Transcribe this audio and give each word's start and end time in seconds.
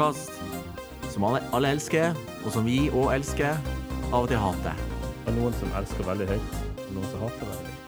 podkast 0.00 0.32
som 1.12 1.24
alle, 1.28 1.42
alle 1.52 1.74
elsker, 1.74 2.14
og 2.40 2.52
som 2.54 2.64
vi 2.64 2.88
òg 2.88 3.10
elsker, 3.18 3.58
av 4.08 4.22
og 4.22 4.28
til 4.30 4.40
hater. 4.40 4.78
Det 5.10 5.28
er 5.28 5.36
noen 5.36 5.52
som 5.58 5.74
elsker 5.76 6.06
veldig 6.08 6.28
høyt, 6.30 6.54
og 6.86 6.94
noen 6.96 7.08
som 7.10 7.20
hater 7.26 7.44
veldig 7.50 7.68
høyt. 7.68 7.82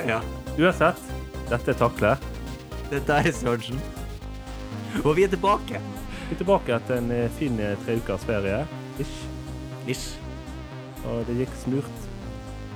ja. 0.14 0.20
Uansett, 0.56 1.02
dette 1.50 1.74
er 1.74 1.78
Takle. 1.82 2.14
Dette 2.88 3.12
er 3.20 3.28
Sørensen. 3.36 3.78
Og 5.04 5.12
vi 5.18 5.28
er 5.28 5.32
tilbake. 5.36 5.76
Vi 6.24 6.32
er 6.32 6.40
tilbake 6.40 6.78
etter 6.78 6.94
en 7.02 7.12
eh, 7.12 7.32
fin 7.36 7.60
treukers 7.60 7.84
tre 7.84 8.00
ukers 8.00 8.28
ferie. 8.32 8.66
Ish. 9.04 9.18
Ish. 9.84 10.08
Og 11.04 11.16
det 11.28 11.42
gikk 11.42 11.54
smurt. 11.66 11.96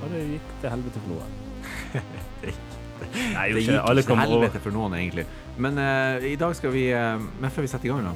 Og 0.03 0.07
det 0.13 0.21
gikk 0.35 0.49
til 0.61 0.75
helvete 0.77 0.99
for 1.01 1.17
noen. 1.17 1.33
Nei, 3.35 3.49
Det 3.53 3.63
gikk 3.63 3.75
ikke. 3.75 4.03
Til 4.03 4.21
helvete 4.23 4.61
for 4.63 4.75
noen, 4.75 4.95
egentlig. 4.99 5.25
Men 5.59 5.79
uh, 5.79 6.25
i 6.25 6.37
dag 6.39 6.55
skal 6.57 6.73
vi 6.75 6.89
uh, 6.95 7.19
Men 7.41 7.51
før 7.51 7.67
vi 7.67 7.71
setter 7.73 7.89
i 7.89 7.93
gang, 7.93 8.07
da 8.07 8.15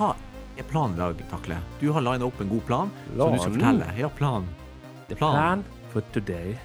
Ha 0.00 0.12
en 0.56 0.68
plan 0.70 0.94
i 0.94 0.96
dag, 0.96 1.18
Takle? 1.30 1.58
Du 1.80 1.90
har 1.92 2.04
lina 2.04 2.24
opp 2.24 2.38
en 2.40 2.48
god 2.48 2.62
plan 2.64 2.92
som 3.16 3.34
du 3.34 3.40
skal 3.42 3.52
fortelle. 3.58 3.88
Ja, 3.98 4.08
plan. 4.08 4.46
The 5.08 5.16
plan. 5.18 5.34
plan 5.34 5.64
for 5.92 6.06
today. 6.14 6.56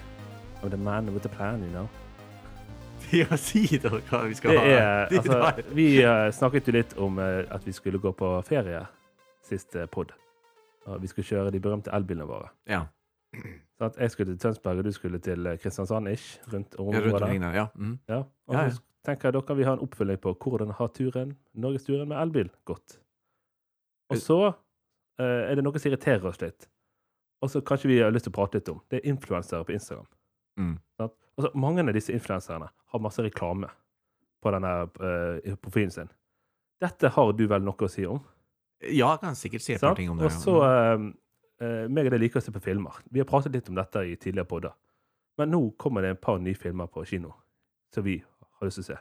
Of 0.62 0.72
the 0.72 0.78
man 0.78 1.12
with 1.14 1.24
the 1.24 1.30
plan, 1.30 1.64
you 1.64 1.72
know. 1.74 1.90
Ja, 3.12 3.36
si 3.36 3.66
da 3.82 3.90
hva 3.98 4.22
vi 4.30 4.38
skal 4.38 4.56
Det 4.56 4.62
ha. 4.62 4.66
er, 4.78 5.12
altså, 5.18 5.66
vi 5.76 5.88
uh, 6.06 6.30
snakket 6.32 6.70
jo 6.70 6.76
litt 6.78 6.96
om 7.02 7.20
at 7.20 7.68
vi 7.68 7.74
skulle 7.76 8.00
gå 8.00 8.14
på 8.16 8.32
ferie 8.48 8.86
sist 9.44 9.76
pod. 9.92 10.14
Og 10.88 11.02
vi 11.02 11.12
skulle 11.12 11.28
kjøre 11.28 11.52
de 11.52 11.60
berømte 11.60 11.92
elbilene 11.94 12.30
våre. 12.30 12.48
Ja. 12.70 12.86
Så 13.82 13.88
at 13.90 13.96
jeg 13.98 14.12
skulle 14.14 14.34
til 14.36 14.40
Tønsberg, 14.40 14.78
og 14.78 14.86
du 14.86 14.92
skulle 14.94 15.18
til 15.26 15.48
eh, 15.50 15.58
Kristiansand-ish. 15.58 16.36
Rundt 16.54 16.76
ja, 16.78 16.84
området. 16.84 17.30
Ja. 17.34 17.52
Ja. 17.56 17.68
Mm. 17.76 18.00
Ja, 18.10 18.20
og 18.48 18.54
Ja, 18.54 18.64
ja. 18.68 18.70
så 18.70 18.82
tenker 19.06 19.28
jeg 19.28 19.34
da 19.34 19.42
kan 19.42 19.58
vi 19.58 19.64
ha 19.66 19.74
en 19.74 19.82
oppfølging 19.82 20.20
på 20.22 20.34
hvordan 20.38 20.74
har 20.78 20.92
turen, 20.94 21.32
norgesturen 21.54 22.08
med 22.08 22.22
elbil 22.22 22.52
gått. 22.70 23.00
Og 24.14 24.18
så 24.22 24.38
uh, 24.52 25.42
er 25.50 25.56
det 25.56 25.64
noe 25.66 25.80
som 25.80 25.90
irriterer 25.90 26.28
oss 26.30 26.38
litt, 26.44 26.70
og 27.42 27.50
så 27.50 27.64
kanskje 27.66 27.90
vi 27.90 27.98
har 28.04 28.14
lyst 28.14 28.28
til 28.30 28.36
å 28.36 28.38
prate 28.38 28.60
litt 28.60 28.70
om. 28.70 28.84
Det 28.92 29.00
er 29.00 29.10
influensere 29.10 29.66
på 29.66 29.74
Instagram. 29.74 30.06
Mm. 30.60 30.76
Altså, 31.00 31.50
mange 31.58 31.82
av 31.82 31.94
disse 31.96 32.14
influenserne 32.14 32.68
har 32.70 33.02
masse 33.02 33.26
reklame 33.26 33.72
på 34.44 34.54
denne 34.54 34.76
uh, 35.02 35.56
profilen 35.64 35.96
sin. 35.96 36.14
Dette 36.82 37.10
har 37.18 37.34
du 37.34 37.48
vel 37.50 37.66
noe 37.66 37.90
å 37.90 37.90
si 37.90 38.06
om? 38.06 38.22
Ja, 38.82 39.16
jeg 39.16 39.22
kan 39.26 39.36
sikkert 39.38 39.66
si 39.66 39.74
et 39.74 39.82
par 39.82 39.98
ting 39.98 40.14
om 40.14 40.22
det. 40.22 40.30
Og 40.30 40.38
så 40.42 40.56
eh, 40.66 41.04
eh, 41.62 41.88
meg 41.88 42.10
og 42.10 42.16
deg 42.16 42.24
liker 42.26 42.42
å 42.42 42.44
se 42.46 42.52
på 42.56 42.62
filmer. 42.64 42.98
Vi 43.12 43.22
har 43.22 43.28
pratet 43.30 43.54
litt 43.56 43.70
om 43.72 43.78
dette 43.78 44.04
i 44.08 44.16
tidligere 44.18 44.50
podder. 44.50 44.74
Men 45.40 45.52
nå 45.54 45.62
kommer 45.80 46.04
det 46.06 46.10
en 46.16 46.22
par 46.22 46.40
nye 46.44 46.58
filmer 46.58 46.90
på 46.92 47.06
kino 47.08 47.34
som 47.94 48.04
vi 48.06 48.18
har 48.60 48.68
lyst 48.68 48.82
til 48.82 48.86
å 48.86 48.90
se. 48.92 48.98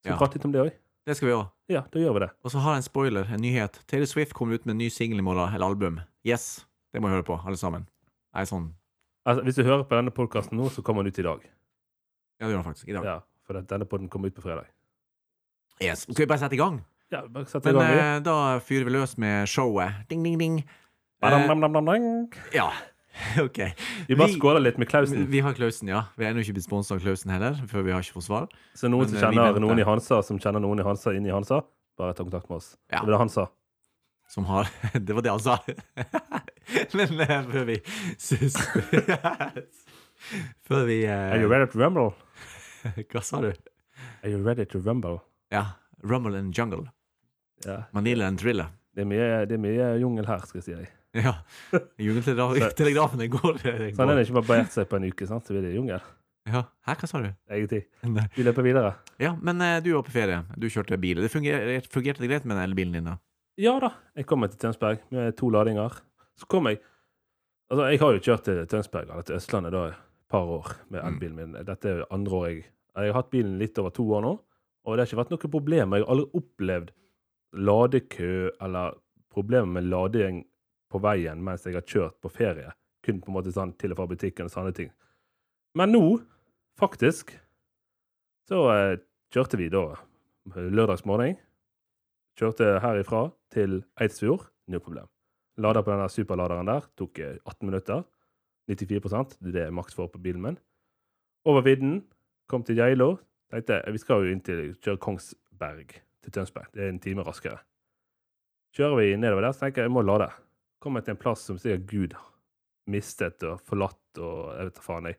Skal 0.00 0.10
vi 0.10 0.14
Ja. 0.14 0.18
prate 0.18 0.34
litt 0.38 0.44
om 0.44 0.52
det 0.52 0.60
òg? 0.64 0.72
Det 1.06 1.16
skal 1.16 1.28
vi 1.28 1.34
òg. 1.34 1.50
Ja, 1.68 1.80
da 1.90 1.98
gjør 1.98 2.14
vi 2.14 2.20
det. 2.26 2.30
Og 2.44 2.50
så 2.52 2.58
har 2.60 2.74
jeg 2.74 2.82
en 2.82 2.88
spoiler, 2.88 3.24
en 3.32 3.40
nyhet. 3.40 3.80
Taylor 3.86 4.06
Swift 4.06 4.34
kommer 4.34 4.54
ut 4.54 4.66
med 4.66 4.72
en 4.74 4.78
ny 4.78 4.88
singel 4.90 5.18
i 5.18 5.22
morgen, 5.22 5.54
eller 5.54 5.66
album. 5.66 6.00
Yes, 6.24 6.66
det 6.92 7.00
må 7.00 7.08
vi 7.08 7.14
høre 7.14 7.24
på, 7.24 7.38
alle 7.46 7.56
sammen. 7.56 7.86
Jeg 8.34 8.42
er 8.42 8.46
sånn 8.46 8.74
Altså, 9.26 9.42
hvis 9.44 9.54
du 9.56 9.62
hører 9.64 9.84
på 9.84 9.96
denne 9.96 10.10
podkasten 10.10 10.56
nå, 10.56 10.70
så 10.70 10.82
kommer 10.82 11.02
den 11.04 11.12
ut 11.12 11.18
i 11.18 11.22
dag. 11.22 11.40
Ja, 12.40 12.46
det 12.46 12.54
gjør 12.54 12.62
den 12.62 12.72
faktisk. 12.72 12.88
I 12.88 12.92
dag. 12.92 13.04
Ja, 13.04 13.20
For 13.44 13.60
denne 13.60 13.84
podden 13.84 14.08
kommer 14.08 14.28
ut 14.28 14.34
på 14.34 14.40
fredag. 14.42 14.64
Yes. 15.80 16.00
Skal 16.06 16.24
vi 16.24 16.26
bare 16.26 16.38
sette 16.38 16.54
i 16.56 16.60
gang? 16.60 16.84
Ja, 17.12 17.26
bare 17.26 17.44
sette 17.46 17.68
i 17.68 17.72
gang. 17.72 17.82
Men 17.84 17.98
eh, 17.98 18.20
da 18.24 18.58
fyrer 18.64 18.84
vi 18.88 18.94
løs 18.94 19.16
med 19.18 19.46
showet. 19.50 20.08
Ding, 20.08 20.22
ding, 20.24 20.38
ding. 20.38 20.64
Eh, 21.20 22.56
ja, 22.56 22.72
OK. 23.46 23.58
Vi 24.08 24.16
bare 24.16 24.32
skåler 24.32 24.60
litt 24.60 24.78
med 24.78 24.88
Klausen. 24.88 25.26
vi 25.30 25.40
har 25.40 25.52
Klausen, 25.52 25.88
ja. 25.88 26.04
Vi 26.16 26.24
er 26.24 26.32
ennå 26.32 26.44
ikke 26.44 26.56
blitt 26.56 26.66
sponsa 26.66 26.96
av 26.96 27.02
Klausen 27.04 27.32
heller, 27.34 27.58
før 27.68 27.84
vi 27.86 27.92
har 27.94 28.04
ikke 28.04 28.16
fått 28.16 28.28
svar. 28.28 28.46
Så 28.78 28.88
noen 28.88 29.04
men, 29.04 29.12
som 29.12 29.18
eh, 29.18 29.36
kjenner 29.36 29.60
noen 29.60 29.82
i 29.82 29.86
Hansa, 29.86 30.22
som 30.26 30.40
kjenner 30.40 30.62
noen 30.64 30.80
i 30.80 30.86
Hansa 30.86 31.12
inn 31.16 31.26
i 31.28 31.34
Hansa, 31.34 31.62
bare 32.00 32.14
ta 32.16 32.24
kontakt 32.24 32.48
med 32.48 32.60
oss. 32.60 32.72
Ja. 32.88 33.02
Det 33.02 33.10
var 33.10 33.16
det 33.16 33.22
han 33.24 33.32
sa. 33.32 33.48
Som 34.30 34.46
har 34.46 34.70
Det 35.06 35.16
var 35.16 35.26
det 35.26 35.34
han 35.34 35.42
sa. 35.44 35.58
Men 36.98 37.20
eh, 37.26 37.36
før 37.50 37.66
vi 37.68 37.76
Før 40.68 40.84
vi 40.86 41.02
uh... 41.08 41.32
Are 41.32 41.40
you 41.40 41.50
ready 41.50 41.66
to 41.72 41.80
rumble? 41.80 42.12
Hva 43.10 43.24
sa 43.24 43.42
du? 43.42 43.50
Are 44.22 44.30
you 44.30 44.40
ready 44.44 44.64
to 44.64 44.80
rumble? 44.80 45.18
Ja. 45.52 45.66
Rumble 46.02 46.38
and 46.38 46.56
jungle. 46.56 46.86
Ja. 47.66 47.82
Manila 47.92 48.30
and 48.30 48.40
thriller. 48.40 48.72
Det 48.94 49.04
er 49.04 49.10
mye, 49.10 49.28
det 49.48 49.58
er 49.58 49.62
mye 49.62 49.92
jungel 50.00 50.26
her, 50.28 50.40
skal 50.48 50.62
jeg 50.62 50.68
si 50.68 50.76
deg. 50.78 50.99
Ja. 51.26 51.32
Jungeltelegrafen, 51.98 53.18
den 53.18 53.30
går. 53.30 53.56
den 53.62 53.94
Så 53.96 54.02
han 54.02 54.08
har 54.12 54.20
ikke 54.22 54.36
bare 54.38 54.46
barbert 54.46 54.74
seg 54.74 54.88
på 54.90 54.96
en 55.00 55.06
uke, 55.10 55.26
sant? 55.26 55.46
Så 55.46 55.54
blir 55.56 55.64
det 55.66 55.72
jungel. 55.74 56.02
Ja. 56.48 56.62
Hæ, 56.86 56.94
hva 57.00 57.08
sa 57.10 57.20
du? 57.22 57.28
Egentlig. 57.50 57.80
Vi 58.36 58.44
løper 58.46 58.62
videre. 58.64 58.92
Ja, 59.20 59.34
men 59.42 59.60
eh, 59.60 59.80
du 59.84 59.90
var 59.96 60.04
på 60.06 60.14
ferie. 60.14 60.38
Du 60.56 60.68
kjørte 60.70 60.96
bil. 61.02 61.20
Det 61.20 61.30
fungerte, 61.32 61.80
fungerte 61.92 62.22
det 62.22 62.30
greit 62.30 62.46
med 62.48 62.56
den 62.56 62.64
elbilen 62.68 62.94
din, 62.96 63.10
da? 63.10 63.16
Ja 63.60 63.74
da, 63.82 63.90
jeg 64.16 64.24
kom 64.30 64.46
til 64.48 64.56
Tønsberg 64.62 65.02
med 65.12 65.34
to 65.36 65.50
ladinger. 65.52 65.98
Så 66.38 66.46
kom 66.48 66.70
jeg 66.70 66.80
Altså, 67.70 67.84
jeg 67.92 68.00
har 68.00 68.14
jo 68.16 68.22
kjørt 68.24 68.42
til 68.48 68.56
Tønsberg 68.66 69.10
eller 69.12 69.22
til 69.28 69.36
Østlandet 69.36 69.70
da 69.74 69.82
et 69.92 69.98
par 70.32 70.48
år 70.50 70.72
med 70.90 71.02
Mm. 71.04 71.08
elbilen 71.12 71.36
min. 71.36 71.52
Dette 71.68 71.86
er 71.90 71.98
jo 72.00 72.06
andre 72.10 72.32
år 72.38 72.46
jeg 72.48 72.64
Jeg 72.96 73.12
har 73.12 73.18
hatt 73.22 73.30
bilen 73.30 73.58
litt 73.60 73.78
over 73.78 73.90
to 73.94 74.02
år 74.10 74.22
nå, 74.24 74.32
og 74.86 74.96
det 74.96 75.04
har 75.04 75.06
ikke 75.06 75.20
vært 75.20 75.30
noe 75.30 75.50
problem. 75.52 75.92
Jeg 75.94 76.02
har 76.02 76.10
aldri 76.10 76.40
opplevd 76.40 76.88
ladekø 77.54 78.50
eller 78.60 78.96
problemer 79.30 79.66
med 79.76 79.84
lading 79.86 80.40
på 80.90 81.00
veien 81.02 81.42
mens 81.44 81.66
jeg 81.66 81.76
har 81.78 81.86
kjørt 81.86 82.18
på 82.22 82.32
ferie. 82.32 82.72
Kun 83.04 83.20
på 83.22 83.30
en 83.30 83.36
måte 83.38 83.54
sånn 83.54 83.72
til 83.80 83.94
og 83.94 84.00
fra 84.00 84.08
butikken 84.10 84.50
og 84.50 84.52
sånne 84.52 84.74
ting. 84.76 84.90
Men 85.78 85.94
nå, 85.94 86.02
faktisk, 86.80 87.32
så 88.50 88.64
eh, 88.74 88.98
kjørte 89.30 89.60
vi 89.60 89.70
da 89.72 89.84
lørdagsmorgen. 90.50 91.38
Kjørte 92.40 92.78
herifra 92.82 93.28
til 93.54 93.82
Eidsfjord, 94.00 94.48
null 94.70 94.82
problem. 94.82 95.08
Lada 95.60 95.82
på 95.84 95.92
den 95.92 96.10
superladeren 96.10 96.70
der, 96.70 96.88
tok 96.98 97.22
eh, 97.22 97.38
18 97.44 97.70
minutter. 97.70 98.04
94 98.70 99.38
det 99.50 99.64
er 99.66 99.74
maks 99.74 99.96
for 99.96 100.10
på 100.10 100.20
bilen 100.22 100.42
min. 100.42 100.58
Over 101.44 101.64
vidden, 101.66 102.04
kom 102.50 102.62
til 102.66 102.78
Geilo. 102.78 103.16
Tenkte 103.50 103.80
jeg, 103.80 103.94
vi 103.94 104.02
skal 104.02 104.22
jo 104.22 104.34
inn 104.34 104.42
til 104.46 104.74
kjøre 104.78 105.00
Kongsberg 105.02 105.96
til 106.22 106.34
Tønsberg. 106.34 106.70
Det 106.74 106.84
er 106.84 106.92
en 106.92 107.00
time 107.02 107.24
raskere. 107.26 107.58
Kjører 108.76 109.00
vi 109.00 109.16
nedover 109.18 109.46
der, 109.46 109.54
så 109.54 109.64
tenker 109.66 109.82
jeg 109.82 109.90
jeg 109.90 109.94
må 109.94 110.04
lade. 110.06 110.28
Kommer 110.80 111.04
til 111.04 111.14
en 111.14 111.20
plass 111.20 111.44
som 111.44 111.58
sier 111.60 111.80
Gud 111.84 112.16
mistet 112.90 113.44
og 113.46 113.60
forlatt 113.68 114.20
og 114.20 114.54
jeg 114.56 114.70
vet 114.70 114.78
da 114.78 114.84
faen, 114.84 115.08
jeg. 115.10 115.18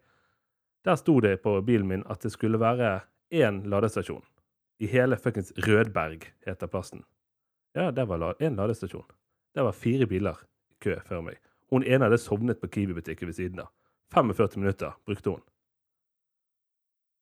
Der 0.85 0.97
sto 0.97 1.19
det 1.21 1.35
på 1.43 1.53
bilen 1.65 1.87
min 1.87 2.05
at 2.09 2.23
det 2.25 2.33
skulle 2.33 2.59
være 2.59 3.03
én 3.31 3.61
ladestasjon. 3.69 4.23
I 4.81 4.89
hele 4.89 5.17
fuckings 5.21 5.53
Rødberg 5.61 6.25
heter 6.47 6.67
plassen. 6.67 7.03
Ja, 7.77 7.91
der 7.91 8.05
var 8.09 8.33
én 8.33 8.47
en 8.49 8.57
ladestasjon. 8.57 9.05
Der 9.55 9.63
var 9.63 9.77
fire 9.77 10.07
biler 10.07 10.41
i 10.71 10.75
kø 10.81 10.97
før 11.05 11.21
meg. 11.21 11.37
Hun 11.69 11.85
ene 11.85 12.07
hadde 12.07 12.17
sovnet 12.17 12.59
på 12.59 12.67
Kiwi-butikken 12.67 13.29
ved 13.29 13.37
siden 13.37 13.61
av. 13.63 13.69
45 14.11 14.59
minutter 14.59 14.97
brukte 15.05 15.29
hun. 15.29 15.43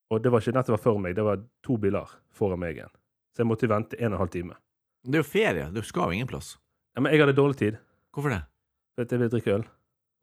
Og 0.09 0.23
det 0.23 0.31
var 0.31 0.41
ikke 0.41 0.55
den 0.55 0.73
var 0.73 0.81
før 0.81 0.97
meg, 0.97 1.15
det 1.15 1.25
var 1.25 1.43
to 1.63 1.77
biler 1.77 2.09
foran 2.33 2.59
meg 2.59 2.79
igjen. 2.79 2.95
Så 3.35 3.43
jeg 3.43 3.49
måtte 3.51 3.69
vente 3.69 3.99
en 3.99 4.13
og 4.13 4.17
en 4.17 4.23
halv 4.23 4.31
time. 4.33 4.55
Det 5.05 5.19
er 5.19 5.21
jo 5.21 5.27
ferie. 5.27 5.67
Du 5.71 5.83
skal 5.85 6.09
jo 6.09 6.17
ingen 6.17 6.27
plass. 6.27 6.57
Ja, 6.95 7.01
men 7.01 7.13
jeg 7.13 7.21
hadde 7.21 7.37
dårlig 7.37 7.59
tid, 7.59 7.77
Hvorfor 8.13 8.29
det? 8.33 8.41
for 8.95 9.05
at 9.05 9.11
jeg 9.11 9.19
vil 9.21 9.29
drikke 9.31 9.53
øl. 9.55 9.63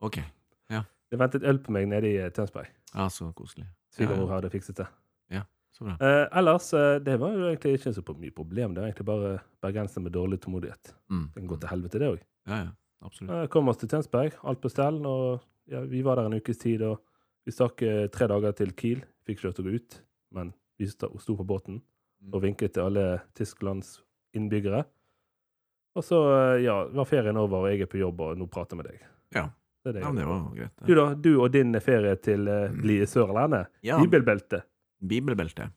OK. 0.05 0.17
Ja. 0.71 0.83
Det 1.11 1.19
ventet 1.19 1.45
øl 1.49 1.59
på 1.65 1.73
meg 1.73 1.87
nede 1.89 2.09
i 2.11 2.17
eh, 2.21 2.31
Tønsberg. 2.35 2.67
Ja, 2.95 3.07
så 3.09 3.31
koselig. 3.37 3.67
Svigermor 3.95 4.29
hadde 4.35 4.51
fikset 4.53 4.77
det. 4.83 4.87
Ja, 5.33 5.43
Så 5.73 5.85
bra. 5.87 5.95
Eh, 6.01 6.27
ellers, 6.39 6.73
eh, 6.75 6.99
det 7.05 7.15
var 7.21 7.33
jo 7.33 7.47
egentlig 7.49 7.75
ikke 7.79 7.93
så 7.95 8.03
mye 8.19 8.35
problem. 8.35 8.75
Det 8.75 8.83
var 8.83 8.89
egentlig 8.91 9.07
bare 9.07 9.31
bergensere 9.63 10.03
med 10.03 10.13
dårlig 10.13 10.41
tålmodighet. 10.41 10.95
Mm. 11.11 11.25
Det 11.35 11.41
kan 11.41 11.49
gå 11.49 11.61
til 11.61 11.69
helvete, 11.69 11.99
det 11.99 12.11
òg. 12.11 12.21
Ja, 12.47 12.57
ja. 12.65 12.71
Absolutt. 13.05 13.31
Eh, 13.33 13.47
Kom 13.49 13.69
oss 13.69 13.77
til 13.79 13.89
Tønsberg, 13.89 14.33
alt 14.45 14.61
på 14.61 14.69
stell. 14.71 15.01
Og 15.07 15.41
ja, 15.69 15.81
vi 15.81 16.03
var 16.03 16.17
der 16.17 16.27
en 16.27 16.35
ukes 16.41 16.59
tid, 16.59 16.83
og 16.83 17.01
vi 17.47 17.53
stakk 17.53 17.83
eh, 17.83 18.07
tre 18.09 18.27
dager 18.29 18.53
til 18.53 18.73
Kiel. 18.77 19.05
Fikk 19.27 19.39
ikke 19.39 19.49
lov 19.49 19.55
til 19.57 19.65
å 19.65 19.69
gå 19.71 19.75
ut, 19.81 20.01
men 20.33 20.53
vi 20.79 20.87
sto, 20.91 21.13
sto 21.19 21.37
på 21.37 21.45
båten 21.47 21.83
Mm. 22.17 22.33
og 22.35 22.41
vinket 22.43 22.73
til 22.73 22.83
alle 22.83 23.21
Tysklands 23.37 24.01
innbyggere. 24.35 24.87
Og 25.97 26.05
så 26.05 26.19
eh, 26.35 26.65
ja, 26.67 26.77
var 26.93 27.09
ferien 27.09 27.39
over, 27.41 27.65
og 27.65 27.73
jeg 27.73 27.87
er 27.87 27.91
på 27.91 28.01
jobb, 28.01 28.21
og 28.21 28.37
nå 28.41 28.49
prater 28.53 28.77
jeg 28.77 28.83
med 28.83 28.91
deg. 28.93 29.07
Ja. 29.37 29.47
Det 29.87 29.95
det 29.95 30.03
ja, 30.03 30.11
det 30.11 30.25
var 30.27 30.47
greit. 30.51 30.73
Du 30.83 30.95
da, 30.99 31.03
du 31.15 31.29
og 31.39 31.53
din 31.55 31.77
ferie 31.81 32.17
til 32.19 32.49
uh, 32.51 32.95
Sørlandet. 33.07 33.69
Ja, 33.87 34.01
Bibelbelte. 34.03 34.65
bibelbelte. 34.99 35.69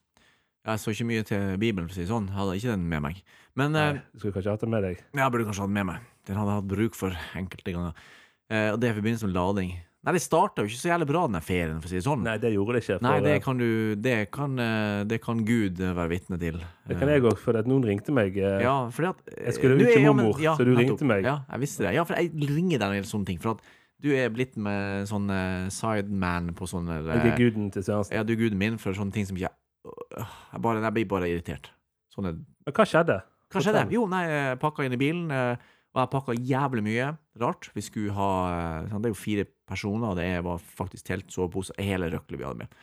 Jeg 0.65 0.81
så 0.81 0.91
ikke 0.91 1.05
mye 1.07 1.25
til 1.25 1.43
Bibelen, 1.61 1.87
for 1.87 1.93
å 1.93 1.97
si 1.97 2.03
det 2.03 2.09
sånn. 2.11 2.31
Hadde 2.35 2.55
ikke 2.57 2.73
den 2.73 2.87
med 2.89 3.03
meg. 3.05 3.19
Men 3.57 3.75
eh, 3.77 3.91
Nei, 3.95 4.01
Du 4.11 4.19
skulle 4.23 4.35
kanskje 4.35 4.55
hatt 4.55 4.65
den 4.65 4.73
med 4.73 4.83
deg. 4.85 5.03
jeg 5.15 5.31
burde 5.33 5.45
kanskje 5.47 5.63
hatt 5.63 5.71
den 5.71 5.77
med 5.77 5.87
meg. 5.91 6.09
Den 6.27 6.39
hadde 6.39 6.51
jeg 6.51 6.61
hatt 6.61 6.71
bruk 6.73 6.97
for 6.97 7.15
enkelte 7.39 7.75
ganger. 7.75 8.03
Eh, 8.49 8.67
og 8.73 8.79
det 8.81 8.89
er 8.89 8.93
i 8.93 8.99
forbindelse 8.99 9.29
med 9.29 9.37
lading. 9.37 9.71
Nei, 9.99 10.13
det 10.15 10.21
starta 10.23 10.63
jo 10.63 10.69
ikke 10.69 10.79
så 10.79 10.89
jævlig 10.93 11.07
bra, 11.09 11.21
den 11.27 11.43
ferien, 11.43 11.79
for 11.83 11.89
å 11.89 11.91
si 11.91 11.97
det 11.97 12.05
sånn. 12.05 12.21
Nei, 12.23 12.37
det 12.39 12.53
gjorde 12.53 12.77
det 12.77 12.81
ikke. 12.85 12.95
For, 13.01 13.03
Nei, 13.03 13.15
det 13.25 13.31
eh, 13.33 13.41
kan 13.43 13.57
du 13.59 13.95
Det 13.99 14.13
kan, 14.31 14.53
eh, 14.63 14.99
det 15.11 15.17
kan 15.25 15.41
Gud 15.43 15.81
eh, 15.83 15.91
være 15.97 16.11
vitne 16.13 16.37
til. 16.39 16.61
det 16.87 16.99
kan 17.01 17.11
jeg 17.11 17.25
òg, 17.27 17.35
for 17.41 17.59
noen 17.67 17.83
ringte 17.83 18.13
meg. 18.15 18.37
Ja, 18.39 18.77
fordi 18.95 19.09
at 19.09 19.33
Jeg 19.35 19.57
skulle 19.57 19.75
du 19.75 19.83
ut 19.83 19.91
til 19.91 20.01
ja, 20.07 20.13
men- 20.13 20.31
så 20.31 20.63
du 20.63 20.71
ringte 20.77 21.03
meg. 21.03 21.27
Ja, 21.27 21.41
jeg 21.51 21.59
visste 21.65 21.83
det. 21.83 21.93
Ja, 21.95 22.05
for 22.07 22.15
jeg 22.15 22.31
ringer 22.31 22.79
deg 22.79 22.95
en 23.01 23.03
sånne 23.03 23.25
ting. 23.27 23.39
For 23.43 23.57
at 23.57 23.61
du 23.99 24.13
er 24.15 24.29
blitt 24.29 24.55
med 24.55 25.09
sånn 25.11 25.27
sideman 25.69 26.53
på 26.55 26.63
sånne 26.63 27.03
Jeg 27.03 27.33
er 27.33 27.37
guden 27.37 27.69
til 27.69 27.83
Sørensen. 27.83 28.13
Ja, 28.15 28.23
du 28.23 28.31
er 28.33 28.37
guden 28.39 28.57
min 28.57 28.77
for 28.77 28.93
sånne 28.93 29.11
ting 29.11 29.25
som 29.25 29.35
ikke 29.35 29.51
jeg, 29.51 30.61
bare, 30.61 30.81
jeg 30.81 30.93
blir 30.93 31.07
bare 31.07 31.27
irritert. 31.27 31.71
sånne 32.15 32.39
Men 32.39 32.73
hva 32.73 32.85
skjedde? 32.87 33.21
Hva 33.51 33.59
skjedde? 33.59 33.91
Jo, 33.91 34.07
nei, 34.07 34.23
jeg 34.29 34.59
pakka 34.59 34.85
inn 34.85 34.93
i 34.93 35.01
bilen, 35.01 35.27
og 35.29 35.99
jeg 35.99 36.09
pakka 36.09 36.39
jævlig 36.39 36.83
mye 36.87 37.17
rart. 37.41 37.69
Vi 37.75 37.81
skulle 37.81 38.13
ha 38.13 38.85
Det 38.87 39.05
er 39.05 39.11
jo 39.11 39.13
fire 39.13 39.45
personer, 39.69 40.17
det 40.17 40.31
var 40.45 40.59
faktisk 40.59 41.13
sovepose, 41.29 41.75
hele 41.77 42.09
røkla 42.11 42.39
vi 42.39 42.47
hadde 42.47 42.65
med. 42.65 42.81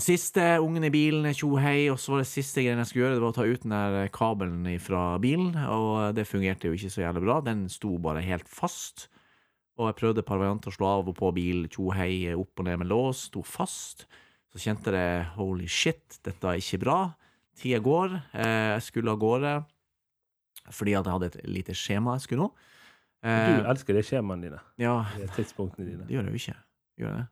Siste 0.00 0.42
ungen 0.58 0.88
i 0.88 0.90
bilen, 0.90 1.28
tjo 1.36 1.52
hei, 1.60 1.90
og 1.92 2.00
så 2.00 2.14
var 2.14 2.22
det 2.22 2.30
siste 2.30 2.64
greien 2.64 2.80
jeg 2.80 2.90
skulle 2.90 3.04
gjøre, 3.04 3.18
det 3.18 3.22
var 3.22 3.34
å 3.34 3.36
ta 3.36 3.46
ut 3.46 3.64
den 3.66 3.74
der 3.76 4.10
kabelen 4.14 4.66
fra 4.82 5.02
bilen, 5.22 5.52
og 5.70 6.16
det 6.16 6.26
fungerte 6.26 6.70
jo 6.70 6.78
ikke 6.78 6.90
så 6.90 7.04
jævlig 7.04 7.22
bra. 7.28 7.38
Den 7.44 7.68
sto 7.70 7.92
bare 8.02 8.24
helt 8.24 8.48
fast. 8.50 9.06
Og 9.78 9.86
jeg 9.88 9.98
prøvde 10.00 10.24
et 10.24 10.28
par 10.28 10.40
varianter 10.40 10.72
å 10.72 10.76
slå 10.76 10.88
av 10.90 11.12
og 11.12 11.16
på 11.16 11.30
bil, 11.36 11.62
tjo 11.72 11.92
hei, 11.96 12.32
opp 12.36 12.60
og 12.60 12.66
ned 12.66 12.82
med 12.82 12.90
lås, 12.90 13.28
sto 13.30 13.44
fast. 13.46 14.08
Så 14.50 14.60
kjente 14.64 14.92
jeg 14.96 15.28
holy 15.36 15.68
shit, 15.70 16.18
dette 16.26 16.50
er 16.50 16.58
ikke 16.60 16.82
bra. 16.82 16.98
Tida 17.60 17.78
går, 17.84 18.16
eh, 18.32 18.72
jeg 18.74 18.88
skulle 18.88 19.14
av 19.14 19.20
gårde 19.22 19.54
fordi 20.70 20.94
at 20.94 21.06
jeg 21.06 21.14
hadde 21.16 21.28
et 21.30 21.38
lite 21.48 21.74
skjema 21.74 22.14
jeg 22.16 22.26
skulle 22.26 22.46
nå. 22.46 22.50
Du 23.22 23.28
Eh, 23.28 23.66
elsker 23.68 23.94
de 23.94 24.02
skjemaene 24.02 24.42
dine. 24.46 24.60
ja, 24.80 24.94
De 25.18 25.26
tidspunktene 25.36 25.84
dine. 25.86 26.06
det 26.06 26.14
gjør 26.16 26.24
jeg 26.24 26.32
jo 26.32 26.40
ikke. 26.40 26.56
Gjør 27.00 27.08
jeg 27.10 27.16
det? 27.18 27.26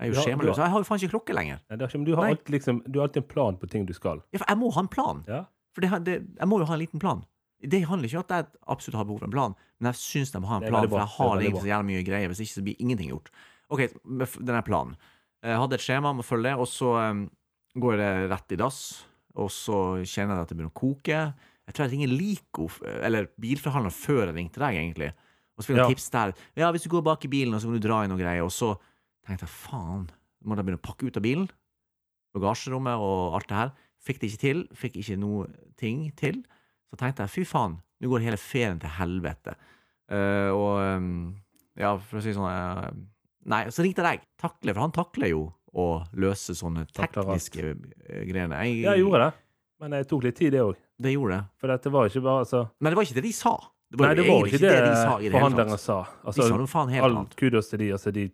Jeg 0.00 0.08
er 0.08 0.12
jo 0.14 0.22
skjemaløs. 0.24 0.56
Jeg 0.56 0.70
har 0.72 0.78
jo 0.80 0.84
faen 0.88 0.98
ikke 1.00 1.12
klokke 1.12 1.34
lenger. 1.36 1.58
Nei, 1.68 1.76
det 1.76 1.88
ikke, 1.88 2.04
du 2.04 2.14
har, 2.16 2.24
alltid, 2.32 2.50
liksom, 2.54 2.82
du 2.86 2.98
har 2.98 3.06
alltid 3.08 3.22
en 3.22 3.28
plan 3.28 3.56
på 3.60 3.68
ting 3.68 3.86
du 3.86 3.92
skal. 3.92 4.20
Ja, 4.32 4.38
for 4.38 4.46
jeg 4.48 4.58
må 4.60 4.70
ha 4.72 4.80
en 4.80 4.88
plan. 4.88 5.24
Ja? 5.28 5.40
For 5.76 5.80
det, 5.84 5.90
det, 6.04 6.14
jeg 6.40 6.48
må 6.48 6.58
jo 6.60 6.64
ha 6.68 6.74
en 6.76 6.80
liten 6.80 7.00
plan. 7.00 7.24
Det 7.60 7.82
handler 7.84 8.08
ikke 8.08 8.16
om 8.16 8.24
at 8.24 8.32
jeg 8.36 8.46
absolutt 8.72 8.96
har 8.96 9.04
behov 9.04 9.18
for 9.20 9.28
en 9.28 9.34
plan, 9.34 9.54
men 9.80 9.90
jeg 9.92 9.98
syns 10.00 10.30
de 10.32 10.40
ha 10.40 10.56
en 10.56 10.64
plan, 10.68 10.88
for 10.88 10.98
jeg 10.98 11.12
har 11.16 11.36
Det 11.36 11.44
egentlig 11.44 11.60
så 11.60 11.68
jævlig 11.72 11.88
mye 11.90 12.04
greier. 12.08 12.28
Hvis 12.32 12.40
ikke 12.40 12.56
så 12.56 12.62
blir 12.64 12.76
ingenting 12.80 13.10
gjort. 13.12 13.28
OK, 13.68 13.80
denne 14.40 14.62
planen. 14.64 14.96
Jeg 15.44 15.56
hadde 15.60 15.74
et 15.76 15.84
skjema, 15.84 16.12
må 16.16 16.24
følge 16.24 16.48
det, 16.48 16.56
og 16.60 16.68
så 16.68 17.10
um, 17.10 17.30
går 17.80 17.96
det 18.00 18.10
rett 18.32 18.52
i 18.52 18.56
dass. 18.60 18.80
Og 19.36 19.48
så 19.52 19.76
kjenner 20.04 20.36
jeg 20.36 20.42
at 20.42 20.48
det 20.48 20.56
begynner 20.56 20.72
å 20.72 20.80
koke. 20.80 21.20
Jeg 21.68 21.74
tror 21.76 21.84
jeg 21.86 21.92
ringer 21.92 22.08
Lico, 22.12 22.68
eller 23.04 23.28
bilforhandler, 23.40 23.92
før 23.94 24.26
jeg 24.26 24.34
ringte 24.40 24.60
deg, 24.64 24.74
egentlig. 24.80 25.12
Og 25.60 25.64
så 25.66 25.68
fikk 25.68 25.76
jeg 25.76 25.84
Ja. 25.84 25.92
tips 25.92 26.08
der. 26.14 26.32
Ja, 26.56 26.70
hvis 26.72 26.86
du 26.86 26.88
går 26.88 27.04
bak 27.04 27.24
i 27.24 27.28
bilen, 27.28 27.52
og 27.52 27.60
så 27.60 27.68
må 27.68 27.76
du 27.76 27.84
dra 27.84 28.00
inn 28.02 28.08
noe 28.08 28.18
greier. 28.18 28.42
Og 28.42 28.50
så 28.50 28.78
tenkte 29.26 29.44
jeg 29.44 29.52
faen, 29.52 30.08
må 30.42 30.56
jeg 30.56 30.64
begynne 30.64 30.80
å 30.80 30.86
pakke 30.88 31.04
ut 31.04 31.18
av 31.20 31.22
bilen? 31.22 31.50
Bagasjerommet 32.32 32.96
og 32.96 33.36
alt 33.36 33.48
det 33.50 33.58
her. 33.58 33.72
Fikk 34.00 34.20
det 34.20 34.30
ikke 34.30 34.40
til. 34.40 34.62
Fikk 34.72 34.96
ikke 35.02 35.18
noe 35.20 35.50
ting 35.76 36.10
til. 36.16 36.40
Så 36.88 36.96
tenkte 36.96 37.26
jeg 37.26 37.34
fy 37.34 37.44
faen, 37.44 37.76
nå 38.00 38.08
går 38.08 38.24
hele 38.24 38.40
ferien 38.40 38.80
til 38.80 38.88
helvete. 38.96 39.54
Uh, 40.10 40.50
og 40.50 40.80
um, 40.96 41.36
ja, 41.78 41.92
for 41.98 42.18
å 42.18 42.22
si 42.24 42.32
sånn 42.34 42.48
uh, 42.50 42.88
Nei, 43.50 43.62
så 43.72 43.84
ringte 43.84 44.02
jeg 44.02 44.18
deg. 44.18 44.24
Takler, 44.40 44.74
for 44.74 44.84
han 44.84 44.92
takler 44.92 45.30
jo 45.30 45.44
å 45.72 45.86
løse 46.20 46.52
sånne 46.58 46.82
tekniske 46.92 47.62
eh, 47.62 48.24
greiene. 48.28 48.58
Jeg, 48.66 48.82
Ja, 48.82 48.92
jeg 48.92 49.04
gjorde 49.04 49.22
det. 49.22 49.30
Men 49.80 49.94
det 49.94 50.00
tok 50.10 50.26
litt 50.26 50.36
tid, 50.36 50.52
det 50.52 50.60
òg. 50.60 50.74
Det 51.00 51.14
gjorde 51.14 51.38
det. 51.38 51.46
For 51.62 51.72
dette 51.72 51.92
var 51.94 52.10
ikke 52.10 52.20
bare 52.26 52.42
altså, 52.44 52.60
Men 52.80 52.92
det 52.92 52.98
var 52.98 53.06
ikke 53.06 53.16
det 53.16 53.24
de 53.24 53.32
sa. 53.32 53.54
Det 53.90 53.98
Nei, 54.00 54.14
det 54.14 54.24
var 54.28 54.46
ikke 54.46 54.58
det, 54.62 54.70
det 54.70 55.32
forhandlerne 55.34 55.78
sa. 55.82 55.96
Altså, 56.22 56.42
De 56.44 56.48
sa 56.48 56.56
noe 56.60 56.70
faen 56.70 56.92
helt 56.94 57.04
all 57.04 57.16
annet. 57.24 57.32
kudos 57.36 57.68
til 57.72 57.78
de. 57.82 57.88
Altså, 57.96 58.12
de 58.14 58.28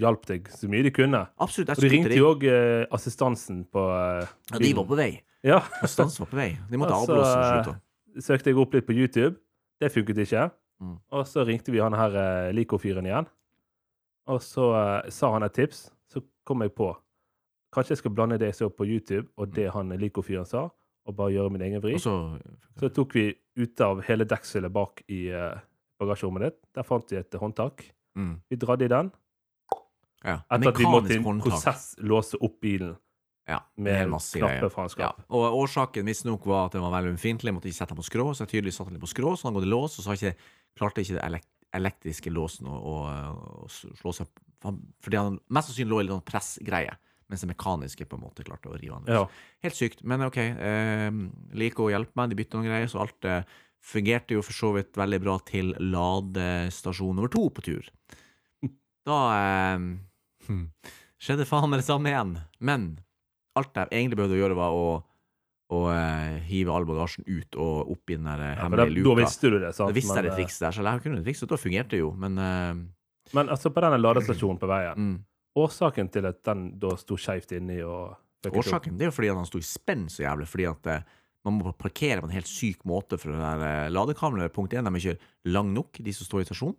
hjalp 0.00 0.22
deg 0.30 0.46
så 0.48 0.68
mye 0.72 0.82
de 0.86 0.92
kunne. 0.94 1.20
Absolutt. 1.42 1.68
Jeg 1.68 1.76
Og 1.76 1.84
de 1.84 1.90
ringte 1.92 2.16
jo 2.16 2.30
òg 2.32 2.46
eh, 2.48 2.86
assistansen 2.96 3.64
på 3.68 3.82
eh, 3.92 4.28
Ja, 4.54 4.58
de 4.62 4.70
var 4.78 4.86
på 4.88 4.96
vei. 4.96 5.10
Ja, 5.44 5.58
Assistansen 5.82 6.24
var 6.24 6.30
på 6.30 6.38
vei. 6.40 6.48
De 6.70 6.80
måtte 6.80 6.94
Altså, 6.96 7.12
avblåse 7.12 7.34
og 7.36 7.50
slutte. 7.66 8.22
søkte 8.24 8.50
jeg 8.54 8.58
opp 8.62 8.72
litt 8.78 8.86
på 8.88 8.96
YouTube. 8.96 9.36
Det 9.80 9.92
funket 9.92 10.22
ikke. 10.24 10.46
Mm. 10.80 10.96
Og 11.12 11.26
så 11.28 11.44
ringte 11.44 11.72
vi 11.74 11.82
han 11.84 11.92
her 11.92 12.16
eh, 12.22 12.52
Lico-fyren 12.56 13.04
igjen. 13.10 13.28
Og 14.32 14.40
så 14.42 14.70
eh, 14.80 15.10
sa 15.12 15.30
han 15.36 15.44
et 15.44 15.52
tips. 15.54 15.90
Så 16.08 16.24
kom 16.46 16.64
jeg 16.64 16.72
på 16.78 16.94
Kanskje 17.74 17.92
jeg 17.92 17.98
skal 18.00 18.14
blande 18.16 18.38
det 18.40 18.46
jeg 18.54 18.56
så 18.62 18.68
på 18.72 18.86
YouTube, 18.88 19.26
og 19.36 19.50
det 19.52 19.66
han 19.74 19.90
Lico-fyren 20.00 20.46
sa, 20.48 20.70
og 21.06 21.16
bare 21.16 21.32
gjøre 21.36 21.52
min 21.54 21.62
egen 21.68 21.82
vri. 21.84 21.94
Og 21.94 22.02
så 22.02 22.14
Så 22.80 22.90
tok 22.92 23.14
vi 23.14 23.28
ut 23.56 23.80
av 23.80 24.02
hele 24.08 24.26
dekselet 24.28 24.72
bak 24.72 25.02
i 25.08 25.26
uh, 25.32 25.56
bagasjerommet 26.00 26.42
ditt. 26.48 26.58
Der 26.76 26.84
fant 26.86 27.10
vi 27.12 27.16
et 27.20 27.32
håndtak. 27.40 27.86
mm, 28.18 28.34
Vi 28.50 28.56
dradde 28.56 28.84
i 28.84 28.88
den. 28.92 29.10
ja. 30.24 30.40
Etter 30.50 30.68
at 30.72 30.78
vi 30.78 30.84
måtte 30.84 31.14
i 31.14 31.18
en 31.20 31.40
prosess 31.40 31.94
prosesslåse 31.96 32.40
opp 32.42 32.60
bilen 32.60 32.96
Ja, 33.46 33.60
med 33.76 34.10
knappe 34.10 34.70
faenskap. 34.74 35.20
Ja. 35.20 35.24
Og 35.30 35.54
årsaken 35.62 36.04
visstnok 36.08 36.46
var 36.46 36.66
at 36.66 36.72
den 36.72 36.82
var 36.82 36.90
veldig 36.96 37.14
ømfintlig. 37.14 37.52
Måtte 37.54 37.68
ikke 37.70 37.78
sette 37.78 37.94
den 37.94 38.02
på 38.02 38.06
skrå, 38.08 38.32
så 38.34 38.42
jeg 38.44 38.56
tydelig 38.56 38.74
satte 38.74 38.90
den 38.90 39.00
på 39.00 39.06
skrå, 39.06 39.36
så 39.36 39.46
den 39.46 39.54
gått 39.54 39.68
i 39.68 39.70
lås, 39.70 39.98
og 40.00 40.04
så 40.04 40.16
ikke, 40.18 40.34
klarte 40.76 41.04
ikke 41.04 41.20
det 41.20 41.40
elektriske 41.76 42.30
låsen 42.34 42.66
å, 42.66 42.74
å, 42.74 42.96
å 43.62 43.68
slå 43.70 44.12
seg 44.12 44.26
Fordi 45.04 45.16
han 45.20 45.38
mest 45.48 45.68
sannsynlig 45.70 45.92
lå 45.92 46.00
i 46.00 46.06
litt 46.08 46.14
sånn 46.16 46.26
pressgreie, 46.26 46.96
mens 47.30 47.42
det 47.42 47.50
mekaniske 47.50 48.06
på 48.06 48.18
en 48.18 48.24
måte 48.26 48.44
klarte 48.46 48.70
å 48.70 48.76
rive 48.78 48.94
han 48.94 49.06
løs. 49.06 49.16
Ja. 49.18 49.62
Helt 49.66 49.78
sykt. 49.78 50.04
Men 50.06 50.26
OK, 50.26 50.38
eh, 50.38 51.08
liker 51.58 51.86
å 51.86 51.92
hjelpe 51.92 52.18
meg, 52.18 52.30
de 52.30 52.38
bytter 52.38 52.60
noen 52.60 52.70
greier, 52.70 52.90
så 52.90 53.02
alt 53.02 53.26
eh, 53.26 53.42
fungerte 53.86 54.36
jo 54.36 54.44
for 54.46 54.56
så 54.56 54.72
vidt 54.76 54.98
veldig 54.98 55.20
bra 55.24 55.38
til 55.46 55.74
ladestasjon 55.82 57.18
nummer 57.18 57.32
to 57.32 57.48
på 57.54 57.66
tur. 57.66 57.90
Da 59.06 59.18
eh, 59.38 59.82
hm, 60.48 60.62
skjedde 61.22 61.48
faen 61.48 61.70
meg 61.70 61.82
det 61.82 61.88
samme 61.88 62.10
igjen. 62.10 62.38
Men 62.58 62.88
alt 63.58 63.78
jeg 63.78 63.92
egentlig 63.92 64.18
behøvde 64.20 64.36
å 64.36 64.40
gjøre, 64.40 64.58
var 64.58 64.74
å, 64.76 64.88
og 65.76 65.86
eh, 65.92 66.40
hive 66.46 66.74
all 66.74 66.86
bagasjen 66.88 67.26
ut 67.26 67.58
og 67.58 67.94
opp 67.94 68.12
i 68.12 68.18
den 68.18 68.28
der 68.28 68.42
eh, 68.42 68.52
Ja, 68.52 68.66
hemmelige 68.66 69.06
da, 69.06 69.14
da 69.14 69.20
visste 69.22 69.50
du 69.50 69.58
det, 69.58 69.72
sant? 69.74 69.90
Da 69.90 69.96
visste 69.96 70.18
jeg 70.18 70.28
det 70.28 70.34
trikset 70.36 70.66
der, 70.66 70.76
så 70.76 70.84
jeg 70.86 71.04
kunne 71.04 71.20
det 71.20 71.26
trikset, 71.26 71.46
og 71.46 71.54
da 71.54 71.62
fungerte 71.62 71.94
det 71.94 72.02
jo, 72.02 72.12
men 72.22 72.42
eh, 72.42 72.74
Men 73.34 73.50
altså, 73.50 73.72
på 73.74 73.82
denne 73.82 73.98
ladestasjonen 73.98 74.60
på 74.62 74.70
veien, 74.70 75.08
mm. 75.08 75.16
Årsaken 75.56 76.10
til 76.12 76.26
at 76.28 76.42
den 76.44 76.66
da 76.82 76.94
sto 77.00 77.16
skeivt 77.20 77.52
inni 77.56 77.80
og 77.82 78.16
Årsaken 78.46 78.94
det 78.98 79.06
er 79.06 79.10
jo 79.10 79.14
fordi 79.16 79.30
han 79.34 79.46
sto 79.48 79.58
i 79.58 79.64
spenn 79.66 80.04
så 80.12 80.22
jævlig, 80.22 80.46
fordi 80.46 80.66
at 80.70 80.86
eh, 80.92 81.06
man 81.46 81.56
må 81.58 81.72
parkere 81.78 82.20
på 82.22 82.28
en 82.28 82.34
helt 82.36 82.46
syk 82.50 82.84
måte 82.86 83.18
for 83.18 83.32
eh. 83.34 84.48
Punkt 84.54 84.74
én, 84.76 84.86
de 84.86 84.92
er 84.92 85.00
ikke 85.00 85.18
lang 85.50 85.72
nok, 85.74 85.98
de 85.98 86.12
som 86.14 86.28
står 86.28 86.44
i 86.44 86.48
stasjon. 86.50 86.76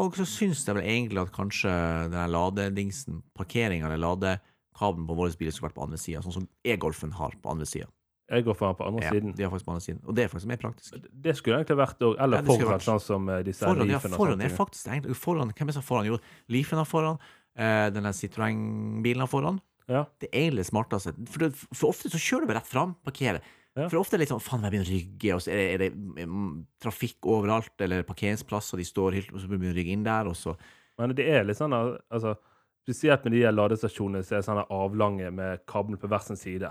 Og 0.00 0.16
så 0.16 0.24
syns 0.24 0.64
jeg 0.64 0.74
vel 0.78 0.86
egentlig 0.88 1.20
at 1.20 1.32
kanskje 1.34 1.72
den 2.06 2.16
der 2.16 2.30
ladedingsen, 2.32 3.22
parkeringa 3.36 3.90
eller 3.90 4.00
ladekabelen 4.00 5.04
på 5.08 5.18
vår 5.18 5.36
bil 5.36 5.52
skulle 5.52 5.68
vært 5.68 5.76
på 5.80 5.84
andre 5.84 6.00
sida, 6.00 6.22
sånn 6.24 6.38
som 6.38 6.48
e-golfen 6.64 7.12
har 7.18 7.36
på 7.42 7.52
andre 7.52 7.68
sida. 7.68 7.90
Går 8.32 8.56
har 8.56 8.74
på 8.74 8.86
andre 8.86 9.02
Ja, 9.04 9.10
siden. 9.12 9.34
de 9.36 9.42
har 9.42 9.50
faktisk 9.50 9.66
på 9.66 9.72
andre 9.74 9.84
siden. 9.84 10.00
Og 10.06 10.14
det 10.14 10.24
er 10.24 10.28
faktisk 10.28 10.46
mer 10.48 10.56
praktisk. 10.56 10.94
Det 11.12 11.36
skulle 11.36 11.56
egentlig 11.58 11.76
vært 11.76 11.98
òg 12.00 12.14
Eller 12.18 12.36
Ja, 12.38 12.42
foran, 12.42 12.68
vært- 12.72 12.86
sånn 12.86 13.00
som 13.00 13.28
eh, 13.28 13.42
disse 13.42 13.60
Foran, 13.60 13.76
ja, 13.88 13.98
Leafene 13.98 14.14
og 14.14 14.18
foran 14.18 14.40
er 14.40 14.48
faktisk 14.48 14.86
egentlig 14.88 15.16
foran, 15.16 15.52
Hvem 15.52 15.62
er 15.62 15.66
det 15.66 15.74
som 15.74 15.82
foran? 15.82 16.06
Jo, 16.06 16.18
Leafen 16.48 16.78
har 16.78 16.86
foran. 16.86 17.18
Eh, 17.58 17.88
den 17.92 18.06
der 18.08 18.14
Citroën-bilen 18.16 19.28
foran. 19.28 19.58
Ja. 19.90 20.06
Det 20.22 20.30
er 20.30 20.46
egentlig 20.46 20.64
smarteste. 20.70 21.12
For, 21.28 21.42
det, 21.44 21.50
for 21.58 21.90
ofte 21.90 22.08
så 22.12 22.20
kjører 22.20 22.46
du 22.46 22.52
bare 22.52 22.60
rett 22.62 22.70
fram, 22.70 22.94
parkerer. 23.04 23.42
Ja. 23.76 23.88
For 23.88 23.98
ofte 24.00 24.16
er 24.16 24.20
det 24.20 24.26
litt 24.26 24.32
sånn 24.34 24.44
faen, 24.44 24.64
jeg 24.66 24.72
begynner 24.74 24.88
å 24.88 24.94
rygge, 24.94 25.34
og 25.34 25.42
så 25.44 25.52
er 25.52 25.58
det, 25.58 25.66
er 25.72 25.82
det 26.22 26.26
mm, 26.28 26.54
trafikk 26.84 27.28
overalt, 27.28 27.72
eller 27.84 28.04
parkeringsplass, 28.08 28.72
og 28.74 28.80
de 28.82 28.86
står 28.88 29.16
helt, 29.18 29.32
og 29.32 29.40
så 29.40 29.48
begynner 29.48 29.72
du 29.72 29.74
å 29.74 29.78
rygge 29.80 29.94
inn 29.96 30.06
der, 30.06 30.28
og 30.28 30.36
så 30.38 30.56
Men 31.00 31.14
det 31.16 31.24
er 31.24 31.44
litt 31.48 31.56
sånn 31.58 31.72
al- 31.76 31.98
altså, 32.12 32.36
Spesielt 32.82 33.22
med 33.24 33.32
de 33.36 33.44
ladestasjonene 33.46 34.24
som 34.26 34.36
er 34.36 34.42
sånne 34.42 34.64
avlange 34.74 35.28
med 35.30 35.60
kabler 35.70 36.00
på 36.02 36.08
hver 36.10 36.24
sin 36.26 36.36
side. 36.36 36.66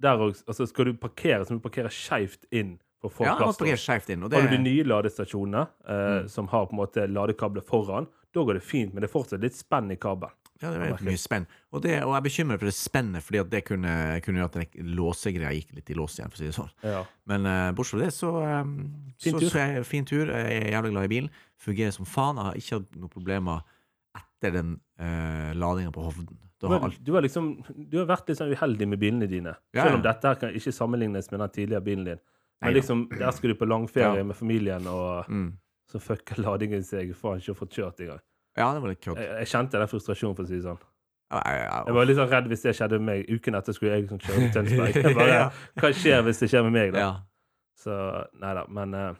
Der 0.00 0.20
også, 0.22 0.44
altså, 0.46 0.66
Skal 0.70 0.84
du 0.86 0.94
parkere, 0.94 1.44
så 1.44 1.52
må 1.52 1.58
du 1.58 1.64
parkere 1.66 1.90
skeivt 1.90 2.46
inn 2.54 2.76
for 3.10 3.24
Ja, 3.26 3.34
til. 3.36 3.46
parkerer 3.66 3.80
skjevt 3.80 4.10
inn. 4.14 4.22
Og 4.22 4.30
det, 4.30 4.40
Har 4.40 4.48
du 4.50 4.56
de 4.56 4.62
nye 4.62 4.84
ladestasjonene 4.84 5.66
eh, 5.88 6.20
Mm. 6.22 6.28
som 6.28 6.46
har 6.48 6.66
på 6.66 6.72
en 6.72 6.78
måte 6.78 7.06
ladekabler 7.10 7.62
foran, 7.66 8.06
da 8.32 8.40
går 8.40 8.54
det 8.54 8.62
fint, 8.62 8.94
men 8.94 9.00
det 9.02 9.10
er 9.10 9.12
fortsatt 9.18 9.40
litt 9.42 9.54
spenn 9.58 9.90
i 9.90 9.96
kabelen. 9.96 10.30
ja, 10.62 10.70
det 10.70 10.78
merkelig. 10.78 11.04
mye 11.10 11.18
spenn. 11.18 11.46
Og, 11.72 11.82
det, 11.82 12.02
og 12.04 12.12
jeg 12.14 12.16
er 12.16 12.22
bekymret 12.28 12.58
for 12.60 12.66
det 12.66 12.74
spennet, 12.74 13.22
fordi 13.22 13.38
at 13.40 13.50
det 13.50 13.64
kunne, 13.64 14.20
kunne 14.22 14.38
gjøre 14.38 14.62
at 14.62 14.74
låsegreia 14.78 15.50
gikk 15.58 15.72
litt 15.74 15.90
i 15.90 15.94
lås 15.94 16.14
igjen, 16.20 16.30
for 16.30 16.36
å 16.36 16.38
si 16.38 16.46
det 16.46 16.54
sånn. 16.54 16.70
Ja. 16.84 17.04
Men 17.26 17.46
uh, 17.46 17.72
bortsett 17.74 17.98
fra 17.98 18.04
det, 18.04 18.12
så, 18.14 18.30
um, 18.62 19.12
Fin 19.18 19.32
så, 19.34 19.40
tur. 19.40 19.48
så 19.50 19.58
jeg 19.58 19.84
fin 19.84 20.04
tur. 20.04 20.26
Jeg 20.30 20.62
er 20.62 20.70
jævlig 20.70 20.92
glad 20.92 21.04
i 21.04 21.08
bilen. 21.08 21.30
Fungerer 21.58 21.90
som 21.92 22.06
faen. 22.06 22.36
Jeg 22.36 22.44
har 22.44 22.54
ikke 22.54 22.78
hatt 22.78 22.94
noen 22.96 23.10
problemer 23.10 23.60
etter 24.14 24.52
den 24.54 24.72
uh, 25.00 25.52
ladinga 25.58 25.90
på 25.92 26.02
Hovden. 26.06 26.38
Men, 26.62 26.92
Du, 27.02 27.12
har 27.16 27.22
liksom, 27.26 27.64
du 27.90 27.98
har 27.98 28.06
vært 28.06 28.28
litt 28.30 28.38
sånn 28.38 28.52
uheldig 28.54 28.86
med 28.86 29.00
bilene 29.02 29.26
dine. 29.26 29.56
Ja, 29.74 29.82
Selv 29.88 29.96
om 29.98 30.02
dette 30.04 30.22
her 30.30 30.36
kan 30.38 30.54
ikke 30.54 30.70
sammenlignes 30.72 31.32
med 31.32 31.40
den 31.42 31.50
tidligere 31.50 31.82
bilen 31.82 32.04
din. 32.06 32.20
Men 32.62 32.74
liksom, 32.76 33.08
der 33.18 33.30
skulle 33.34 33.54
du 33.54 33.58
på 33.58 33.66
langferie 33.68 34.20
Ja. 34.22 34.24
med 34.24 34.36
familien, 34.36 34.86
og 34.86 35.28
mm. 35.28 35.48
så 35.90 35.98
fucker 36.00 36.40
ladingen 36.42 36.82
seg. 36.86 37.14
Faen 37.18 37.40
ikke 37.42 37.54
fått 37.58 37.74
kjørt 37.78 38.00
engang. 38.00 38.20
Ja, 38.56 38.72
det 38.74 38.82
var 38.84 38.88
litt 38.92 39.00
kødd. 39.02 39.18
Jeg, 39.18 39.34
jeg 39.40 39.50
kjente 39.52 39.80
den 39.80 39.88
frustrasjonen, 39.88 40.36
for 40.36 40.44
å 40.44 40.50
si 40.50 40.58
det 40.60 40.66
sånn. 40.66 40.80
Ja, 41.32 41.40
ja, 41.48 41.60
ja. 41.64 41.76
Jeg 41.88 41.96
var 41.96 42.08
litt 42.08 42.18
sånn 42.20 42.28
redd 42.28 42.48
hvis 42.52 42.62
det 42.66 42.74
skjedde 42.76 42.98
med 43.00 43.08
meg. 43.08 43.30
Uken 43.32 43.54
etter 43.56 43.72
skulle 43.76 43.94
jeg 43.94 44.04
liksom 44.04 44.20
kjøre 44.20 44.40
til 44.44 44.50
Tønsberg. 44.56 44.96
Jeg 45.00 45.16
bare, 45.16 45.36
Ja. 45.38 45.44
Hva 45.80 45.92
skjer 45.96 46.24
hvis 46.26 46.42
det 46.44 46.50
skjer 46.52 46.66
med 46.68 46.74
meg, 46.76 46.92
da? 46.96 47.04
Ja. 47.06 47.12
Så 47.82 47.98
nei 48.42 48.54
da. 48.58 48.66
Men 48.68 48.94
uh, 48.94 49.12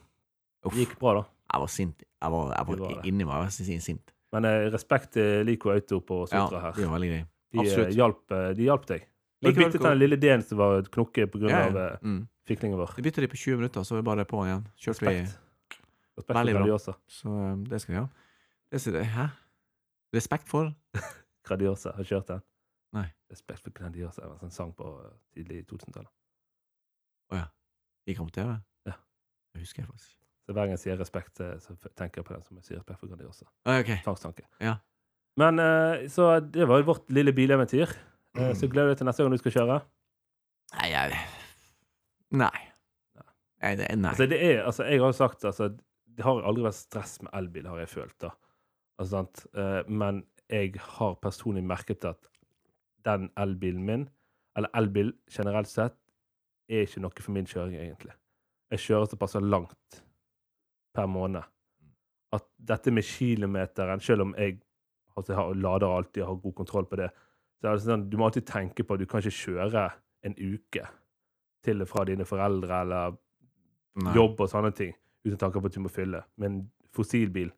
det 0.67 0.75
gikk 0.85 0.99
bra, 1.01 1.15
da. 1.23 1.25
Jeg 1.53 1.65
var 1.65 1.73
sint. 1.73 2.05
Jeg 2.05 2.33
var, 2.33 2.53
jeg 2.53 2.69
var 2.69 2.83
var 2.85 3.09
inni 3.09 3.25
meg. 3.25 3.33
Jeg 3.35 3.49
var 3.49 3.55
sin- 3.57 3.81
sint. 3.85 4.13
Men 4.33 4.47
eh, 4.49 4.67
respekt 4.73 5.11
til 5.13 5.45
Lico 5.45 5.73
Auto 5.73 6.01
på 6.01 6.23
Ja, 6.31 6.47
Sotra 6.47 6.61
her. 6.61 6.77
de 6.77 6.87
var 6.87 6.95
veldig 6.97 7.09
greie. 7.11 7.27
De, 7.53 7.65
eh, 7.69 7.91
hjalp, 7.93 8.23
eh, 8.33 8.53
de 8.57 8.69
hjalp 8.69 8.87
deg. 8.89 9.03
Likevel 9.43 9.67
byttet 9.67 9.83
den 9.83 9.99
lille 9.99 10.17
D-en 10.17 10.45
som 10.47 10.61
var 10.63 10.87
knokket 10.95 11.33
pga. 11.33 11.51
Ja, 11.51 11.65
av 11.67 11.77
ja. 11.77 11.89
Mm. 12.01 12.23
Fiklingen 12.49 12.79
vår. 12.79 12.95
Vi 12.97 13.03
bytta 13.07 13.21
de 13.25 13.29
på 13.33 13.37
20 13.37 13.57
minutter, 13.63 13.83
så 13.87 13.95
var 13.95 14.03
vi 14.03 14.07
bare 14.11 14.25
på 14.29 14.43
igjen. 14.47 14.65
Kjørte 14.77 15.07
vi 15.07 15.15
Respekt. 15.21 15.39
Respekt 16.19 16.37
Veldig 16.37 16.55
bra. 16.55 16.63
Gradiosa. 16.65 16.95
Så 17.09 17.29
um, 17.29 17.65
det 17.65 17.81
skal 17.83 17.95
vi 17.95 18.01
ha. 18.01 18.09
Det 18.73 18.81
skal, 18.81 18.99
hæ? 19.17 19.27
Respekt 20.15 20.49
for? 20.49 20.73
Gradiosa. 21.49 21.95
Har 21.97 22.05
du 22.05 22.11
kjørt 22.11 22.29
den? 22.29 22.43
Nei. 22.93 23.07
Respekt 23.33 23.65
for 23.65 23.73
Gradiosa. 23.77 24.23
Det 24.27 24.31
var 24.35 24.45
en 24.45 24.53
sang 24.55 24.75
på 24.77 24.91
eh, 25.05 25.15
tidlig 25.37 25.63
2000-tallet. 25.71 26.11
Gikk 28.07 28.19
han 28.19 28.27
på 28.27 28.35
TV? 28.35 28.55
Ja. 28.89 28.95
Det 29.55 29.63
husker 29.63 29.83
jeg 29.83 29.89
faktisk. 29.89 30.15
Så 30.43 30.55
hver 30.57 30.67
gang 30.67 30.73
jeg 30.75 30.81
sier 30.83 30.97
respekt, 30.99 31.37
så 31.39 31.53
så 31.63 31.77
tenker 31.95 32.19
jeg 32.21 32.27
på 32.27 32.35
den 32.35 32.43
som 32.43 32.57
jeg 32.59 32.67
sier 32.67 32.81
respekt 32.81 32.99
for 33.01 33.13
Grandiosa. 33.13 33.47
Ah, 33.65 33.79
Ok. 33.79 33.93
Tvangstanke. 34.03 34.43
Ja. 34.61 34.77
Men 35.39 35.63
eh, 35.63 36.09
så 36.13 36.41
det 36.43 36.67
var 36.69 36.83
jo 36.83 36.89
vårt 36.91 37.07
lille 37.15 37.33
bileventyr. 37.33 37.95
Eh, 38.37 38.51
så 38.59 38.67
gleder 38.73 38.91
du 38.91 38.95
deg 38.97 38.99
til 39.05 39.11
neste 39.11 39.23
gang 39.23 39.37
du 39.37 39.43
skal 39.45 39.57
kjøre. 39.61 39.79
Nei, 40.75 40.91
jeg 40.91 41.23
Nei. 42.33 42.69
Nei, 43.63 43.77
det, 43.79 43.89
nei. 43.95 44.11
Altså, 44.11 44.27
det 44.27 44.39
er, 44.43 44.63
altså, 44.67 44.87
jeg 44.89 45.01
har 45.01 45.13
jo 45.13 45.17
sagt 45.17 45.45
altså, 45.47 45.69
Det 46.17 46.25
har 46.27 46.43
aldri 46.49 46.65
vært 46.67 46.81
stress 46.81 47.21
med 47.23 47.31
elbil, 47.39 47.69
har 47.71 47.83
jeg 47.85 47.93
følt. 47.93 48.17
da. 48.21 48.33
Altså, 48.99 49.11
sant? 49.15 49.45
Eh, 49.55 49.81
men 49.89 50.25
jeg 50.53 50.75
har 50.99 51.15
personlig 51.23 51.63
merket 51.65 52.05
at 52.05 52.29
den 53.07 53.31
elbilen 53.41 53.87
min, 53.87 54.09
eller 54.57 54.69
elbil 54.79 55.15
generelt 55.33 55.71
sett, 55.71 55.97
er 56.69 56.85
ikke 56.87 57.03
noe 57.03 57.25
for 57.25 57.35
min 57.35 57.49
kjøring, 57.49 57.79
egentlig. 57.81 58.15
Jeg 58.73 58.85
kjører 58.85 59.09
såpass 59.11 59.39
langt 59.41 60.03
per 60.95 61.09
måned 61.09 61.43
at 62.33 62.47
dette 62.57 62.93
med 62.93 63.05
kilometeren, 63.05 64.01
selv 64.01 64.27
om 64.27 64.35
jeg 64.39 64.59
altså, 65.17 65.35
har, 65.37 65.55
lader 65.55 65.97
alltid 65.97 66.23
og 66.23 66.29
har 66.29 66.43
god 66.45 66.55
kontroll 66.61 66.89
på 66.89 67.01
det, 67.01 67.11
så 67.61 67.69
er 67.69 67.79
det 67.79 67.85
sånn, 67.85 68.09
du 68.11 68.17
må 68.19 68.29
alltid 68.29 68.47
tenke 68.49 68.85
på 68.85 68.97
at 68.97 69.03
du 69.03 69.09
kan 69.09 69.23
ikke 69.23 69.39
kjøre 69.39 69.87
en 70.27 70.37
uke 70.39 70.87
til 71.65 71.83
og 71.85 71.89
fra 71.89 72.05
dine 72.09 72.25
foreldre 72.29 72.81
eller 72.85 73.17
Nei. 74.03 74.15
jobb 74.17 74.41
og 74.41 74.49
sånne 74.51 74.73
ting, 74.75 74.95
uten 75.27 75.39
tanke 75.39 75.61
på 75.61 75.67
at 75.71 75.75
du 75.77 75.81
må 75.85 75.91
fylle. 75.93 76.23
Med 76.37 76.51
en 76.51 76.61
fossilbil 76.97 77.51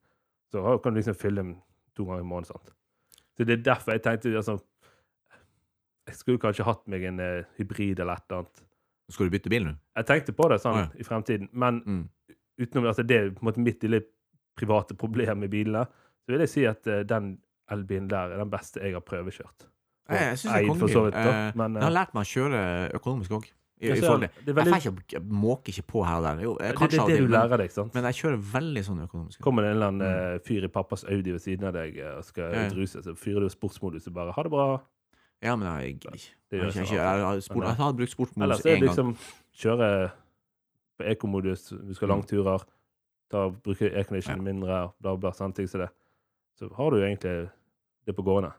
så 0.53 0.77
kan 0.83 0.95
du 0.95 1.01
liksom 1.01 1.17
fylle 1.19 1.43
den 1.43 1.55
to 1.97 2.05
ganger 2.07 2.21
i 2.23 2.29
måneden. 2.31 2.47
sant? 2.53 2.75
Så 3.37 3.45
det 3.47 3.57
er 3.59 3.63
derfor 3.67 3.93
jeg 3.97 4.03
tenkte 4.05 4.37
altså, 4.39 4.59
Jeg 6.07 6.15
skulle 6.19 6.39
kanskje 6.43 6.67
hatt 6.69 6.83
meg 6.93 7.05
en 7.09 7.21
uh, 7.23 7.45
hybrid 7.59 7.99
eller 8.03 8.19
et 8.19 8.27
eller 8.29 8.43
annet. 8.45 8.63
Skal 9.11 9.27
du 9.29 9.33
bytte 9.35 9.51
bil 9.53 9.65
nå? 9.67 9.73
Jeg 9.97 10.07
tenkte 10.09 10.35
på 10.37 10.49
det 10.53 10.59
sånn 10.63 10.77
oh, 10.77 10.83
ja. 10.85 10.91
i 11.01 11.05
fremtiden, 11.07 11.49
men 11.53 11.81
Mm. 11.87 12.03
utenom 12.61 12.87
altså, 12.91 13.03
det 13.03 13.17
er 13.17 13.31
på 13.35 13.43
en 13.43 13.49
måte 13.49 13.61
mitt 13.65 13.83
lille 13.83 14.03
private 14.57 14.95
problem 15.03 15.39
med 15.45 15.51
bilene, 15.51 15.87
så 16.25 16.33
vil 16.33 16.45
jeg 16.45 16.53
si 16.53 16.65
at 16.69 16.87
uh, 16.87 17.01
den 17.09 17.39
elbilen 17.73 18.09
der 18.11 18.35
er 18.35 18.43
den 18.43 18.51
beste 18.53 18.81
jeg 18.85 18.93
har 18.93 19.01
prøvekjørt. 19.05 19.67
Jeg, 20.11 20.21
jeg 20.21 20.39
syns 20.39 20.53
det 20.53 20.61
er 20.61 20.69
kongelig. 20.69 20.95
kongebil. 20.95 21.13
da, 21.13 21.35
Eh, 21.65 21.75
jeg 21.81 21.83
har 21.89 21.95
lært 21.97 22.15
meg 22.15 22.27
å 22.27 22.31
kjøre 22.35 22.61
økonomisk 23.01 23.31
òg. 23.39 23.47
Jeg 23.85 23.99
er 24.03 24.65
Jeg 24.65 24.81
ikke, 24.83 25.13
jeg 25.13 25.23
måker 25.23 25.73
ikke 25.75 25.87
på 25.93 26.03
her 26.07 26.17
og 26.17 26.23
der. 26.25 26.43
Jo, 26.43 26.53
eh, 26.61 26.73
det, 26.73 26.91
det 26.91 26.99
er 27.01 27.07
det 27.11 27.19
du 27.21 27.27
lærer 27.33 27.57
deg, 27.59 27.71
sant? 27.75 27.95
men 27.95 28.05
jeg 28.09 28.15
kjører 28.21 28.41
veldig 28.53 28.83
sånn 28.87 29.03
økonomisk. 29.05 29.41
Kommer 29.45 29.63
det 29.63 29.71
en 29.71 29.77
eller 29.77 29.87
annen 29.93 30.07
Mm. 30.07 30.35
eh, 30.35 30.39
fyr 30.47 30.65
i 30.65 30.69
pappas 30.69 31.05
Audi 31.05 31.33
ved 31.33 31.41
siden 31.41 31.69
av 31.69 31.73
deg 31.75 31.97
eh, 31.99 32.17
og 32.17 32.25
skal 32.25 32.53
Ja, 32.55 32.67
utruse, 32.69 33.03
så 33.05 33.15
fyrer 33.15 33.41
du 33.41 33.49
sportsmodus 33.49 34.07
og 34.09 34.15
bare 34.15 34.33
'ha 34.33 34.43
det 34.43 34.53
bra'. 34.53 34.81
Ja, 35.43 35.57
men 35.57 35.69
jeg 35.69 36.01
gidder 36.01 36.15
ikke. 36.15 36.33
Jeg, 36.51 36.61
jeg, 36.75 36.87
jeg, 37.51 37.75
har 37.77 37.93
brukt 37.93 38.11
sportsmodus 38.11 38.35
én 38.37 38.37
gang. 38.37 38.43
Ellers 38.43 38.67
er 38.67 38.75
det 38.75 38.81
liksom 38.89 39.17
kjøre 39.55 40.11
på 40.99 41.05
ekomodus, 41.11 41.69
du 41.69 41.95
skal 41.95 42.09
Mm. 42.09 42.15
langturer, 42.15 42.65
ta, 43.31 43.49
bruke 43.51 43.91
aircondition 43.95 44.43
mindre, 44.43 44.93
bla, 45.01 45.17
bla, 45.17 45.31
sånne 45.33 45.55
ting 45.55 45.67
som 45.69 45.81
det. 45.81 45.89
Så 46.59 46.69
har 46.77 46.91
du 46.91 46.97
egentlig 47.03 47.51
det 48.07 48.15
på 48.17 48.23
gående. 48.23 48.53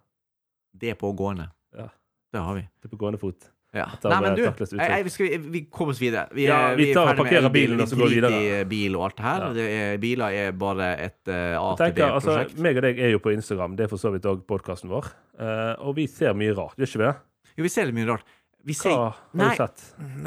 Det 0.77 0.97
på 0.97 1.13
gående. 1.15 1.49
Ja. 1.73 1.87
Det 2.33 2.41
har 2.41 2.53
vi. 2.55 2.67
Det 2.83 2.91
på 2.91 2.97
gående 2.97 3.17
fot. 3.17 3.51
Ja. 3.75 3.85
Nei, 4.07 4.17
men 4.23 4.35
du, 4.37 4.41
jeg, 4.45 4.77
jeg, 4.79 5.03
vi, 5.03 5.11
skal, 5.11 5.27
vi- 5.33 5.49
vi 5.51 5.61
kommer 5.67 5.91
oss 5.91 5.99
videre. 5.99 6.29
Vi, 6.31 6.45
Ja, 6.47 6.59
vi, 6.77 6.85
vi 6.85 6.93
tar 6.95 7.09
og 7.11 7.17
parkerer 7.19 7.49
bilen, 7.51 7.81
og 7.83 7.89
så 7.91 7.97
vi 7.97 8.01
går 8.05 8.13
vi 8.13 8.15
videre. 8.21 8.39
i 8.61 8.63
bil 8.71 8.95
og 8.95 9.03
alt 9.09 9.17
det 9.17 9.25
her. 9.25 9.43
Ja. 9.43 9.49
Det 9.57 9.65
er, 9.75 9.97
biler 10.05 10.37
er 10.45 10.55
bare 10.61 10.87
et 11.03 11.19
uh, 11.27 11.35
A 11.59 11.75
til 11.75 12.03
altså, 12.05 12.29
B-prosjekt. 12.31 12.59
meg 12.63 12.79
og 12.79 12.85
deg 12.87 13.01
er 13.03 13.11
jo 13.11 13.19
på 13.25 13.33
Instagram, 13.35 13.75
det 13.75 13.85
er 13.87 13.91
for 13.91 13.99
så 14.01 14.13
vidt 14.15 14.25
òg 14.31 14.45
podkasten 14.47 14.89
vår, 14.93 15.11
Uh, 15.35 15.73
og 15.83 15.97
vi 15.97 16.05
ser 16.07 16.31
mye 16.39 16.53
rart, 16.55 16.77
gjør 16.79 16.87
ikke 16.87 16.99
vi 17.01 17.07
det? 17.09 17.15
jo, 17.57 17.63
vi 17.65 17.69
ser 17.73 17.89
litt 17.89 17.95
mye 17.97 18.07
rart. 18.07 18.29
Vi 18.63 18.73
ser, 18.73 18.93
Hva 18.95 19.09
har 19.11 19.35
Nei. 19.35 19.49
du 19.51 19.59
sett? 19.59 19.81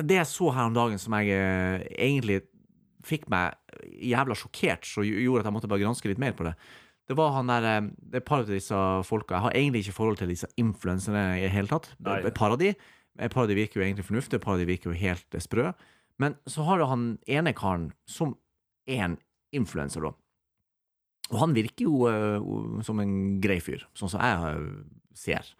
det 0.04 0.18
jeg 0.18 0.28
så 0.28 0.50
her 0.52 0.66
om 0.68 0.74
dagen 0.76 1.00
som 1.00 1.16
jeg 1.16 1.32
uh, 1.32 1.86
egentlig 1.96 2.42
fikk 3.08 3.24
meg 3.32 3.56
jævla 4.04 4.36
sjokkert, 4.36 4.84
så 4.84 5.00
gjorde 5.08 5.40
at 5.40 5.48
jeg 5.48 5.56
måtte 5.56 5.70
bare 5.72 5.80
granske 5.80 6.10
litt 6.12 6.20
mer 6.20 6.36
på 6.36 6.44
det. 6.44 6.52
Det 7.08 7.16
var 7.16 7.32
han 7.38 7.48
der 7.48 7.64
Det 7.64 8.18
er 8.18 8.20
et 8.20 8.26
par 8.28 8.42
av 8.42 8.50
disse 8.52 8.76
folka 9.08 9.38
Jeg 9.38 9.44
har 9.46 9.54
egentlig 9.56 9.80
ikke 9.86 9.94
forhold 9.96 10.18
til 10.20 10.28
disse 10.28 10.44
influenserne 10.60 11.38
i 11.38 11.46
det 11.46 11.52
hele 11.54 11.70
tatt. 11.72 11.88
Et 12.20 12.34
par 12.36 12.52
av 12.52 12.58
de. 12.60 12.74
Et 13.18 13.32
par 13.32 13.44
av 13.44 13.50
de 13.50 13.56
virker 13.58 13.80
jo 13.80 13.86
egentlig 13.86 14.06
fornuftige, 14.06 14.38
et 14.38 14.44
par 14.44 14.56
av 14.56 14.62
de 14.62 14.68
virker 14.68 14.92
jo 14.92 14.98
helt 14.98 15.34
eh, 15.34 15.42
sprø. 15.42 15.72
Men 16.22 16.36
så 16.50 16.64
har 16.66 16.78
du 16.78 16.86
han 16.90 17.08
ene 17.30 17.54
karen 17.56 17.90
som 18.10 18.34
er 18.88 19.04
en 19.06 19.16
influenser, 19.54 20.04
da. 20.04 20.14
Og 21.28 21.40
han 21.42 21.54
virker 21.56 21.84
jo 21.84 22.08
uh, 22.08 22.78
som 22.86 23.00
en 23.02 23.16
grei 23.42 23.58
fyr, 23.60 23.84
sånn 23.98 24.10
som 24.14 24.22
jeg 24.24 24.52
eh, 24.54 24.68
ser. 25.16 25.50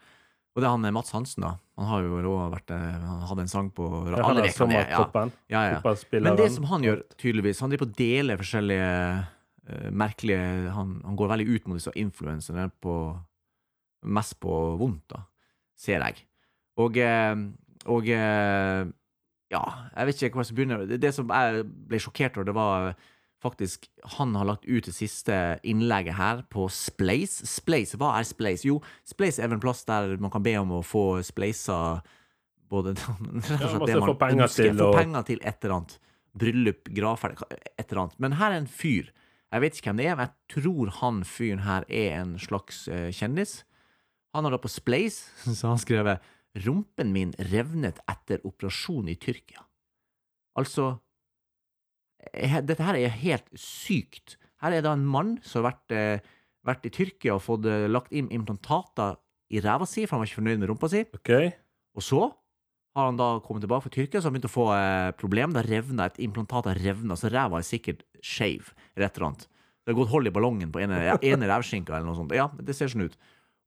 Og 0.55 0.63
det 0.63 0.65
er 0.67 0.73
han 0.73 0.95
Mats 0.95 1.13
Hansen, 1.13 1.45
da. 1.45 1.51
Han 1.79 1.87
har 1.87 2.03
jo 2.03 2.15
også 2.17 2.47
vært 2.51 2.71
Han 2.73 3.19
hadde 3.29 3.43
en 3.45 3.51
sang 3.51 3.67
på 3.71 3.85
Ja, 4.09 4.23
han 4.25 4.39
er 4.41 4.49
er. 4.49 4.89
Ja. 4.89 5.03
Ja, 5.47 5.61
ja. 5.77 5.93
Men 6.19 6.35
det 6.35 6.49
som 6.51 6.65
han 6.67 6.83
gjør, 6.83 7.05
tydeligvis 7.21 7.61
Han 7.63 7.71
driver 7.71 7.85
på 7.85 7.93
å 7.93 7.99
dele 8.01 8.35
forskjellige 8.41 8.89
uh, 9.69 9.89
merkelige 9.95 10.73
han, 10.75 10.97
han 11.05 11.19
går 11.21 11.31
veldig 11.31 11.47
ut 11.53 11.69
mot 11.69 11.79
disse 11.79 11.93
influenserne 11.95 12.65
Mest 14.09 14.39
på 14.39 14.57
vondt, 14.79 15.05
da, 15.11 15.23
ser 15.79 16.03
jeg. 16.07 16.25
Og, 16.79 16.97
eh, 16.97 17.35
og 17.91 18.09
eh, 18.13 18.83
Ja, 19.49 19.63
jeg 19.95 20.09
vet 20.09 20.21
ikke 20.27 20.39
hva 20.39 20.45
som 20.47 20.57
begynner 20.59 20.83
Det, 20.87 20.99
det 21.01 21.13
som 21.15 21.31
jeg 21.33 21.63
ble 21.89 21.99
sjokkert 22.01 22.37
over, 22.37 22.47
det 22.49 22.55
var 22.57 22.91
faktisk 23.43 23.87
Han 24.17 24.35
har 24.35 24.47
lagt 24.49 24.67
ut 24.67 24.85
det 24.87 24.93
siste 24.95 25.33
innlegget 25.63 26.17
her 26.19 26.41
på 26.51 26.67
Splace. 26.71 27.47
Splace, 27.47 27.97
hva 27.99 28.13
er 28.19 28.27
Splace? 28.27 28.67
Jo, 28.67 28.81
Splace 29.07 29.39
er 29.41 29.47
vel 29.47 29.57
en 29.57 29.63
plass 29.63 29.85
der 29.87 30.17
man 30.19 30.31
kan 30.33 30.43
be 30.43 30.57
om 30.59 30.73
å 30.79 30.83
få 30.85 31.21
spleisa 31.25 32.01
både 32.69 32.95
Ja, 32.99 33.15
man 33.21 33.39
det 33.39 33.95
skal 33.95 34.03
man 34.03 34.11
få 34.11 34.17
penger 34.19 34.45
ønsker. 34.45 34.69
til 34.69 34.81
Få 34.83 34.91
penger 34.97 35.25
til 35.31 35.39
et 35.43 35.63
eller 35.63 35.75
annet. 35.79 35.95
Bryllup, 36.39 36.91
gravferd, 36.93 37.39
et 37.49 37.87
eller 37.87 38.03
annet. 38.03 38.19
Men 38.21 38.35
her 38.37 38.53
er 38.53 38.61
en 38.61 38.69
fyr. 38.69 39.07
Jeg 39.49 39.63
vet 39.63 39.79
ikke 39.79 39.89
hvem 39.89 39.97
det 40.03 40.05
er, 40.11 40.17
men 40.19 40.27
jeg 40.27 40.59
tror 40.59 40.91
han 40.99 41.23
fyren 41.25 41.63
her 41.65 41.87
er 41.89 42.19
en 42.19 42.35
slags 42.43 42.83
eh, 42.91 43.07
kjendis. 43.15 43.63
Han 44.35 44.45
har 44.45 44.53
da 44.53 44.59
på 44.61 44.69
Splace 44.69 45.31
så 45.57 45.71
han 45.71 45.81
skrevet 45.81 46.21
'Rumpen 46.57 47.13
min 47.13 47.33
revnet 47.51 47.99
etter 48.09 48.41
operasjon 48.47 49.09
i 49.09 49.15
Tyrkia'. 49.15 49.65
Altså 50.57 50.99
Dette 52.19 52.83
her 52.83 52.97
er 52.99 53.13
helt 53.21 53.47
sykt. 53.55 54.35
Her 54.59 54.75
er 54.75 54.83
det 54.83 54.91
en 54.91 55.05
mann 55.07 55.37
som 55.41 55.63
har 55.63 55.71
vært, 55.71 55.91
eh, 55.95 56.19
vært 56.67 56.85
i 56.85 56.91
Tyrkia 56.91 57.37
og 57.37 57.45
fått 57.45 57.65
eh, 57.65 57.87
lagt 57.87 58.11
inn 58.11 58.27
implantater 58.27 59.15
i 59.49 59.61
ræva 59.63 59.87
si, 59.87 60.03
for 60.03 60.17
han 60.17 60.25
var 60.25 60.27
ikke 60.27 60.41
fornøyd 60.41 60.59
med 60.59 60.69
rumpa 60.69 60.89
si. 60.91 61.05
Okay. 61.15 61.53
Og 61.95 62.03
så 62.03 62.19
har 62.97 63.07
han 63.07 63.17
da 63.17 63.39
kommet 63.39 63.63
tilbake 63.63 63.87
fra 63.87 63.93
Tyrkia, 63.93 64.19
så 64.19 64.27
har 64.27 64.33
han 64.33 64.37
begynt 64.37 64.49
å 64.49 64.53
få 64.53 64.67
eh, 64.75 65.11
problem. 65.15 65.55
Da 65.55 65.63
revna 65.63 66.09
et 66.09 66.19
implantat 66.19 66.67
har 66.67 66.83
revna, 66.83 67.15
så 67.15 67.31
ræva 67.31 67.61
er 67.61 67.67
sikkert 67.67 68.03
skeiv, 68.19 68.73
eller 68.95 69.07
et 69.07 69.17
eller 69.17 69.31
annet. 69.31 69.47
Det 69.47 69.93
har 69.93 69.99
gått 70.01 70.11
hold 70.11 70.27
i 70.27 70.33
ballongen 70.35 70.71
på 70.75 70.83
ene, 70.83 70.99
ene 71.23 71.49
rævskinka 71.49 71.95
eller 71.95 72.09
noe 72.09 72.19
sånt. 72.19 72.35
Ja, 72.35 72.49
det 72.59 72.75
ser 72.77 72.91
sånn 72.91 73.07
ut. 73.07 73.15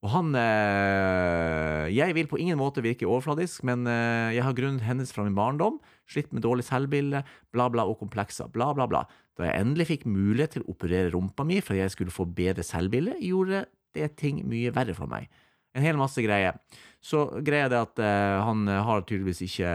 Og 0.03 0.11
han 0.11 0.35
eh, 0.35 1.91
Jeg 1.95 2.15
vil 2.17 2.29
på 2.31 2.39
ingen 2.43 2.59
måte 2.59 2.83
virke 2.83 3.07
overfladisk, 3.07 3.63
men 3.69 3.87
eh, 3.87 4.35
jeg 4.37 4.43
har 4.47 4.57
grunnet 4.59 4.83
hennes 4.87 5.13
fra 5.15 5.23
min 5.27 5.37
barndom, 5.37 5.79
slitt 6.11 6.33
med 6.35 6.43
dårlig 6.43 6.67
selvbilde, 6.67 7.23
bla, 7.55 7.69
bla, 7.71 7.87
og 7.87 8.01
komplekser, 8.03 8.51
bla, 8.53 8.73
bla, 8.75 8.89
bla. 8.91 9.05
Da 9.39 9.47
jeg 9.47 9.63
endelig 9.63 9.89
fikk 9.93 10.09
mulighet 10.11 10.57
til 10.57 10.67
å 10.67 10.75
operere 10.75 11.13
rumpa 11.15 11.47
mi 11.47 11.61
for 11.63 11.77
at 11.77 11.85
jeg 11.85 11.95
skulle 11.95 12.15
få 12.15 12.27
bedre 12.27 12.67
selvbilde, 12.67 13.15
gjorde 13.23 13.65
det 13.95 14.11
ting 14.19 14.43
mye 14.49 14.75
verre 14.75 14.97
for 14.97 15.11
meg. 15.11 15.31
En 15.73 15.87
hel 15.87 15.97
masse 15.97 16.21
greier. 16.21 16.59
Så 17.03 17.23
greia 17.47 17.71
er 17.71 17.79
at 17.79 18.03
eh, 18.03 18.43
han 18.43 18.67
har 18.67 19.07
tydeligvis 19.07 19.47
ikke 19.47 19.71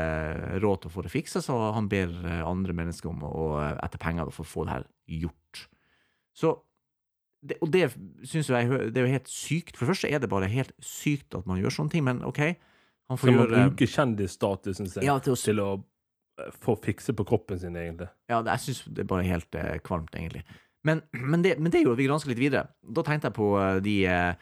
råd 0.59 0.83
til 0.83 0.91
å 0.91 0.95
få 0.97 1.07
det 1.07 1.15
fiksa, 1.15 1.39
så 1.45 1.55
han 1.77 1.87
ber 1.91 2.11
andre 2.43 2.75
mennesker 2.75 3.13
om 3.13 3.23
å, 3.31 3.49
etter 3.79 4.03
penger 4.03 4.35
for 4.35 4.43
å 4.43 4.51
få 4.51 4.67
det 4.67 4.75
her 4.75 4.89
gjort. 5.23 5.67
Så 6.35 6.57
det, 7.47 7.57
Og 7.63 7.71
det 7.73 7.83
syns 8.27 8.49
jeg 8.51 8.69
det 8.93 8.97
er 9.01 9.05
jo 9.07 9.13
helt 9.15 9.29
sykt. 9.31 9.75
For 9.77 9.85
det 9.85 9.93
første 9.93 10.09
er 10.11 10.19
det 10.23 10.29
bare 10.31 10.49
helt 10.51 10.73
sykt 10.83 11.35
at 11.37 11.47
man 11.49 11.59
gjør 11.61 11.73
sånne 11.77 11.93
ting, 11.93 12.03
men 12.07 12.23
OK. 12.27 12.41
Han 13.07 13.17
får 13.19 13.29
Skal 13.29 13.37
man 13.37 13.45
gjøre 13.47 13.63
bruke 13.69 13.87
kjendisstatusen 13.93 14.89
sin 14.91 15.05
ja, 15.07 15.15
til 15.23 15.33
å, 15.35 15.39
til 15.39 15.61
å 15.63 15.67
eh, 16.43 16.51
få 16.63 16.75
fikse 16.83 17.15
på 17.15 17.23
kroppen 17.29 17.59
sin, 17.61 17.75
egentlig? 17.79 18.09
ja, 18.27 18.41
det- 18.43 18.57
jeg 18.57 18.65
syns 18.65 18.81
det 18.97 19.05
er 19.05 19.09
bare 19.13 19.23
helt 19.29 19.55
eh, 19.55 19.77
kvalmt, 19.79 20.11
egentlig. 20.19 20.43
Men, 20.83 21.01
men, 21.31 21.41
det, 21.45 21.55
men 21.59 21.71
det 21.71 21.85
gjorde 21.85 22.01
vi 22.01 22.07
granske 22.09 22.31
litt 22.33 22.41
videre. 22.41 22.67
Da 22.83 23.03
tenkte 23.07 23.31
jeg 23.31 23.37
på 23.39 23.47
eh, 23.61 23.79
de 23.85 23.95
eh, 24.11 24.33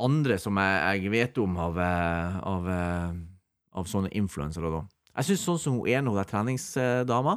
andre 0.00 0.38
som 0.40 0.56
jeg, 0.58 1.02
jeg 1.04 1.12
vet 1.12 1.38
om 1.44 1.58
av, 1.68 1.76
eh, 1.78 2.38
av, 2.54 2.70
av 3.78 3.90
sånne 3.92 4.10
influensere, 4.16 4.72
da. 4.72 4.80
Jeg 5.14 5.28
syns 5.28 5.44
sånn 5.46 5.60
som 5.62 5.76
hun 5.78 5.86
ene, 5.92 6.10
hun 6.10 6.16
der 6.18 6.26
treningsdama 6.26 7.36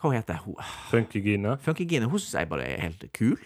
Hva 0.00 0.10
heter 0.16 0.40
hun? 0.42 0.56
Funkygine? 0.90 1.52
Funkygine. 1.62 2.08
Hun 2.10 2.18
syns 2.18 2.34
jeg 2.40 2.48
bare 2.50 2.64
er 2.66 2.80
helt 2.82 3.04
kul. 3.14 3.36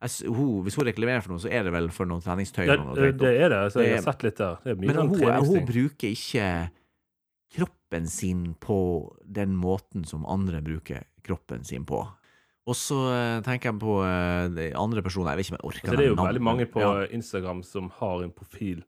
Hun, 0.00 0.62
hvis 0.64 0.76
hun 0.80 0.86
reklamerer 0.88 1.20
for 1.20 1.34
noe, 1.34 1.42
så 1.42 1.50
er 1.52 1.62
det 1.66 1.72
vel 1.74 1.90
for 1.92 2.08
noe 2.08 2.22
treningstøy. 2.24 2.64
Det, 2.66 2.76
noe 2.80 2.94
det, 2.96 3.10
det 3.20 3.32
er 3.36 3.48
det. 3.52 3.58
Altså, 3.66 3.82
jeg 3.84 3.90
Det- 3.96 4.04
har 4.04 4.12
sett 4.12 4.22
litt 4.24 4.36
der. 4.40 4.56
Er 4.64 4.74
Men 4.80 4.96
sånn 4.96 5.10
hun, 5.12 5.44
hun 5.50 5.66
bruker 5.68 6.08
ikke 6.08 6.46
kroppen 7.52 8.06
sin 8.08 8.54
på 8.54 8.78
den 9.26 9.56
måten 9.56 10.06
som 10.06 10.24
andre 10.26 10.62
bruker 10.62 11.04
kroppen 11.26 11.64
sin 11.64 11.84
på. 11.84 12.00
Og 12.70 12.76
så 12.76 12.96
eh, 13.10 13.40
tenker 13.42 13.72
jeg 13.72 13.80
på 13.82 13.94
eh, 14.06 14.48
de 14.54 14.66
andre 14.78 15.02
personer 15.02 15.32
Jeg 15.32 15.38
vet 15.40 15.46
ikke 15.48 15.54
om 15.54 15.58
jeg 15.58 15.68
orker 15.70 15.88
Altså, 15.88 15.96
det 15.96 16.04
er 16.04 16.10
jo 16.10 16.14
navnet. 16.14 16.28
veldig 16.30 16.42
mange 16.46 16.66
på 16.70 16.80
ja. 16.84 17.06
Instagram 17.16 17.62
som 17.66 17.88
har 17.96 18.22
en 18.22 18.30
profil 18.36 18.82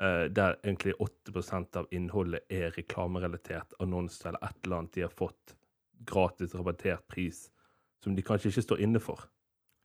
eh, 0.00 0.28
der 0.32 0.56
egentlig 0.64 0.94
80% 1.02 1.76
av 1.82 1.86
innholdet 1.92 2.40
er 2.48 2.70
reklamerelatert, 2.78 3.74
annonser 3.82 4.30
eller 4.30 4.46
et 4.48 4.56
eller 4.64 4.76
annet 4.78 4.92
de 4.94 5.02
har 5.02 5.10
fått 5.18 5.56
gratis 6.08 6.54
rabattert 6.54 7.04
pris, 7.10 7.48
som 8.02 8.14
de 8.14 8.22
kanskje 8.22 8.48
ikke 8.52 8.62
står 8.64 8.80
inne 8.86 9.00
for. 9.02 9.26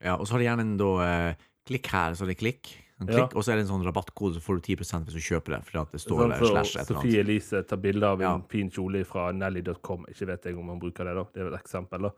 Ja, 0.04 0.16
og 0.20 0.28
så 0.28 0.36
har 0.36 0.40
de 0.44 0.48
gjerne 0.50 0.66
en 0.68 0.78
da 0.78 0.90
eh, 1.08 1.36
klikk 1.70 1.88
her, 1.94 2.16
så 2.20 2.26
er 2.26 2.34
det 2.34 2.40
klikk. 2.42 2.74
En 3.02 3.08
Ja. 3.10 3.24
Og 3.34 3.42
så 3.44 3.52
er 3.52 3.58
det 3.58 3.66
en 3.66 3.72
sånn 3.74 3.84
rabattkode, 3.88 4.36
så 4.38 4.42
får 4.44 4.60
du 4.60 4.62
10 4.76 4.76
hvis 5.08 5.16
du 5.16 5.24
kjøper 5.24 5.56
det. 5.58 5.62
Fordi 5.68 5.80
at 5.82 5.92
det 5.96 6.02
står 6.04 6.20
Sånn, 6.22 6.30
der 6.34 6.40
så 6.44 6.50
slash 6.52 6.76
et 6.76 6.76
eller 6.76 7.00
annet. 7.00 7.04
Sofie 7.04 7.20
Elise 7.24 7.64
tar 7.68 7.78
bilde 7.84 8.04
av 8.08 8.22
en 8.22 8.28
Ja. 8.28 8.48
fin 8.52 8.70
kjole 8.70 9.02
fra 9.06 9.32
Nelly.com. 9.32 10.06
Ikke 10.12 10.28
vet 10.28 10.44
jeg 10.46 10.58
om 10.58 10.70
han 10.70 10.80
bruker 10.80 11.04
det, 11.08 11.16
da. 11.16 11.24
Det 11.34 11.42
er 11.42 11.54
et 11.54 11.60
eksempel. 11.62 12.02
da. 12.02 12.12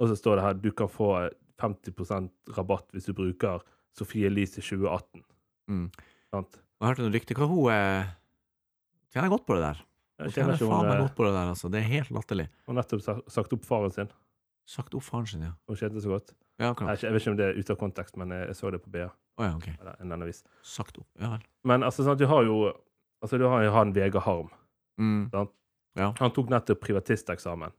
Og 0.00 0.08
så 0.08 0.14
står 0.18 0.36
det 0.36 0.44
her 0.44 0.54
du 0.54 0.70
kan 0.72 0.88
få 0.88 1.30
50% 1.58 2.30
rabatt 2.56 2.86
hvis 2.92 3.06
du 3.06 3.12
bruker 3.14 3.60
Sofie 3.96 4.26
Elise 4.30 4.60
2018. 4.62 5.22
Mm. 5.70 5.90
Sant? 6.30 6.60
Jeg 6.80 6.86
hørte 6.86 7.02
noen 7.02 7.14
rykter. 7.16 7.34
Hva 7.34 7.48
hun 7.50 7.70
eh, 7.72 8.06
tjener 9.14 9.32
godt 9.32 9.46
på 9.48 9.56
det 9.58 9.62
der. 9.64 9.80
Hun 10.18 10.26
Jeg 10.28 10.34
tjener 10.34 10.54
ikke 10.54 10.68
faen 10.70 10.86
meg 10.86 10.96
eh, 10.98 11.02
godt 11.06 11.16
på 11.18 11.24
det 11.26 11.32
der, 11.34 11.48
altså. 11.54 11.70
Det 11.72 11.80
er 11.80 11.88
helt 11.88 12.10
latterlig. 12.14 12.48
Hun 12.66 12.76
har 12.76 12.82
nettopp 12.84 13.02
sa- 13.02 13.22
sagt 13.28 13.52
opp 13.56 13.64
faren 13.66 13.90
sin. 13.94 14.12
Sagt 14.68 14.94
opp 14.94 15.02
faren 15.06 15.26
sin, 15.26 15.42
ja. 15.42 15.52
Hun 15.66 15.76
kjente 15.80 16.02
så 16.04 16.12
godt. 16.14 16.34
Ja, 16.58 16.66
Jeg, 16.72 16.76
klart. 16.76 17.02
jeg 17.02 17.12
vet 17.14 17.22
ikke 17.22 17.30
om 17.30 17.36
det 17.38 17.46
er 17.46 17.58
ute 17.58 17.72
av 17.72 17.78
kontekst, 17.78 18.16
men 18.18 18.32
jeg, 18.34 18.46
jeg 18.50 18.56
så 18.58 18.70
det 18.74 18.80
på 18.82 18.90
BA. 18.90 19.06
Oh, 19.38 19.44
ja, 19.46 19.52
okay. 19.56 19.74
Eller 19.80 19.94
en 20.00 20.08
annen 20.12 20.24
avis. 20.26 20.40
Sagt 20.66 20.98
opp. 20.98 21.06
Ja 21.22 21.30
vel. 21.36 21.44
Men 21.70 21.84
altså, 21.86 22.02
sant, 22.06 22.18
du 22.18 22.26
har 22.26 22.42
jo 22.46 22.72
Altså, 23.22 23.38
du 23.38 23.48
har 23.50 23.64
jo 23.64 23.70
han 23.74 23.90
Vegard 23.94 24.22
Harm. 24.22 24.50
Mm. 25.00 25.24
Sant? 25.32 25.50
Ja. 25.98 26.12
Han 26.20 26.30
tok 26.30 26.50
nettopp 26.52 26.78
privatisteksamen 26.84 27.72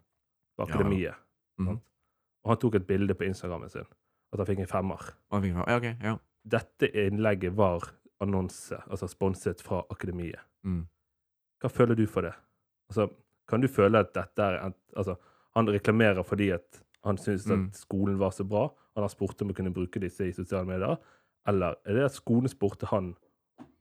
på 0.57 0.65
akademiet. 0.65 1.15
Ja, 1.15 1.63
mm. 1.63 1.77
Og 2.43 2.51
han 2.51 2.59
tok 2.59 2.75
et 2.75 2.87
bilde 2.89 3.15
på 3.15 3.23
Instagrammen 3.23 3.71
sin 3.71 3.85
at 3.87 4.41
han 4.41 4.45
fikk 4.49 4.59
en 4.65 4.67
femmer. 4.67 5.05
Å, 5.31 5.39
fy 5.39 5.53
faen. 5.55 5.63
Ja, 5.71 5.77
Okay, 5.79 5.95
Ja. 6.03 6.17
Dette 6.49 6.89
innlegget 7.05 7.55
var 7.55 7.87
annonse, 8.23 8.81
altså 8.91 9.07
sponset 9.07 9.61
fra 9.63 9.79
akademiet. 9.91 10.39
Mm. 10.67 10.83
Hva 11.63 11.71
føler 11.71 11.95
du 11.95 12.05
for 12.07 12.27
det? 12.27 12.33
Altså, 12.91 13.07
kan 13.47 13.63
du 13.63 13.67
føle 13.71 13.99
at 14.03 14.11
dette 14.15 14.43
er 14.43 14.59
en, 14.65 14.75
Altså, 14.97 15.15
han 15.55 15.67
reklamerer 15.71 16.23
fordi 16.23 16.51
at 16.55 16.83
han 17.05 17.17
syntes 17.17 17.47
Mm. 17.47 17.67
at 17.69 17.75
skolen 17.79 18.17
var 18.19 18.31
så 18.31 18.43
bra, 18.47 18.67
han 18.95 19.03
har 19.03 19.09
spurt 19.09 19.41
om 19.41 19.49
å 19.51 19.55
kunne 19.55 19.71
bruke 19.73 19.99
disse 19.99 20.21
i 20.27 20.31
sosiale 20.35 20.65
medier, 20.67 20.97
eller 21.47 21.75
er 21.85 21.93
det 21.93 22.05
at 22.09 22.17
skolen 22.17 22.49
spurte 22.51 22.85
han, 22.91 23.15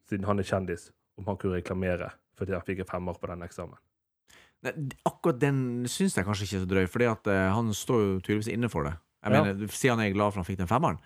siden 0.08 0.24
han 0.26 0.38
er 0.38 0.44
kjendis, 0.44 0.90
om 1.18 1.24
han 1.26 1.36
kunne 1.36 1.56
reklamere 1.60 2.12
fordi 2.38 2.52
han 2.54 2.62
fikk 2.62 2.80
en 2.84 2.86
femmer 2.86 3.14
på 3.18 3.26
den 3.26 3.42
eksamen? 3.42 3.76
Nei, 4.62 4.72
akkurat 5.06 5.38
den 5.40 5.84
syns 5.90 6.14
jeg 6.16 6.24
kanskje 6.26 6.44
ikke 6.46 6.56
er 6.56 6.64
så 6.64 6.70
drøy, 6.70 6.86
fordi 6.88 7.06
at 7.10 7.26
eh, 7.26 7.52
han 7.54 7.72
står 7.74 7.98
jo 8.02 8.20
tydeligvis 8.20 8.52
inne 8.54 8.68
for 8.70 8.82
det. 8.84 8.94
Jeg 9.24 9.32
Ja. 9.32 9.42
mener, 9.42 9.66
Siden 9.68 9.98
han 9.98 10.06
er 10.06 10.12
glad 10.14 10.32
for 10.32 10.38
han 10.42 10.44
fikk 10.46 10.58
den 10.58 10.66
femmeren, 10.70 10.98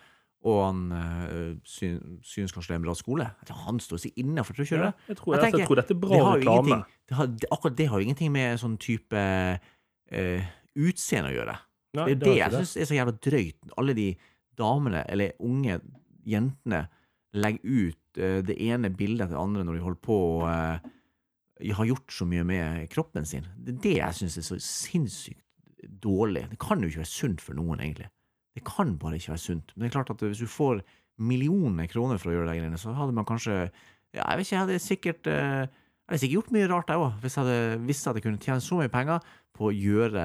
og 0.44 0.58
han 0.66 0.92
uh, 0.92 1.54
syn, 1.64 2.18
syns 2.22 2.52
kanskje 2.52 2.68
det 2.68 2.74
er 2.74 2.80
en 2.80 2.86
bra 2.88 2.94
skole 2.98 3.26
Han 3.64 3.78
står 3.78 4.00
seg 4.02 4.12
inne 4.18 4.42
for, 4.44 4.52
tror 4.56 4.64
du 4.66 4.74
ikke 4.74 4.82
det? 4.82 4.94
jeg, 5.08 5.16
tror, 5.16 5.34
Jeg 5.34 5.42
jeg 5.42 5.52
tenker, 5.52 5.66
tror 5.66 5.76
dette 5.76 5.94
er 5.94 6.00
bra 6.02 6.16
Det 6.18 6.40
reklame. 6.40 6.84
det 7.08 7.16
har, 7.16 7.26
akkurat 7.52 7.76
det 7.78 7.86
har 7.88 7.98
jo 8.00 8.04
ingenting 8.08 8.32
med 8.32 8.58
sånn 8.58 8.74
type 8.76 9.14
eh, 10.10 10.42
utseende 10.76 11.30
å 11.30 11.36
gjøre. 11.36 11.54
Nei, 11.92 12.06
Det 12.08 12.14
er 12.14 12.20
det 12.20 12.28
det 12.28 12.38
jeg 12.38 12.56
syns 12.56 12.74
er 12.76 12.88
så 12.88 12.96
jævla 12.96 13.14
drøyt. 13.26 13.70
Alle 13.80 13.94
de 13.98 14.08
damene, 14.58 15.04
eller 15.12 15.36
unge 15.44 15.78
jentene, 16.28 16.86
legger 17.32 17.88
ut 17.88 18.20
uh, 18.20 18.40
det 18.44 18.56
ene 18.60 18.92
bildet 18.92 19.26
etter 19.26 19.36
det 19.36 19.42
andre 19.42 19.64
når 19.64 19.78
de 19.78 19.84
holder 19.86 20.02
på 20.04 20.16
og 20.16 20.42
uh, 20.48 20.90
har 21.70 21.88
gjort 21.88 22.12
så 22.12 22.26
mye 22.28 22.44
med 22.48 22.88
kroppen 22.92 23.28
sin. 23.28 23.46
Det 23.56 23.76
er 23.76 23.82
det 23.86 23.94
jeg 23.98 24.18
syns 24.18 24.38
er 24.40 24.48
så 24.48 24.58
sinnssykt 24.62 25.40
dårlig. 26.02 26.46
Det 26.50 26.58
kan 26.62 26.82
jo 26.82 26.90
ikke 26.90 27.02
være 27.02 27.12
sunt 27.12 27.42
for 27.42 27.58
noen, 27.58 27.80
egentlig. 27.82 28.08
Det 28.52 28.64
kan 28.68 28.96
bare 29.00 29.18
ikke 29.18 29.32
være 29.32 29.44
sunt. 29.44 29.72
Men 29.74 29.84
det 29.84 29.90
er 29.90 29.96
klart 29.96 30.12
at 30.14 30.24
hvis 30.24 30.42
du 30.42 30.50
får 30.50 30.82
millioner 31.22 31.88
kroner 31.90 32.20
for 32.20 32.30
å 32.30 32.36
gjøre 32.36 32.50
de 32.50 32.58
greiene, 32.60 32.80
så 32.80 32.94
hadde 32.96 33.14
man 33.16 33.28
kanskje 33.28 33.56
ja, 34.12 34.24
Jeg 34.26 34.38
vet 34.38 34.46
ikke, 34.46 34.54
jeg 34.54 34.62
hadde 34.62 34.82
sikkert 34.82 35.28
eh, 35.32 35.62
jeg 36.02 36.10
hadde 36.10 36.20
sikkert 36.24 36.34
gjort 36.36 36.52
mye 36.52 36.68
rart, 36.68 36.90
jeg 36.90 37.00
òg, 37.00 37.12
hvis 37.22 37.36
jeg 37.36 37.44
hadde 37.44 37.86
visst 37.88 38.08
at 38.10 38.18
jeg 38.18 38.24
kunne 38.26 38.42
tjene 38.42 38.64
så 38.64 38.78
mye 38.80 38.90
penger 38.92 39.22
på 39.56 39.68
å 39.68 39.72
gjøre 39.72 40.24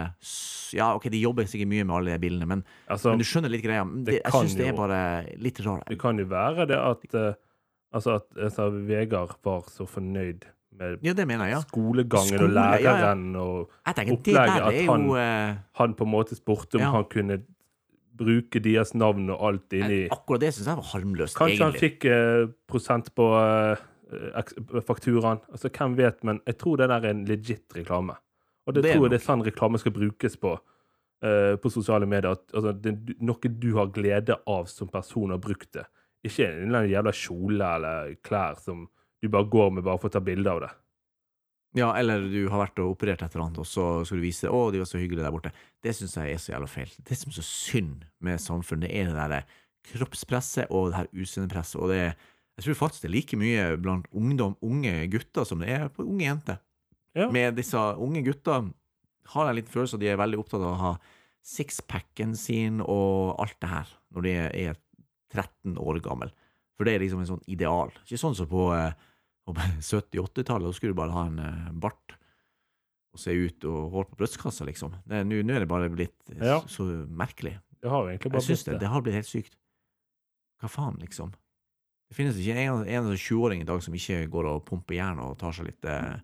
Ja, 0.76 0.90
OK, 0.98 1.08
de 1.14 1.22
jobber 1.22 1.48
sikkert 1.48 1.70
mye 1.72 1.86
med 1.86 1.96
alle 1.96 2.16
de 2.16 2.22
bildene, 2.24 2.48
men, 2.50 2.64
Altså, 2.88 3.14
men 3.14 3.22
du 3.22 3.28
skjønner 3.28 3.54
litt 3.54 3.64
greia. 3.64 3.86
Det 3.86 4.18
jeg 4.18 4.34
syns 4.34 4.56
det 4.58 4.70
er 4.72 4.78
bare 4.78 5.02
litt 5.40 5.62
rart. 5.66 5.88
det 5.88 6.00
kan 6.02 6.20
jo 6.20 6.28
være 6.32 6.68
det 6.72 6.80
at 6.82 7.18
uh, 7.18 7.34
Altså 7.96 8.18
at 8.20 8.26
altså, 8.50 8.70
Vegard 8.84 9.38
var 9.48 9.68
så 9.72 9.86
fornøyd 9.88 10.44
med 10.78 10.98
Ja, 11.06 11.14
jeg, 11.14 11.52
ja. 11.54 11.62
skolegangen 11.64 12.44
og 12.44 12.50
læreren 12.52 13.22
ja, 13.34 13.42
og 13.42 13.72
tenker, 13.96 14.18
opplegget 14.18 14.66
at 14.68 14.80
han, 14.90 15.06
jo 15.08 15.16
eh, 15.18 15.54
han 15.80 15.96
på 15.98 16.04
en 16.04 16.12
måte 16.12 16.36
spurte 16.38 16.82
om 16.82 16.98
han 16.98 17.08
kunne 17.10 17.40
bruke 18.18 18.60
deres 18.60 18.92
navn 18.98 19.30
og 19.34 19.46
alt 19.48 19.78
inni 19.78 20.04
Akkurat 20.12 20.44
det 20.44 20.52
syns 20.56 20.68
jeg 20.68 20.80
var 20.82 20.90
harmløst, 20.92 21.38
Kanskje 21.38 21.64
han 21.64 21.78
fikk 21.78 22.08
uh, 22.12 22.50
prosent 22.70 23.14
på 23.18 23.30
eh, 23.40 23.72
eks- 23.78 23.97
fakturaen. 24.88 25.44
Altså, 25.52 25.72
hvem 25.74 25.98
vet, 25.98 26.24
men 26.28 26.42
jeg 26.48 26.58
tror 26.62 26.80
det 26.80 26.90
der 26.92 27.04
er 27.04 27.12
en 27.12 27.26
legit 27.28 27.76
reklame. 27.76 28.18
Og 28.68 28.76
det, 28.76 28.84
Det 28.84 28.96
tror 28.96 29.08
jeg 29.08 29.14
det 29.14 29.20
er 29.22 29.28
sånn 29.28 29.46
reklame 29.46 29.80
skal 29.80 29.96
brukes 29.96 30.36
på 30.40 30.58
uh, 30.58 31.56
på 31.62 31.72
sosiale 31.72 32.08
medier. 32.10 32.36
At, 32.36 32.48
altså, 32.54 32.74
det 32.74 32.94
er 32.94 33.22
noe 33.24 33.54
du 33.54 33.70
har 33.78 33.94
glede 33.96 34.40
av 34.48 34.68
som 34.72 34.92
person 34.92 35.32
har 35.32 35.42
brukt 35.44 35.72
det. 35.78 35.86
Ikke 36.28 36.50
en 36.50 36.68
eller 36.68 36.84
annen 36.84 36.92
jævla 36.92 37.14
kjole 37.16 37.72
eller 37.78 38.18
klær 38.26 38.60
som 38.60 38.88
du 39.22 39.30
bare 39.34 39.50
går 39.50 39.72
med 39.78 39.86
bare 39.88 40.02
for 40.02 40.12
å 40.12 40.18
ta 40.18 40.22
bilde 40.24 40.52
av 40.52 40.66
det. 40.66 40.74
Ja, 41.78 41.92
eller 42.00 42.24
du 42.32 42.48
har 42.50 42.64
vært 42.64 42.80
og 42.82 42.96
operert 42.96 43.22
et 43.22 43.34
eller 43.36 43.48
annet, 43.48 43.60
og 43.62 43.68
så 43.70 43.86
skal 44.08 44.18
du 44.18 44.24
vise 44.24 44.50
Å, 44.50 44.60
de 44.74 44.80
var 44.82 44.88
så 44.90 45.02
hyggelige 45.02 45.26
der 45.26 45.34
borte. 45.36 45.52
Det 45.84 45.94
syns 45.94 46.16
jeg 46.18 46.34
er 46.34 46.42
så 46.42 46.54
jævla 46.54 46.70
feil. 46.72 46.94
Det 47.06 47.18
som 47.20 47.32
er 47.32 47.38
så 47.38 47.46
synd 47.46 48.08
med 48.24 48.42
samfunnet, 48.42 48.88
det 48.88 48.96
er 48.98 49.12
det 49.12 49.28
der 49.34 49.58
kroppspresset 49.92 50.72
og 50.74 50.90
det 50.90 51.02
her 51.02 51.12
utseendepresset. 51.14 51.80
Og 51.82 51.92
det 51.92 52.00
er 52.08 52.16
Jeg 52.58 52.66
tror 52.66 52.78
faktisk 52.80 53.04
det 53.06 53.10
er 53.12 53.16
like 53.16 53.38
mye 53.38 53.66
blant 53.78 54.08
ungdom, 54.18 54.56
unge 54.66 54.94
gutter 55.14 55.46
som 55.46 55.60
det 55.62 55.70
er 55.76 55.88
på 55.94 56.06
unge 56.08 56.26
jenter. 56.26 56.58
Ja. 57.18 57.28
Med 57.34 57.56
disse 57.58 57.78
unge 58.02 58.24
gutta 58.26 58.60
har 59.34 59.50
jeg 59.50 59.60
litt 59.60 59.70
følelse 59.74 59.96
av 59.96 60.00
at 60.02 60.06
de 60.06 60.10
er 60.14 60.20
veldig 60.22 60.40
opptatt 60.42 60.64
av 60.64 60.72
å 60.74 60.82
ha 60.82 60.92
sixpacken 61.48 62.34
sin 62.38 62.82
og 62.84 63.38
alt 63.44 63.58
det 63.62 63.70
her, 63.72 63.92
når 64.16 64.26
de 64.26 64.34
er 64.68 64.80
13 65.34 65.78
år 65.80 66.00
gammel. 66.06 66.32
For 66.78 66.86
det 66.88 66.96
er 66.98 67.04
liksom 67.06 67.22
en 67.24 67.30
sånn 67.30 67.46
ideal. 67.50 67.92
Ikke 68.04 68.20
sånn 68.22 68.36
som 68.38 68.50
på 68.50 68.68
eh, 68.76 68.94
på 69.48 69.54
70-80-tallet, 69.92 70.68
da 70.68 70.74
skulle 70.76 70.94
du 70.96 71.00
bare 71.00 71.16
ha 71.16 71.26
en 71.30 71.40
eh, 71.44 71.70
bart 71.80 72.18
og 73.16 73.22
se 73.22 73.34
ut 73.34 73.64
og 73.66 73.94
hår 73.96 74.10
på 74.12 74.18
brystkassa, 74.20 74.66
liksom. 74.68 74.98
Nå 75.10 75.40
er 75.42 75.64
det 75.64 75.70
bare 75.72 75.90
blitt 75.94 76.18
eh, 76.36 76.42
Ja. 76.44 76.60
så, 76.68 76.84
så 76.86 77.06
merkelig. 77.08 77.56
Det 77.82 77.90
har 77.94 78.04
jo 78.04 78.12
egentlig 78.12 78.34
bare 78.34 78.46
blitt 78.50 78.66
det. 78.68 78.80
Det 78.82 78.92
har 78.92 79.06
blitt 79.06 79.18
helt 79.22 79.30
sykt. 79.30 79.56
Hva 80.62 80.70
faen, 80.74 80.98
liksom? 81.02 81.32
Det 82.08 82.16
finnes 82.16 82.38
ikke 82.40 82.56
en, 82.64 82.86
en 82.88 83.10
20-åring 83.12 83.62
i 83.62 83.68
dag 83.68 83.82
som 83.84 83.96
ikke 83.96 84.26
går 84.32 84.48
og 84.48 84.66
pumper 84.68 84.96
jern 84.96 85.20
og 85.20 85.36
tar 85.40 85.56
seg 85.56 85.68
litt 85.68 85.88
eh, 85.92 86.20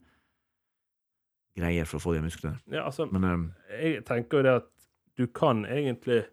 greier 1.60 1.90
for 1.90 2.00
å 2.00 2.04
få 2.06 2.14
de 2.16 2.24
musklene. 2.24 2.62
Ja, 2.72 2.86
altså, 2.88 3.10
Men 3.12 3.28
um, 3.28 3.44
jeg 3.76 4.06
tenker 4.08 4.40
jo 4.40 4.48
det 4.48 4.56
at 4.62 4.72
du 5.20 5.28
kan 5.28 5.66
egentlig 5.66 6.24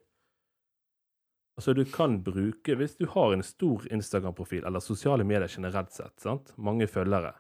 Altså, 1.59 1.75
du 1.77 1.83
kan 1.85 2.23
bruke 2.25 2.73
Hvis 2.79 2.95
du 2.97 3.05
har 3.13 3.35
en 3.35 3.43
stor 3.45 3.83
Instagram-profil, 3.93 4.63
eller 4.65 4.81
sosiale 4.81 5.27
medier 5.29 5.51
generelt 5.51 5.93
sett, 5.93 6.15
sant? 6.23 6.55
mange 6.57 6.87
følgere 6.89 7.35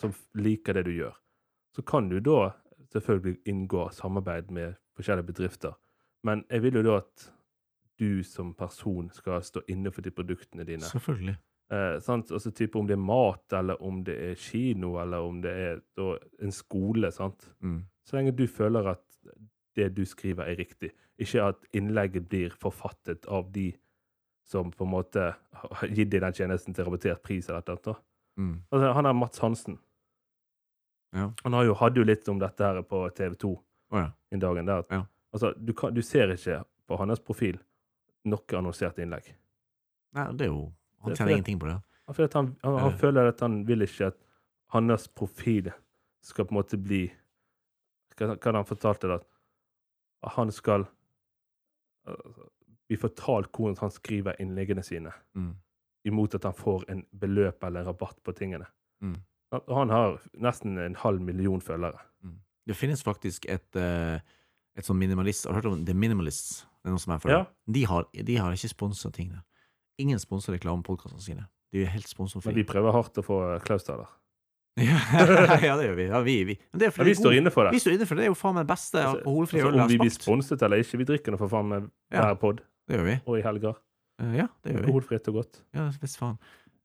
som 0.00 0.14
liker 0.32 0.78
det 0.78 0.86
du 0.86 0.94
gjør, 0.94 1.12
så 1.76 1.82
kan 1.84 2.08
du 2.08 2.16
da 2.24 2.54
selvfølgelig 2.92 3.42
inngå 3.44 3.90
samarbeid 3.92 4.48
med 4.52 4.78
forskjellige 4.96 5.28
bedrifter. 5.28 5.76
Men 6.24 6.44
jeg 6.48 6.62
vil 6.62 6.78
jo 6.80 6.84
da 6.86 6.96
at 7.02 7.26
du 8.00 8.24
som 8.24 8.54
person 8.56 9.10
skal 9.12 9.44
stå 9.44 9.62
inne 9.72 9.92
for 9.92 10.04
de 10.04 10.12
produktene 10.12 10.64
dine. 10.64 10.84
selvfølgelig. 10.84 11.36
Eh, 11.72 11.98
sant? 12.00 12.30
Altså 12.30 12.52
type 12.54 12.78
om 12.78 12.86
det 12.86 12.94
er 12.94 13.02
mat, 13.02 13.44
eller 13.58 13.82
om 13.82 14.02
det 14.06 14.16
er 14.30 14.38
kino, 14.38 14.96
eller 15.02 15.26
om 15.26 15.40
det 15.42 15.52
er 15.52 15.80
da, 15.98 16.12
en 16.42 16.54
skole. 16.54 17.10
sant? 17.12 17.48
Mm. 17.60 17.80
Så 18.06 18.16
lenge 18.16 18.36
du 18.38 18.46
føler 18.46 18.92
at 18.94 19.04
det 19.76 19.90
du 19.96 20.04
skriver, 20.06 20.46
er 20.46 20.56
riktig. 20.56 20.92
Ikke 21.18 21.50
at 21.50 21.66
innlegget 21.76 22.28
blir 22.28 22.54
forfattet 22.60 23.26
av 23.26 23.50
de 23.52 23.72
som 24.46 24.70
på 24.70 24.84
en 24.84 24.92
måte 24.92 25.24
har 25.34 25.88
gitt 25.90 26.12
deg 26.12 26.22
den 26.22 26.36
tjenesten 26.36 26.74
til 26.74 26.86
rabattert 26.86 27.22
pris. 27.22 27.48
eller 27.48 27.58
et 27.58 27.68
eller 27.68 27.82
annet. 27.82 28.04
Mm. 28.36 28.54
Altså, 28.70 28.92
han 28.92 29.06
er 29.06 29.12
Mats 29.12 29.38
Hansen. 29.38 29.78
Ja. 31.16 31.32
Han 31.42 31.52
har 31.52 31.64
jo, 31.64 31.74
hadde 31.74 32.00
jo 32.00 32.06
litt 32.06 32.28
om 32.28 32.38
dette 32.38 32.64
her 32.64 32.82
på 32.82 33.08
TV 33.16 33.34
2 33.34 33.50
oh, 33.50 33.98
ja. 33.98 34.10
en 34.30 34.40
dagen. 34.40 34.66
der. 34.66 34.84
Ja. 34.90 35.02
Altså, 35.32 35.52
du, 35.56 35.72
kan, 35.72 35.94
du 35.94 36.02
ser 36.02 36.30
ikke 36.34 36.62
på 36.86 36.96
hans 37.00 37.20
profil 37.20 37.58
noe 38.26 38.58
annonsert 38.58 38.98
innlegg. 39.02 39.32
Nei, 40.16 40.26
det 40.38 40.46
er 40.46 40.52
jo 40.52 40.68
Han 41.10 41.16
tjener 41.16 41.32
ingenting 41.36 41.60
på 41.62 41.66
det. 41.70 41.76
Han 42.06 42.14
føler 42.14 42.34
han, 42.38 42.50
han, 42.62 42.78
han 42.84 42.98
føler 43.00 43.28
at 43.32 43.40
han 43.40 43.56
vil 43.66 43.82
ikke 43.86 44.06
at 44.12 44.18
hans 44.74 45.08
profil 45.08 45.70
skal 46.26 46.46
på 46.46 46.54
en 46.54 46.58
måte 46.60 46.78
bli 46.78 47.04
Hva 48.16 48.34
har 48.40 48.56
han 48.56 48.64
fortalte 48.68 49.08
da? 49.10 49.18
At 50.24 50.32
han 50.38 50.50
skal 50.54 50.86
altså, 52.06 52.46
bli 52.88 52.96
fortalt 53.00 53.50
hvordan 53.52 53.76
han 53.82 53.90
skriver 53.94 54.38
innleggene 54.40 54.82
sine, 54.86 55.12
Mm. 55.34 55.54
imot 56.06 56.34
at 56.34 56.44
han 56.44 56.54
får 56.54 56.84
en 56.88 57.02
beløp 57.12 57.64
eller 57.64 57.84
rabatt 57.84 58.22
på 58.22 58.32
tingene. 58.32 58.66
Mm. 59.02 59.16
Han 59.68 59.90
har 59.90 60.20
nesten 60.34 60.78
en 60.78 60.94
halv 60.94 61.20
million 61.20 61.60
følgere. 61.60 61.98
Det 62.66 62.74
finnes 62.76 63.02
faktisk 63.02 63.46
et, 63.48 63.76
eh, 63.76 64.20
et 64.74 64.84
sånn 64.84 64.98
minimalist 64.98 65.46
Har 65.46 65.52
du 65.52 65.68
hørt 65.68 65.78
om 65.78 65.84
The 65.84 65.94
Minimalists? 65.94 66.64
Det 66.82 66.88
er 66.88 66.90
noe 66.90 66.98
som 66.98 67.12
jeg 67.12 67.20
følger. 67.22 67.38
Ja. 67.38 67.72
De, 67.72 67.84
har, 67.84 68.06
de 68.12 68.36
har 68.36 68.52
ikke 68.52 68.68
sponsa 68.72 69.10
ting 69.10 69.30
der. 69.30 69.42
Ingen 70.02 70.20
sponser 70.20 70.56
reklamepodkastene 70.56 71.22
sine. 71.24 71.46
De 71.72 71.82
er 71.84 71.90
helt 71.92 72.12
Men 72.18 72.54
vi 72.54 72.64
prøver 72.64 72.94
hardt 72.94 73.18
å 73.18 73.24
få 73.24 73.40
Klaus 73.64 73.84
der. 73.88 74.04
ja, 75.66 75.76
det 75.76 75.86
gjør 75.86 75.94
vi. 75.96 76.06
Ja, 76.10 76.20
vi, 76.20 76.36
vi. 76.44 76.54
Men 76.72 76.82
det 76.82 76.90
fordi 76.92 77.14
vi 77.14 77.16
står 77.16 77.38
inne 77.38 77.52
for 77.52 77.64
det. 77.64 77.72
Vi 77.72 77.80
står 77.80 77.96
inne 77.96 78.08
for 78.08 78.18
det. 78.18 78.26
Det 78.26 78.28
er 78.28 78.32
jo 78.34 78.36
faen 78.36 78.58
meg 78.58 78.66
det 78.66 78.72
beste 78.74 79.00
Altså, 79.00 79.22
alkoholfrie 79.22 79.62
Altså, 79.62 79.72
ølen 79.72 79.84
om 79.86 79.92
vi 79.92 79.98
blir 80.02 80.12
sponset 80.12 80.64
eller 80.66 80.82
ikke, 80.84 81.00
vi 81.00 81.06
drikker 81.08 81.32
nå 81.32 81.40
for 81.40 81.52
faen 81.52 81.72
Ja. 81.72 82.26
hver 82.26 82.36
pod 82.42 82.60
Det 82.60 82.98
gjør 82.98 83.06
vi. 83.08 83.16
og 83.24 83.38
i 83.38 83.44
helger. 83.46 83.80
Uh, 84.20 84.34
Ja, 84.36 84.46
det 84.62 84.74
gjør 84.74 84.82
vi. 84.82 84.84
Alkoholfritt 84.84 85.30
og 85.32 85.38
godt. 85.40 85.60
Ja, 85.76 85.88
visst 86.02 86.20
faen. 86.20 86.36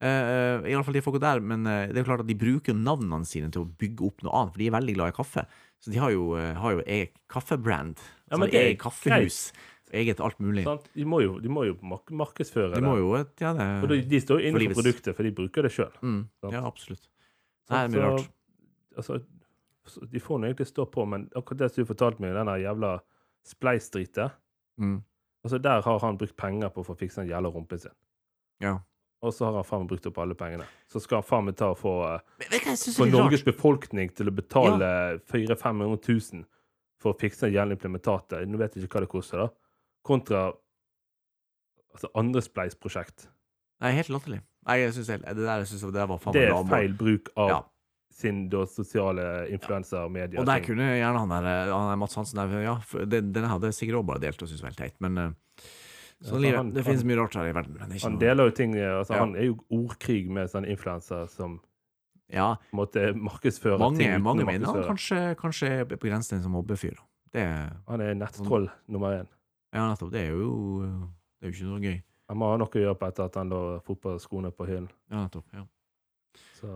Uh, 0.01 0.63
I 0.65 0.71
alle 0.73 0.85
fall 0.87 0.97
de 0.97 1.03
folka 1.05 1.19
der, 1.21 1.43
men 1.45 1.67
eh, 1.69 1.91
det 1.91 1.99
er 1.99 2.01
jo 2.01 2.07
klart 2.07 2.23
at 2.23 2.29
de 2.31 2.33
bruker 2.33 2.73
navnene 2.73 3.27
sine 3.29 3.51
til 3.53 3.67
å 3.67 3.69
bygge 3.83 4.07
opp 4.07 4.23
noe 4.25 4.33
annet, 4.39 4.55
for 4.55 4.63
de 4.63 4.69
er 4.71 4.73
veldig 4.73 4.95
glad 4.97 5.11
i 5.11 5.17
kaffe. 5.19 5.43
Så 5.83 5.91
de 5.93 5.99
har 6.01 6.15
jo, 6.15 6.31
uh, 6.33 6.55
har 6.57 6.79
jo 6.79 6.81
eget 6.87 7.13
kaffebrand. 7.29 8.01
Ja, 8.31 8.39
men 8.39 8.49
eget 8.49 8.79
kaffehus. 8.81 9.51
Eget 9.93 10.19
alt 10.23 10.37
mulig. 10.39 10.63
Sant? 10.63 10.85
De 10.95 11.03
må 11.05 11.19
jo, 11.21 11.33
de 11.43 11.49
må 11.51 11.65
jo 11.67 11.73
mark 11.83 12.07
markedsføre 12.15 12.75
De 12.75 12.81
må 12.81 12.93
det. 12.95 13.01
jo 13.01 13.15
Ja, 13.43 13.53
det 13.53 13.83
Og 13.83 13.89
de, 13.89 14.01
de 14.07 14.19
står 14.23 14.39
jo 14.39 14.47
inne 14.47 14.59
For 14.59 14.73
for 14.73 14.81
produktet, 14.81 15.15
for 15.17 15.23
de 15.23 15.31
bruker 15.31 15.61
det 15.67 15.71
sjøl. 15.75 15.91
mm, 16.01 16.21
Ja, 16.51 16.61
absolutt. 16.65 17.07
Det 17.67 17.77
er 17.77 17.87
mye 17.91 18.01
rart. 18.07 18.29
altså, 18.97 19.21
så 19.85 20.05
de 20.11 20.19
får 20.19 20.39
nå 20.39 20.47
egentlig 20.47 20.67
stå 20.67 20.85
på, 20.91 21.05
men 21.07 21.29
akkurat 21.35 21.57
det 21.57 21.71
som 21.73 21.83
du 21.83 21.87
fortalte 21.93 22.21
meg, 22.21 22.33
den 22.33 22.47
jævla 22.63 22.99
Spleis-dritet 23.45 24.31
Mm. 24.79 25.01
altså 25.43 25.57
Der 25.61 25.81
har 25.81 25.99
han 25.99 26.17
brukt 26.17 26.35
penger 26.37 26.69
på 26.69 26.83
for 26.85 26.93
å 26.93 26.95
få 26.95 26.99
fiksa 27.03 27.21
den 27.21 27.29
jævla 27.29 27.51
rumpen 27.53 27.79
sin. 27.79 27.91
Ja. 28.61 28.79
Og 29.21 29.33
så 29.33 29.45
har 29.45 29.53
han 29.59 29.63
faen 29.63 29.87
brukt 29.87 30.05
opp 30.07 30.17
alle 30.17 30.33
pengene. 30.33 30.65
Så 30.89 31.01
skal 31.01 31.17
han 31.21 31.23
faen 31.27 31.45
meg 31.45 31.55
ta 31.57 31.69
og 31.71 31.77
få, 31.77 32.15
eh, 32.15 32.19
få 32.95 33.05
Norges 33.11 33.43
befolkning 33.43 34.09
til 34.15 34.27
å 34.31 34.33
betale 34.33 35.19
400 35.29 35.55
500 35.57 35.99
000 36.07 36.45
for 36.97 37.13
å 37.13 37.19
fikse 37.19 37.43
en 37.47 37.53
jævla 37.53 37.75
implementatet. 37.77 38.47
Nå 38.47 38.57
vet 38.57 38.73
jeg 38.75 38.85
ikke 38.87 38.97
hva 38.97 39.01
det 39.01 39.09
koster, 39.09 39.37
da. 39.37 39.49
Kontra 40.03 40.51
altså 41.93 42.09
andre 42.15 42.41
spleisprosjekt. 42.41 43.27
Nei, 43.81 43.91
helt 43.97 44.09
latterlig. 44.13 44.41
Jeg 44.69 44.93
synes 44.93 45.07
helt, 45.09 45.25
det 45.25 45.43
der 45.47 45.63
synes 45.65 45.81
det 45.93 46.07
var 46.09 46.19
faen 46.21 46.33
Det 46.35 46.43
er 46.47 46.51
bra 46.53 46.63
feil 46.69 46.93
bruk 46.97 47.31
av 47.35 47.49
Ja. 47.49 47.59
sin 48.13 48.43
da, 48.49 48.65
sosiale 48.69 49.47
influenser 49.49 50.03
og 50.05 50.11
medier. 50.11 50.39
Og 50.39 50.45
der 50.45 50.59
kunne 50.61 50.85
gjerne 50.99 51.17
han 51.23 51.29
der, 51.29 51.47
eh, 51.49 51.71
han 51.73 51.89
der 51.89 51.95
Mats 51.97 52.15
Hansen 52.15 52.37
der 52.37 52.61
Ja, 52.61 52.75
den, 53.05 53.31
den 53.33 53.43
hadde 53.49 53.71
sikkert 53.73 53.95
også 54.01 54.07
bare 54.07 54.19
delt 54.21 54.41
og 54.41 54.47
syntes 54.49 54.61
var 54.61 54.69
helt 54.69 54.77
teit, 54.77 55.01
men 55.01 55.17
eh, 55.17 55.31
sånn 56.21 56.37
så 56.37 56.41
livet. 56.41 56.55
han- 56.57 56.71
det 56.73 56.85
finnes 56.85 57.03
mye 57.03 57.17
rart 57.17 57.33
her 57.33 57.49
i 57.49 57.51
verden. 57.53 57.75
Er 57.81 57.99
Han 58.03 58.11
noe, 58.13 58.19
deler 58.19 58.43
jo 58.45 58.51
ting 58.51 58.75
eh, 58.75 58.99
altså 58.99 59.13
Ja. 59.15 59.19
Han 59.19 59.35
er 59.35 59.45
jo 59.45 59.57
ordkrig 59.71 60.29
med 60.29 60.47
sånne 60.49 60.69
influensere 60.69 61.27
som 61.29 61.59
ja, 62.29 62.55
måtte 62.71 63.13
markedsføre 63.15 63.79
mange, 63.79 63.97
ting 63.97 64.21
mange 64.23 64.45
mener 64.45 64.65
han 64.65 64.83
kanskje, 64.83 65.35
kanskje 65.35 65.85
på 65.89 66.07
grensen 66.07 66.41
som 66.43 66.51
mobbefyr. 66.53 66.95
da. 66.95 67.03
Det 67.33 67.41
er 67.41 67.73
Han 67.89 68.01
er 68.01 68.13
nettroll 68.13 68.69
nummer 68.87 69.23
én. 69.23 69.27
Ja, 69.73 69.85
nettopp. 69.89 70.11
Det 70.13 70.25
er 70.27 70.33
jo 70.35 70.49
Det 71.39 71.47
er 71.47 71.51
jo 71.51 71.55
ikke 71.55 71.69
noe 71.71 71.79
gøy. 71.85 71.99
Han 72.31 72.37
må 72.39 72.49
ha 72.51 72.57
noe 72.61 72.69
å 72.71 72.81
gjøre 72.83 72.97
på 72.99 73.07
etter 73.09 73.25
at 73.27 73.35
han 73.41 73.49
la 73.51 73.61
fotballskoene 73.85 74.51
på 74.55 74.67
hyllen. 74.69 74.89
Ja, 75.11 75.23
nettopp. 75.25 75.47
Ja. 75.55 75.63
Så 76.59 76.67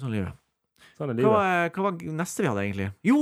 Sånn 0.00 0.10
er 0.10 0.14
livet. 0.16 0.38
sånn 0.98 1.10
er 1.10 1.14
Hva 1.14 1.18
livet. 1.18 1.32
var, 1.34 1.68
hva 1.74 1.82
var 1.90 1.98
neste 2.22 2.42
vi 2.44 2.48
hadde, 2.48 2.62
egentlig? 2.64 2.86
Jo! 3.06 3.18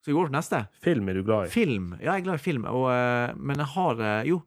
Så 0.00 0.12
vi 0.12 0.14
går 0.16 0.28
til 0.30 0.36
neste. 0.36 0.60
Film 0.84 1.08
er 1.10 1.14
du 1.18 1.22
glad 1.26 1.46
i. 1.48 1.50
Film. 1.50 1.88
Ja, 1.98 2.12
jeg 2.14 2.22
er 2.22 2.26
glad 2.28 2.38
i 2.38 2.44
film, 2.44 2.64
og, 2.70 2.84
eh, 2.92 3.32
men 3.36 3.56
jeg 3.58 3.66
har 3.74 4.00
eh, 4.06 4.28
Jo, 4.30 4.38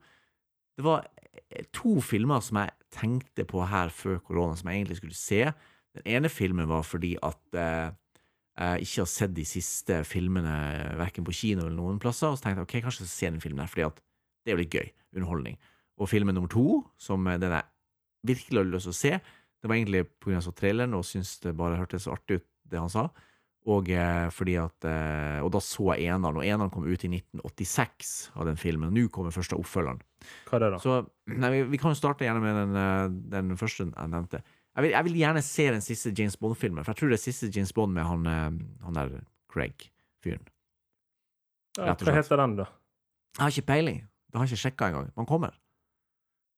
det 0.80 0.86
var 0.86 1.08
eh, 1.52 1.66
to 1.76 1.98
filmer 2.02 2.40
som 2.46 2.62
jeg 2.62 2.72
tenkte 2.96 3.44
på 3.46 3.66
her 3.68 3.90
før 3.92 4.22
korona, 4.24 4.56
som 4.56 4.70
jeg 4.72 4.80
egentlig 4.80 4.98
skulle 5.02 5.20
se. 5.20 5.42
Den 6.00 6.08
ene 6.16 6.30
filmen 6.32 6.68
var 6.70 6.84
fordi 6.88 7.16
at 7.22 7.42
eh, 7.60 7.92
jeg 8.60 8.88
ikke 8.88 9.02
har 9.04 9.12
sett 9.12 9.34
de 9.36 9.46
siste 9.48 10.00
filmene 10.08 10.56
verken 11.00 11.24
på 11.28 11.32
kino 11.36 11.62
eller 11.68 11.76
noen 11.76 12.00
plasser, 12.00 12.28
og 12.32 12.38
så 12.40 12.44
tenkte 12.48 12.64
jeg 12.64 12.70
ok, 12.70 12.78
kanskje 12.88 13.04
jeg 13.04 13.10
skal 13.12 13.18
se 13.20 13.30
den 13.36 13.42
filmen 13.44 13.60
her, 13.66 13.72
fordi 13.72 13.86
at 13.88 14.02
det 14.50 14.56
er 14.56 14.58
jo 14.58 14.64
litt 14.66 14.76
gøy. 14.80 14.90
Underholdning. 15.14 15.58
Og 16.00 16.10
filmen 16.10 16.34
nummer 16.38 16.50
to, 16.50 16.82
som 16.98 17.28
eh, 17.30 17.40
den 17.42 17.54
jeg 17.54 17.68
virkelig 18.30 18.62
har 18.62 18.70
lyst 18.74 18.88
til 18.90 18.96
å 18.96 19.00
se, 19.00 19.12
det 19.60 19.70
var 19.70 19.78
egentlig 19.78 20.42
så 20.44 20.54
traileren 20.56 20.96
og 20.96 21.06
syntes 21.08 21.38
det 21.44 21.56
bare 21.60 21.78
hørtes 21.80 22.08
så 22.08 22.16
artig 22.16 22.40
ut, 22.40 22.46
det 22.72 22.80
han 22.80 22.92
sa. 22.92 23.10
Og 23.70 23.90
eh, 23.92 24.30
fordi 24.32 24.56
at 24.58 24.86
eh, 24.88 25.40
Og 25.44 25.52
da 25.54 25.60
så 25.62 25.92
jeg 25.94 26.10
eneren, 26.10 26.40
og 26.40 26.46
eneren 26.48 26.72
kom 26.74 26.88
ut 26.88 27.04
i 27.04 27.12
1986 27.12 28.14
av 28.40 28.48
den 28.48 28.58
filmen. 28.58 28.90
Og 28.90 28.96
nå 28.96 29.12
kommer 29.14 29.36
første 29.36 29.60
oppfølgeren. 29.60 30.00
Hva 30.48 30.58
er 30.58 30.66
det, 30.66 30.72
da? 30.74 30.80
Så 30.82 30.96
nei, 31.36 31.52
vi, 31.54 31.66
vi 31.76 31.82
kan 31.82 31.94
jo 31.94 32.00
starte 32.00 32.26
gjerne 32.26 32.42
med 32.42 32.62
den, 32.74 33.20
den 33.30 33.60
første 33.60 33.86
jeg 33.86 34.14
nevnte. 34.16 34.42
Jeg 34.78 34.86
vil, 34.86 34.94
jeg 34.96 35.08
vil 35.10 35.20
gjerne 35.20 35.44
se 35.44 35.66
den 35.76 35.84
siste 35.84 36.14
James 36.16 36.38
Bond-filmen, 36.40 36.86
for 36.86 36.94
jeg 36.94 37.02
tror 37.02 37.12
det 37.12 37.20
er 37.20 37.24
siste 37.26 37.50
James 37.52 37.74
Bond 37.76 37.92
med 37.98 38.08
han, 38.08 38.28
han 38.86 38.96
der 38.96 39.16
Craig-fyren. 39.52 40.46
Ja, 41.80 41.96
hva 41.96 42.16
heter 42.16 42.40
den, 42.40 42.56
da? 42.62 42.70
Jeg 43.36 43.44
har 43.44 43.54
ikke 43.54 43.68
peiling. 43.74 44.00
Det 44.30 44.38
har 44.38 44.46
jeg 44.46 44.54
ikke 44.56 44.64
sjekka 44.66 44.90
engang. 44.92 45.10
Man 45.18 45.26
kommer. 45.30 45.56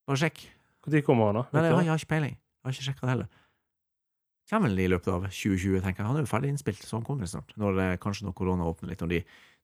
Bare 0.07 0.19
sjekk. 0.19 0.41
Når 0.88 1.03
kommer 1.05 1.29
han, 1.29 1.36
da? 1.39 1.43
Nei, 1.53 1.63
jeg 1.67 1.73
har, 1.75 1.84
jeg 1.86 1.93
har 1.93 2.01
ikke 2.01 2.12
peiling. 2.15 2.36
Jeg 2.36 2.67
har 2.67 2.75
ikke 2.75 2.88
sjekka 2.89 3.05
det 3.07 3.13
heller. 3.13 3.29
Kommer 4.51 4.67
vel 4.73 4.81
i 4.84 4.89
løpet 4.91 5.07
av 5.13 5.27
2020, 5.29 5.79
tenker 5.86 6.01
jeg. 6.01 6.07
Han 6.10 6.17
er 6.19 6.25
jo 6.25 6.29
ferdig 6.31 6.49
innspilt, 6.51 6.81
så 6.84 6.97
han 6.97 7.05
kommer 7.07 7.29
snart. 7.29 7.53
Når 7.62 7.77
eh, 7.79 7.93
kanskje 8.03 8.25
når 8.27 8.36
korona 8.36 8.65
åpner 8.67 8.91
litt. 8.91 8.99
Når 9.05 9.12
de, 9.13 9.19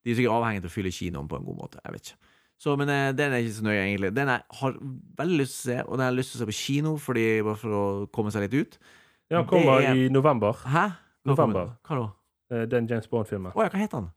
de 0.05 0.13
er 0.13 0.19
sikkert 0.19 0.37
avhengig 0.37 0.61
av 0.63 0.69
å 0.69 0.73
fylle 0.77 0.93
kinoen 0.95 1.27
på 1.27 1.39
en 1.39 1.47
god 1.49 1.57
måte. 1.59 1.81
Jeg 1.83 1.95
vet 1.97 2.11
ikke. 2.11 2.31
Så, 2.63 2.75
men 2.79 2.89
eh, 2.93 3.09
den 3.17 3.33
er 3.35 3.43
ikke 3.43 3.57
så 3.57 3.65
nøye, 3.67 3.81
egentlig. 3.83 4.13
Den 4.15 4.31
jeg 4.31 4.45
har 4.61 4.77
veldig 5.19 5.39
lyst 5.41 5.57
til 5.57 5.59
å 5.59 5.65
se, 5.65 5.77
og 5.83 5.97
den 5.99 6.05
har 6.07 6.15
lyst 6.15 6.31
til 6.33 6.39
å 6.39 6.41
se 6.43 6.47
på 6.51 6.55
kino, 6.61 6.93
fordi, 7.01 7.25
bare 7.49 7.59
for 7.65 7.75
å 7.81 7.83
komme 8.15 8.31
seg 8.33 8.45
litt 8.47 8.55
ut. 8.55 8.79
Ja, 9.27 9.41
han 9.41 9.49
kommer 9.51 9.81
er- 9.83 9.99
i 9.99 10.07
november. 10.13 10.55
Hæ? 10.63 10.85
Hva 11.27 11.33
November. 11.33 11.73
Hva 11.83 11.99
da? 11.99 12.07
Eh, 12.55 12.63
Den 12.71 12.87
James 12.87 13.09
Bond-filmen. 13.11 13.51
Å 13.51 13.65
ja, 13.65 13.73
hva 13.73 13.81
heter 13.83 13.99
han? 13.99 14.07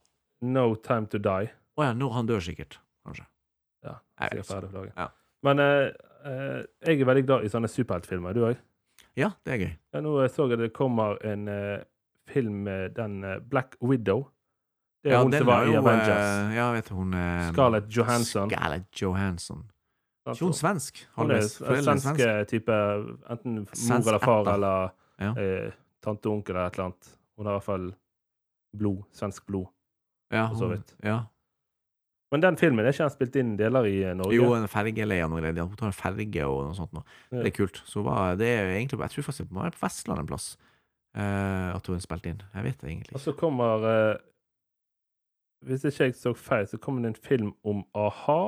No 0.54 0.68
Time 0.78 1.10
To 1.10 1.18
Die. 1.18 1.50
Å 1.80 1.88
ja, 1.88 1.92
når 1.98 2.14
han 2.14 2.30
dør 2.30 2.44
sikkert. 2.46 2.78
Kanskje. 3.08 3.26
Ja, 3.84 3.94
Jeg 4.20 4.44
dagen. 4.72 4.92
Ja. 4.96 5.06
Men 5.42 5.58
eh, 5.58 5.92
eh, 6.24 6.64
jeg 6.86 7.00
er 7.00 7.04
veldig 7.08 7.26
glad 7.26 7.44
i 7.44 7.48
sånne 7.48 7.68
superheltfilmer. 7.68 8.34
Du 8.36 8.44
òg? 8.44 8.56
Ja, 9.16 9.30
det 9.46 9.52
er 9.54 9.58
gøy. 9.64 9.72
Ja, 9.94 10.00
nå 10.04 10.28
så 10.28 10.48
jeg 10.50 10.58
det 10.58 10.72
kommer 10.76 11.16
en 11.24 11.48
eh, 11.48 11.80
film 12.28 12.62
med 12.64 12.94
den 12.94 13.24
eh, 13.24 13.38
Black 13.40 13.76
Widow. 13.80 14.26
Det 15.02 15.12
er 15.12 15.16
ja, 15.16 15.22
hun 15.24 15.32
som 15.32 15.46
var 15.48 15.64
i 15.64 15.72
jo, 15.72 15.80
Avengers. 15.80 16.26
eh, 16.50 16.54
Ja, 16.58 16.66
vet 16.76 16.88
hun 16.92 17.14
eh, 17.14 17.52
Scarlett 17.52 17.88
Johansson. 17.96 18.50
Scarlett 18.50 19.00
Johansson. 19.02 19.62
Ikke 20.30 20.44
hun 20.44 20.52
svensk? 20.52 21.00
Hun 21.16 21.30
er 21.32 21.40
svenske 21.82 22.26
type 22.50 22.74
Enten 23.32 23.54
mor 23.64 23.96
eller 24.12 24.18
far 24.20 24.50
eller 24.54 24.90
Ja. 25.20 25.32
eh, 25.40 25.72
tante 26.04 26.28
og 26.28 26.36
onkel 26.36 26.54
eller 26.54 26.66
et 26.68 26.74
eller 26.76 26.84
annet. 26.90 27.08
Hun 27.36 27.46
har 27.46 27.52
i 27.52 27.56
hvert 27.56 27.64
fall 27.64 27.88
blod. 28.76 29.02
Svensk 29.12 29.46
blod. 29.46 29.66
Ja, 30.30 30.46
for 30.48 30.54
så 30.60 30.68
hun- 30.68 30.76
vidt. 30.76 30.94
Ja. 31.02 31.22
Men 32.30 32.40
den 32.44 32.56
filmen 32.60 32.84
er 32.86 32.92
ikke 32.94 33.02
han 33.08 33.10
spilt 33.10 33.36
inn 33.40 33.56
deler 33.58 33.86
i 33.90 33.96
eh, 34.06 34.14
Norge? 34.14 34.36
Jo, 34.36 34.52
en 34.54 34.68
fergeleie 34.70 35.26
noe 35.28 35.40
greier. 35.42 35.64
Hun 35.66 35.76
tar 35.80 35.88
en 35.90 35.96
ferge 35.98 36.44
og 36.46 36.60
noe 36.68 36.76
sånt. 36.78 36.92
Noe. 36.94 37.02
Ja. 37.32 37.40
Det 37.42 37.50
er 37.50 37.56
kult. 37.56 37.80
Så 37.90 38.04
var 38.06 38.36
det 38.38 38.46
er 38.54 38.70
egentlig 38.76 39.00
Jeg 39.02 39.10
tror 39.16 39.26
faktisk 39.26 39.48
det 39.48 39.56
var 39.58 39.70
på 39.74 39.82
Vestland 39.82 40.20
en 40.22 40.28
plass 40.30 40.46
uh, 41.18 41.74
at 41.74 41.86
hun 41.90 42.00
spilte 42.04 42.30
inn. 42.30 42.42
Jeg 42.54 42.64
vet 42.68 42.78
det 42.84 42.90
egentlig 42.92 43.10
Og 43.14 43.18
ikke. 43.18 43.24
så 43.24 43.34
kommer 43.40 43.86
uh, 43.86 44.20
Hvis 45.66 45.84
ikke 45.90 46.06
jeg 46.06 46.14
så 46.20 46.32
feil, 46.38 46.68
så 46.70 46.78
kommer 46.78 47.02
det 47.02 47.10
en 47.16 47.22
film 47.26 47.50
om 47.66 47.82
a-ha. 47.98 48.38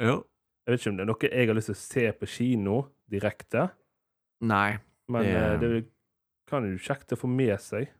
Ja. 0.00 0.20
Jeg 0.62 0.72
vet 0.76 0.80
ikke 0.84 0.92
om 0.92 1.00
det 1.00 1.02
er 1.04 1.10
noe 1.10 1.28
jeg 1.32 1.48
har 1.50 1.58
lyst 1.58 1.72
til 1.72 1.74
å 1.76 1.82
se 1.82 2.04
på 2.20 2.28
kino 2.30 2.76
direkte, 3.10 3.66
Nei. 4.46 4.78
men 5.10 5.26
Det- 5.26 5.42
uh, 5.42 5.58
det 5.60 5.82
kan 6.48 6.64
jo 6.70 6.78
kjekt 6.78 7.12
å 7.12 7.18
få 7.18 7.26
med 7.28 7.58
seg. 7.60 7.90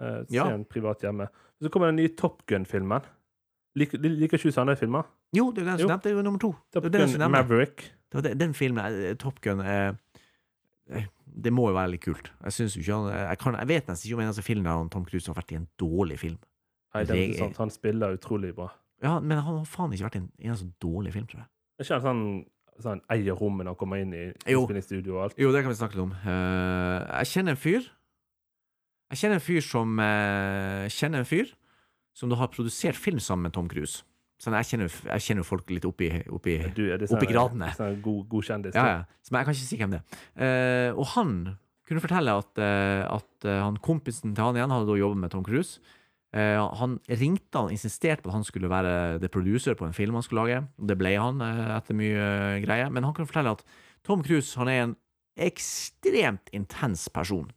Se 0.00 0.24
Ja. 0.34 0.46
en 0.50 0.64
privat 0.64 1.00
hjemme. 1.02 1.28
Så 1.62 1.68
kommer 1.70 1.86
den 1.90 1.96
nye 1.96 2.14
Top 2.14 2.42
Gun-filmen. 2.46 3.02
Liker 3.74 3.98
liker 3.98 4.38
ikke 4.38 4.52
du 4.52 4.54
sånne 4.54 4.76
filmer? 4.78 5.08
Jo, 5.34 5.48
det 5.50 5.64
er 5.64 5.72
den 5.72 5.80
som 5.82 5.88
nevnte. 5.90 6.04
Det 6.06 6.12
er 6.12 6.16
jo 6.18 6.22
nummer 6.22 6.38
to. 6.42 6.52
Top 6.72 6.84
Det 6.86 7.00
Gun. 7.00 7.30
Maverick. 7.34 7.88
Det 8.06 8.14
var 8.20 8.22
det, 8.28 8.34
den 8.38 8.54
filmen, 8.54 8.84
eh, 9.02 9.16
Top 9.18 9.40
Gun 9.42 9.60
eh, 9.60 9.94
eh, 10.94 11.08
Det 11.26 11.50
må 11.52 11.66
jo 11.72 11.74
være 11.74 11.90
litt 11.96 12.04
kult. 12.04 12.30
Jeg 12.44 12.52
synes 12.54 12.76
jo 12.76 12.84
ikke 12.84 12.94
han 12.94 13.08
jeg, 13.30 13.38
kan, 13.42 13.58
jeg 13.58 13.68
vet 13.72 13.88
nesten 13.90 14.06
ikke 14.06 14.14
om 14.14 14.22
en 14.22 14.28
eneste 14.28 14.46
film 14.46 14.68
der 14.68 14.88
Tom 14.94 15.06
Cruise 15.08 15.26
har 15.26 15.34
vært 15.40 15.50
i 15.50 15.58
en 15.58 15.66
dårlig 15.82 16.18
film. 16.22 16.38
Nei, 16.94 17.02
det 17.02 17.16
er 17.16 17.22
ikke 17.24 17.40
sant. 17.42 17.58
Han 17.64 17.74
spiller 17.74 18.14
utrolig 18.14 18.52
bra. 18.54 18.68
Ja, 19.02 19.18
Men 19.18 19.42
han 19.42 19.58
har 19.58 19.66
faen 19.66 19.92
ikke 19.92 20.06
vært 20.06 20.20
i 20.20 20.22
en 20.22 20.30
eneste 20.38 20.70
dårlig 20.80 21.12
film, 21.16 21.26
tror 21.26 21.42
jeg. 21.42 21.48
Er 21.80 21.88
ikke 21.88 21.98
sånn, 22.06 22.22
sånn 22.86 23.02
eier 23.10 23.34
rommet 23.34 23.66
når 23.66 23.74
han 23.74 23.80
kommer 23.82 23.98
inn 24.04 24.14
i 24.14 24.22
Jo. 24.46 24.62
innspillingsstudio 24.62 25.18
og 25.18 25.22
alt? 25.24 25.36
Jo, 25.42 25.50
det 25.50 25.64
kan 25.64 25.74
vi 25.74 25.80
snakke 25.80 25.98
litt 25.98 26.06
om. 26.06 26.14
Uh, 26.22 27.02
jeg 27.18 27.32
kjenner 27.34 27.58
en 27.58 27.62
fyr 27.64 27.90
Jeg 29.10 29.18
kjenner 29.20 29.40
en 29.42 29.46
fyr 29.50 29.66
som 29.66 29.98
uh, 29.98 30.86
Kjenner 30.94 31.24
en 31.24 31.28
fyr 31.28 31.50
som 32.14 32.30
da 32.30 32.38
har 32.40 32.50
produsert 32.54 32.96
film 32.98 33.20
sammen 33.22 33.48
med 33.48 33.54
Tom 33.56 33.68
Cruise. 33.70 34.04
Sånn, 34.42 34.54
jeg 34.58 34.68
kjenner, 34.72 34.94
jeg 35.14 35.24
kjenner 35.24 35.46
folk 35.46 35.68
litt 35.70 35.86
oppi, 35.88 36.08
oppi 36.34 36.56
Du, 36.74 36.84
er 36.90 36.98
det 37.00 37.08
Oppi 37.08 37.26
sånn- 37.26 37.32
gradene. 37.32 37.68
Sånn 37.76 38.00
god, 38.02 38.24
god 38.28 38.48
kjendis. 38.48 38.74
Ja, 38.76 38.86
ja. 38.90 39.02
Så 39.22 39.34
jeg 39.34 39.46
kan 39.46 39.54
ikke 39.54 39.68
si 39.68 39.78
hvem 39.80 39.94
det 39.94 40.00
er. 40.02 40.24
Uh, 40.34 40.98
og 40.98 41.06
han 41.14 41.34
kunne 41.86 42.02
fortelle 42.02 42.34
at, 42.40 42.50
uh, 42.58 43.02
at 43.18 43.44
eh, 43.46 43.60
han 43.60 43.76
kompisen 43.84 44.32
til 44.34 44.42
han 44.42 44.56
igjen 44.56 44.72
hadde 44.72 44.88
da 44.88 44.96
jobbet 44.96 45.20
med 45.20 45.30
Tom 45.34 45.44
Cruise. 45.44 45.78
Han 46.34 46.96
ringte 47.06 47.60
han 47.60 47.70
insisterte 47.70 48.24
på 48.24 48.30
at 48.32 48.34
han 48.34 48.42
skulle 48.42 48.66
være 48.66 49.20
the 49.22 49.28
producer 49.30 49.76
på 49.78 49.86
en 49.86 49.92
film 49.94 50.16
han 50.18 50.24
skulle 50.26 50.42
lage. 50.42 50.64
Det 50.82 50.96
ble 50.98 51.12
han 51.14 51.38
etter 51.38 51.94
mye 51.94 52.24
greier. 52.64 52.90
Men 52.90 53.06
han 53.06 53.14
kunne 53.14 53.28
fortelle 53.30 53.52
at 53.54 53.62
Tom 54.02 54.24
Cruise 54.26 54.58
han 54.58 54.66
er 54.72 54.80
en 54.82 54.96
ekstremt 55.38 56.50
intens 56.50 57.06
person. 57.08 57.52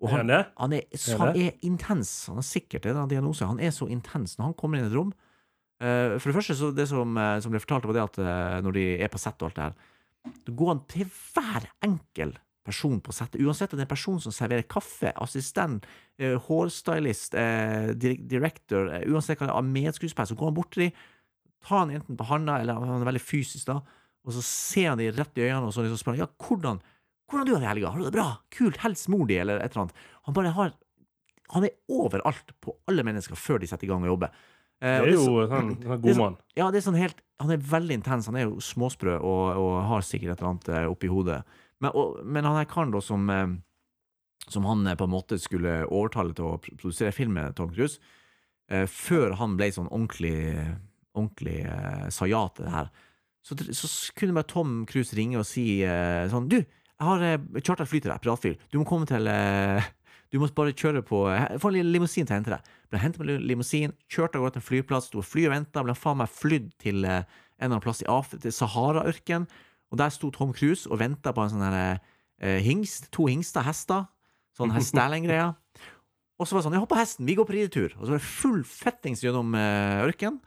Og 0.00 0.08
Er 0.08 0.16
han 0.16 0.30
er, 0.30 0.44
han 0.56 0.72
er, 0.76 0.82
Er 0.94 1.18
han 1.18 1.36
er 1.36 1.56
intens. 1.66 2.26
Han 2.30 2.38
har 2.38 2.46
sikkert 2.46 2.86
en 2.86 3.08
diagnose. 3.10 3.46
Han 3.46 3.58
er 3.58 3.72
så 3.74 3.88
intens 3.90 4.36
når 4.38 4.44
han 4.52 4.54
kommer 4.54 4.78
inn 4.78 4.86
i 4.86 4.90
et 4.92 4.94
rom. 4.94 5.12
eh, 5.82 6.18
for 6.18 6.30
det 6.30 6.36
første, 6.38 6.54
så 6.54 6.72
det 6.74 6.88
som, 6.88 7.16
eh, 7.18 7.40
som 7.40 7.50
ble 7.50 7.60
fortalt, 7.62 7.86
var 7.86 7.94
det 7.96 8.04
at 8.04 8.18
eh, 8.18 8.60
når 8.62 8.72
de 8.78 8.84
er 9.02 9.08
på 9.10 9.18
sett 9.18 9.42
og 9.42 9.48
alt 9.48 9.56
det 9.58 9.64
her, 9.64 9.74
da 10.46 10.52
går 10.52 10.68
han 10.72 10.84
til 10.90 11.10
hver 11.34 11.66
enkel 11.86 12.32
person 12.68 13.00
på 13.00 13.12
settet, 13.16 13.40
uansett 13.40 13.72
om 13.72 13.78
det 13.78 13.84
er 13.86 13.88
en 13.88 13.94
person 13.94 14.18
som 14.20 14.32
serverer 14.34 14.66
kaffe, 14.68 15.12
assistent, 15.16 15.86
hårstylist, 16.18 17.32
director, 18.28 18.90
uansett 19.08 19.40
hva 19.40 19.48
det 19.48 19.54
er, 19.54 19.70
medskuespiller, 19.72 20.28
så 20.28 20.36
går 20.36 20.50
han 20.50 20.56
bort 20.58 20.74
til 20.74 20.82
dem, 20.88 20.98
tar 21.64 21.78
han 21.84 21.94
enten 21.96 22.18
på 22.18 22.26
handa, 22.28 22.58
eller 22.60 22.76
han 22.82 23.00
er 23.00 23.08
veldig 23.08 23.22
fysisk, 23.24 23.64
da, 23.70 23.78
og 24.26 24.36
så 24.36 24.42
ser 24.44 24.90
han 24.90 25.00
dem 25.00 25.14
rett 25.16 25.40
i 25.40 25.46
øynene, 25.46 25.70
og 25.70 25.72
så 25.72 25.86
liksom 25.86 26.02
spør 26.02 26.16
han 26.18 26.20
ja, 26.20 26.28
hvordan, 26.44 26.82
hvordan 27.28 27.46
du 27.46 27.52
har 27.54 27.60
det 27.60 27.66
i 27.66 27.70
helga? 27.72 27.90
Har 27.92 27.98
du 28.00 28.04
det 28.08 28.14
bra? 28.16 28.26
Kult, 28.54 28.78
hils 28.82 29.06
mor 29.12 29.26
di, 29.28 29.36
eller 29.38 29.60
et 29.60 29.70
eller 29.72 29.86
annet. 29.86 30.04
Han 30.28 30.34
bare 30.38 30.52
har 30.56 30.72
Han 31.54 31.64
er 31.64 31.70
overalt 31.88 32.50
på 32.60 32.74
alle 32.88 33.02
mennesker 33.04 33.36
før 33.40 33.58
de 33.62 33.66
setter 33.70 33.86
i 33.86 33.88
gang 33.88 34.02
å 34.04 34.10
jobbe. 34.10 34.28
Eh, 34.82 34.98
Det 35.00 35.08
er 35.08 35.14
jo 35.14 35.38
en 35.40 35.48
sånn 35.48 35.70
er 35.84 35.96
god 35.96 36.10
sånn- 36.10 36.18
mann. 36.20 36.36
ja, 36.56 36.66
det 36.70 36.76
er 36.82 36.84
sånn 36.90 36.98
helt 37.00 37.22
Han 37.40 37.50
er 37.54 37.56
veldig 37.70 37.94
intens. 38.00 38.26
Han 38.28 38.36
er 38.36 38.44
jo 38.48 38.58
småsprø 38.60 39.14
og, 39.20 39.56
og 39.56 39.72
har 39.88 40.02
sikkert 40.04 40.34
et 40.34 40.42
eller 40.42 40.50
annet 40.50 40.68
eh, 40.68 40.84
oppi 40.90 41.08
hodet. 41.08 41.42
Men, 41.80 41.90
og, 41.94 42.18
men 42.26 42.44
han 42.44 42.56
er 42.60 42.68
karen 42.68 42.90
da 42.92 43.00
som 43.00 43.28
eh, 43.30 43.46
Som 44.48 44.64
han 44.68 44.86
eh, 44.86 44.94
på 44.98 45.04
en 45.08 45.14
måte 45.14 45.38
skulle 45.40 45.86
overtale 45.88 46.34
til 46.34 46.44
å 46.50 46.58
produsere 46.60 47.12
film 47.12 47.32
med 47.38 47.54
Tom 47.56 47.70
Cruise, 47.72 47.98
eh, 48.70 48.84
før 48.86 49.36
han 49.40 49.56
ble 49.56 49.70
sånn 49.72 49.88
ordentlig 49.92 50.34
Ordentlig 51.18 51.62
eh, 51.66 52.08
sa 52.14 52.26
ja 52.30 52.44
til 52.54 52.66
det 52.68 52.72
her, 52.74 52.90
så, 53.42 53.56
så 53.74 53.88
kunne 54.14 54.36
bare 54.36 54.46
Tom 54.50 54.84
Cruise 54.86 55.16
ringe 55.16 55.38
og 55.40 55.46
si 55.48 55.80
eh, 55.82 56.28
sånn 56.30 56.46
Du, 56.52 56.60
jeg 56.98 57.06
har 57.06 57.22
eh, 57.22 57.38
et 57.60 57.88
fly 57.88 58.00
til 58.00 58.10
deg, 58.10 58.20
piratfly. 58.22 58.54
Du 58.72 58.80
må 58.80 58.88
komme 58.88 59.06
til 59.08 59.28
eh, 59.30 59.86
Du 60.32 60.36
må 60.42 60.48
bare 60.52 60.74
kjøre 60.76 61.00
på 61.06 61.22
eh, 61.32 61.56
Få 61.62 61.70
en 61.72 61.92
limousin 61.92 62.26
til 62.26 62.34
å 62.34 62.38
hente 62.38 62.52
deg. 62.52 62.72
Ble 62.90 63.00
hentet 63.00 63.22
med 63.22 63.46
limousin, 63.48 63.94
kjørte 64.12 64.38
av 64.38 64.44
gårde 64.44 64.56
til 64.58 64.62
en 64.62 64.66
flyplass, 64.66 65.08
sto 65.08 65.22
fly 65.24 65.46
og 65.48 65.54
venta, 65.54 65.84
ble 65.84 65.94
faen 65.96 66.20
meg 66.20 66.32
flydd 66.32 66.68
til 66.82 67.06
eh, 67.06 67.22
en 67.58 67.64
eller 67.64 67.78
annen 67.78 67.84
plass 67.84 68.02
i 68.04 68.08
Af 68.10 68.34
til 68.34 68.54
Sahara-ørken, 68.54 69.48
og 69.88 69.98
der 70.00 70.12
sto 70.14 70.30
Tom 70.34 70.52
Cruise 70.56 70.88
og 70.90 71.00
venta 71.00 71.32
på 71.34 71.42
en 71.42 71.52
sånn 71.54 71.64
her 71.64 71.78
eh, 71.80 72.58
hingst, 72.64 73.10
to 73.14 73.26
hingster, 73.28 73.64
hester, 73.66 74.06
sånn 74.56 74.74
her 74.74 74.84
Sterling-greia. 74.84 75.48
Og 76.38 76.46
så 76.46 76.54
var 76.54 76.60
det 76.60 76.68
sånn, 76.68 76.76
ja, 76.76 76.82
hopp 76.84 76.92
på 76.92 77.00
hesten, 77.00 77.26
vi 77.26 77.34
går 77.38 77.48
på 77.48 77.56
ridetur. 77.56 77.96
Og 77.96 78.04
så 78.04 78.12
var 78.12 78.20
det 78.20 78.28
full 78.30 78.60
fettings 78.68 79.24
gjennom 79.24 79.56
eh, 79.58 80.04
ørken, 80.06 80.38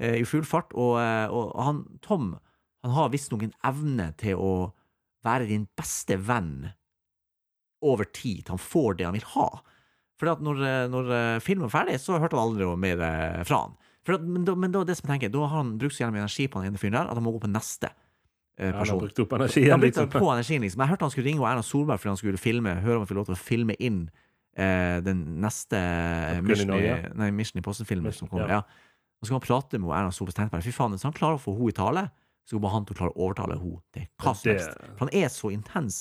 eh, 0.00 0.18
i 0.20 0.26
full 0.28 0.44
fart, 0.48 0.74
og, 0.76 0.98
eh, 1.00 1.32
og 1.32 1.54
han, 1.64 1.84
Tom, 2.04 2.34
han 2.84 2.96
har 2.96 3.12
visstnok 3.14 3.46
en 3.46 3.56
evne 3.70 4.10
til 4.20 4.40
å 4.40 4.52
være 5.26 5.48
din 5.50 5.66
beste 5.78 6.16
venn 6.16 6.70
over 7.84 8.08
tid. 8.12 8.48
Han 8.52 8.60
får 8.60 8.98
det 8.98 9.08
han 9.08 9.16
vil 9.16 9.28
ha. 9.34 9.48
For 10.20 10.32
at 10.34 10.42
når, 10.44 10.60
eh, 10.68 10.86
når 10.92 11.12
eh, 11.16 11.38
filmen 11.44 11.68
var 11.68 11.78
ferdig, 11.78 11.96
så 12.02 12.18
hørte 12.20 12.36
han 12.36 12.50
aldri 12.50 12.66
noe 12.68 12.80
mer 12.80 13.00
eh, 13.06 13.40
fra 13.48 13.64
han. 13.64 13.78
At, 14.10 14.24
men, 14.26 14.44
da, 14.48 14.56
men 14.58 14.72
da, 14.74 14.82
det 14.84 14.96
som 14.98 15.06
jeg 15.06 15.14
tenker, 15.14 15.32
da 15.32 15.44
har 15.46 15.60
han 15.60 15.76
brukt 15.80 15.94
så 15.94 16.02
gjerne 16.02 16.16
mye 16.16 16.24
energi 16.24 16.48
på 16.50 16.60
den 16.60 16.72
ene 16.72 16.80
fyren 16.80 16.96
der, 16.98 17.10
at 17.12 17.18
han 17.18 17.24
må 17.24 17.32
gå 17.36 17.42
på 17.44 17.50
neste 17.52 17.92
eh, 18.58 18.72
Han 18.72 18.80
har 18.82 18.98
brukt 18.98 19.20
opp 19.22 19.36
Han 19.36 19.44
energien, 19.44 19.76
brukte 19.76 20.02
liksom. 20.02 20.10
på 20.16 20.32
energien, 20.32 20.64
liksom. 20.66 20.82
Jeg 20.82 20.92
hørte 20.92 21.06
han 21.06 21.14
skulle 21.14 21.28
ringe 21.28 21.46
Erna 21.46 21.64
Solberg 21.64 22.00
fordi 22.00 22.10
han 22.10 22.20
skulle 22.20 22.40
filme, 22.42 22.74
høre 22.82 22.98
om 22.98 23.04
han 23.04 23.10
fikk 23.10 23.20
lov 23.20 23.28
til 23.28 23.36
å 23.36 23.40
filme 23.40 23.76
inn 23.78 24.00
eh, 24.58 24.98
den 25.06 25.20
neste 25.44 25.80
Mission 26.42 26.74
i, 26.74 26.88
nei, 27.22 27.30
Mission 27.36 27.62
Impossible-filmen 27.62 28.16
som 28.16 28.32
kommer. 28.32 28.50
ja. 28.50 28.62
Ja. 28.64 28.88
Og 29.20 29.28
så 29.28 29.28
skal 29.28 29.36
han 29.36 29.44
prate 29.44 29.78
med 29.78 29.92
Erna 29.92 30.12
Solberg. 30.16 30.32
Tenkte 30.32 30.48
jeg 30.48 30.56
bare, 30.56 30.64
Fy 30.64 30.72
faen, 30.72 30.94
hvis 30.96 31.04
han 31.04 31.14
klarer 31.16 31.36
å 31.36 31.42
få 31.42 31.52
henne 31.58 31.68
i 31.70 31.76
tale, 31.76 32.06
så 32.48 32.56
kommer 32.56 32.72
han 32.74 32.86
til 32.88 32.96
å 32.96 32.98
klare 32.98 33.14
å 33.14 33.26
overtale 33.28 33.58
henne 33.60 33.80
til 33.94 34.06
hva 34.22 34.32
som 34.34 34.50
helst. 34.52 34.78
For 34.96 35.04
han 35.06 35.14
er 35.20 35.28
så 35.28 35.50
intens. 35.54 36.00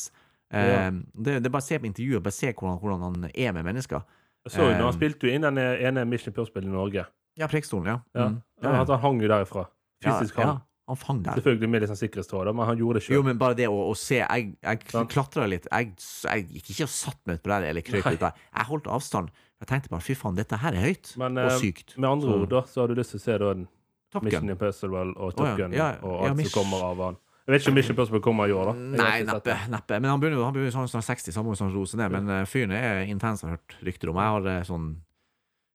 Ja. 0.49 0.63
Ja. 0.65 0.85
det, 1.13 1.35
det 1.45 1.51
bare 1.53 1.61
å 1.61 1.67
se 1.67 1.77
på 1.77 1.85
intervjuet, 1.85 2.23
bare 2.25 2.33
se 2.33 2.49
hvordan, 2.53 2.79
hvordan 2.81 3.03
han 3.05 3.27
er 3.35 3.51
med 3.53 3.67
mennesker. 3.67 4.01
Så 4.49 4.63
jo 4.63 4.71
når 4.71 4.87
han 4.87 4.93
Eh, 4.95 4.97
spilte 4.97 5.27
jo 5.27 5.35
inn 5.35 5.43
den 5.45 5.59
ene 5.59 6.05
Mission 6.09 6.31
Impossible 6.31 6.63
i 6.65 6.71
Norge. 6.71 7.03
Ja, 7.37 7.47
Preikestolen, 7.51 7.85
ja. 7.91 7.99
Mm. 8.17 8.39
Ja, 8.63 8.71
ja. 8.73 8.85
han 8.87 8.99
hang 9.03 9.21
jo 9.21 9.29
derifra. 9.29 9.67
Fysisk 10.01 10.39
ja, 10.41 10.55
han 10.89 10.97
fang 10.97 11.19
der. 11.21 11.37
Selvfølgelig 11.37 11.69
med 11.69 11.83
litt 11.83 11.91
sånn 11.91 11.99
sikkerhetstråd, 12.01 12.49
men 12.55 12.65
han 12.65 12.79
gjorde 12.79 12.97
det 12.99 13.05
Jo, 13.11 13.19
sjøl. 13.19 13.25
men 13.29 13.37
bare 13.37 13.53
det 13.59 13.67
å, 13.69 13.77
å 13.91 13.93
se 13.99 14.23
Jeg, 14.23 14.55
jeg 14.63 14.79
klatra 15.11 15.45
litt. 15.45 15.67
Jeg, 15.69 15.93
jeg 16.25 16.47
gikk 16.55 16.71
ikke 16.73 16.87
og 16.87 16.93
satt 16.95 17.19
meg 17.29 17.37
utpå 17.37 17.51
der 17.53 17.67
eller 17.69 17.85
krøp 17.85 18.07
ut 18.09 18.19
der. 18.25 18.41
Jeg 18.55 18.69
holdt 18.71 18.87
avstand. 18.97 19.29
Jeg 19.59 19.67
tenkte 19.69 19.91
bare 19.93 20.01
fy 20.07 20.15
faen, 20.17 20.39
dette 20.39 20.57
her 20.57 20.73
er 20.79 20.87
høyt 20.87 21.11
Men 21.19 21.37
og 21.37 21.51
eh, 21.51 21.57
sykt. 21.61 21.93
med 21.99 22.09
andre 22.09 22.31
Så- 22.31 22.39
ord, 22.41 22.49
da, 22.49 22.61
så 22.65 22.81
har 22.81 22.87
du 22.87 22.95
lyst 22.95 23.11
til 23.13 23.19
å 23.19 23.23
se 23.27 23.37
da 23.43 23.51
en 23.53 23.67
Top 24.13 24.25
Mission 24.25 24.47
Gun. 24.47 24.55
Impossible 24.55 25.11
og 25.15 25.33
Top 25.37 25.47
oh. 25.47 25.57
Gun 25.57 25.75
Ja, 25.75 25.91
og 26.01 26.23
alt 26.27 26.45
som 26.47 26.53
kommer 26.61 26.85
av 26.89 27.03
han. 27.05 27.19
Jeg 27.49 27.53
vet 27.55 27.63
ikke 27.63 27.71
om 27.71 27.77
Mission 27.79 27.95
Impossible 27.95 28.21
kommer 28.21 28.49
i 28.49 28.53
år, 28.53 28.71
da. 28.71 28.87
Nei, 29.01 29.13
neppe. 29.25 29.55
neppe. 29.73 29.97
Men 29.97 30.11
han 30.11 30.21
begynner 30.21 30.57
jo 30.65 30.71
sånn 30.73 30.89
snart 30.91 31.07
60, 31.07 31.33
så 31.33 31.41
han 31.41 31.47
må 31.47 31.55
jo 31.55 31.59
snart 31.61 31.77
roe 31.77 31.99
ned. 32.01 32.13
Men 32.13 32.33
eh, 32.35 32.45
fyren 32.49 32.73
er 32.77 33.03
intens, 33.09 33.41
har 33.45 33.55
hørt 33.57 33.77
rykter 33.85 34.11
om. 34.11 34.19
Jeg 34.21 34.35
har 34.35 34.49
eh, 34.53 34.63
sånn 34.69 34.87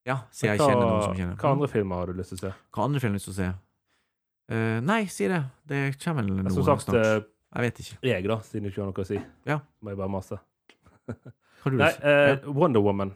Ja, 0.07 0.19
siden 0.31 0.53
jeg 0.53 0.61
Hva, 0.61 0.69
kjenner 0.71 0.85
noen 0.85 1.03
som 1.03 1.19
kjenner. 1.19 1.37
hva 1.41 1.53
andre 1.57 1.69
filmer 1.73 2.03
har 2.03 2.13
du 2.13 2.21
lyst 2.21 2.35
til 2.35 2.39
å 2.39 2.43
se? 2.45 2.53
Hva 2.77 2.87
andre 2.87 3.03
filmer 3.03 3.17
har 3.17 3.19
du 3.19 3.23
lyst 3.23 3.31
til 3.31 3.35
å 3.35 3.39
se? 3.41 3.53
Uh, 4.45 4.79
nei, 4.85 5.01
si 5.09 5.31
det. 5.31 5.41
Det 5.65 5.81
kommer 6.03 6.27
vel 6.27 6.43
noe 6.45 6.53
Som 6.53 6.67
sagt, 6.69 6.85
snart. 6.91 7.31
Jeg 7.55 7.65
vet 7.65 7.81
ikke. 7.81 7.99
jeg, 8.11 8.27
da, 8.29 8.39
siden 8.45 8.67
du 8.67 8.71
ikke 8.71 8.83
har 8.83 8.91
noe 8.91 9.05
å 9.05 9.09
si. 9.09 9.21
Ja. 9.49 9.59
Må 9.81 9.95
jeg 9.95 10.01
bare 10.03 10.11
mase. 10.11 10.41
Nei, 11.73 11.91
eh, 12.05 12.49
Wonder 12.51 12.83
Woman. 12.85 13.15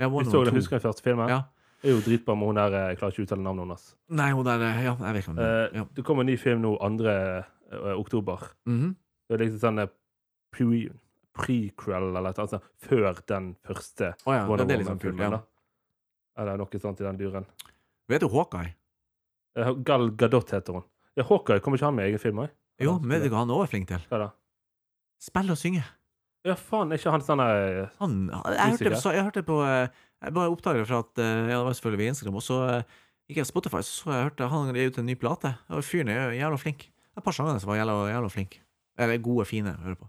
Ja, 0.00 0.08
Wonder 0.08 0.30
så 0.30 0.38
Woman 0.38 0.54
den, 0.54 0.54
2. 0.54 0.62
husker 0.62 0.78
den 0.78 0.84
første 0.86 1.04
filmen? 1.04 1.28
Ja. 1.28 1.42
Det 1.80 1.88
er 1.88 1.94
jo 1.94 2.00
dritbra 2.04 2.34
med 2.36 2.50
hun 2.50 2.58
der 2.60 2.74
eh, 2.76 2.88
Jeg 2.90 2.98
klarer 3.00 3.14
ikke 3.14 3.22
å 3.22 3.26
uttale 3.28 3.44
navnet 3.44 3.64
hennes. 3.64 3.84
Nei, 4.20 4.30
hun 4.36 4.44
der 4.44 4.64
eh, 4.66 4.82
Ja, 4.84 4.96
jeg 5.00 5.14
vet 5.16 5.22
ikke 5.22 5.32
om 5.32 5.38
det 5.40 5.46
Eh, 5.50 5.78
ja. 5.78 5.84
Det 5.96 6.04
kommer 6.04 6.26
en 6.26 6.30
ny 6.32 6.36
film 6.40 6.60
nå 6.64 6.74
2. 6.76 7.06
eh, 7.08 7.94
oktober. 7.96 8.50
-hmm. 8.66 8.94
Det 9.28 9.34
er 9.34 9.44
liksom 9.44 9.60
sånn 9.60 9.88
pre- 10.50 10.92
prequel 11.32 12.02
eller 12.16 12.20
noe 12.20 12.34
sånt, 12.48 12.62
før 12.76 13.20
den 13.26 13.54
første 13.64 14.14
oh, 14.26 14.34
ja, 14.34 14.46
Wonder 14.46 14.66
det 14.66 14.74
er 14.74 14.84
sånn. 14.84 14.98
Woman-filmen. 14.98 15.22
Ja. 15.22 15.30
da. 15.30 15.40
Eller 16.42 16.56
noe 16.56 16.80
sånt 16.80 17.00
i 17.00 17.04
den 17.04 17.16
duren. 17.16 17.46
Vet 18.08 18.20
du 18.20 18.28
Hawkeye? 18.28 18.74
Gal 19.84 20.10
Gadot 20.16 20.50
heter 20.50 20.72
hun. 20.72 20.82
Ja, 21.16 21.24
Hawkeye 21.24 21.60
kommer 21.60 21.78
ikke 21.78 21.86
han 21.86 21.94
med 21.94 22.06
i 22.06 22.10
egen 22.10 22.18
film 22.22 22.38
òg? 22.44 22.50
Jo, 22.80 22.98
men 22.98 23.18
vet 23.20 23.24
du 23.28 23.34
hva 23.34 23.42
han 23.44 23.50
også 23.50 23.62
er 23.62 23.72
flink 23.72 23.88
til? 23.88 24.04
Hva 24.10 24.18
da? 24.18 24.28
Spille 25.20 25.52
og 25.52 25.58
synge. 25.60 25.82
Ja, 26.46 26.54
faen, 26.56 26.88
er 26.88 27.00
ikke 27.00 27.12
han 27.12 27.24
sånn 27.24 27.42
eh, 27.44 27.82
Han, 28.00 28.14
jeg, 28.32 28.40
hørte, 28.56 28.70
Musiker? 28.72 28.94
så, 28.96 29.12
jeg 29.12 29.26
hørte 29.26 29.42
på 29.44 29.58
eh, 29.66 29.90
Jeg 30.24 30.32
bare 30.38 30.52
oppdaget 30.54 30.88
fra 30.88 31.02
at 31.04 31.20
eh, 31.20 31.50
Ja, 31.50 31.58
det 31.58 31.66
var 31.66 31.76
selvfølgelig 31.76 32.00
via 32.00 32.12
Instagram, 32.14 32.38
og 32.40 32.44
så 32.46 32.60
eh, 32.64 32.94
gikk 33.28 33.42
jeg 33.42 33.48
på 33.48 33.52
Spotify, 33.52 33.82
så 33.84 33.92
så 33.98 34.14
jeg 34.14 34.28
hørte 34.30 34.48
han 34.50 34.72
ga 34.72 34.86
ut 34.88 35.00
en 35.02 35.06
ny 35.06 35.16
plate. 35.20 35.52
Og 35.70 35.84
fyren 35.86 36.08
er 36.10 36.22
jo 36.22 36.38
jævla 36.40 36.58
flink. 36.58 36.86
Det 36.88 37.18
er 37.18 37.22
et 37.22 37.26
par 37.28 37.36
sanger 37.36 37.60
som 37.62 37.70
var 37.70 37.78
jævla, 37.78 37.96
jævla 38.10 38.30
flink. 38.32 38.56
Eller 39.00 39.20
gode, 39.22 39.44
fine 39.46 39.76
å 39.76 39.84
høre 39.84 40.00
på. 40.00 40.08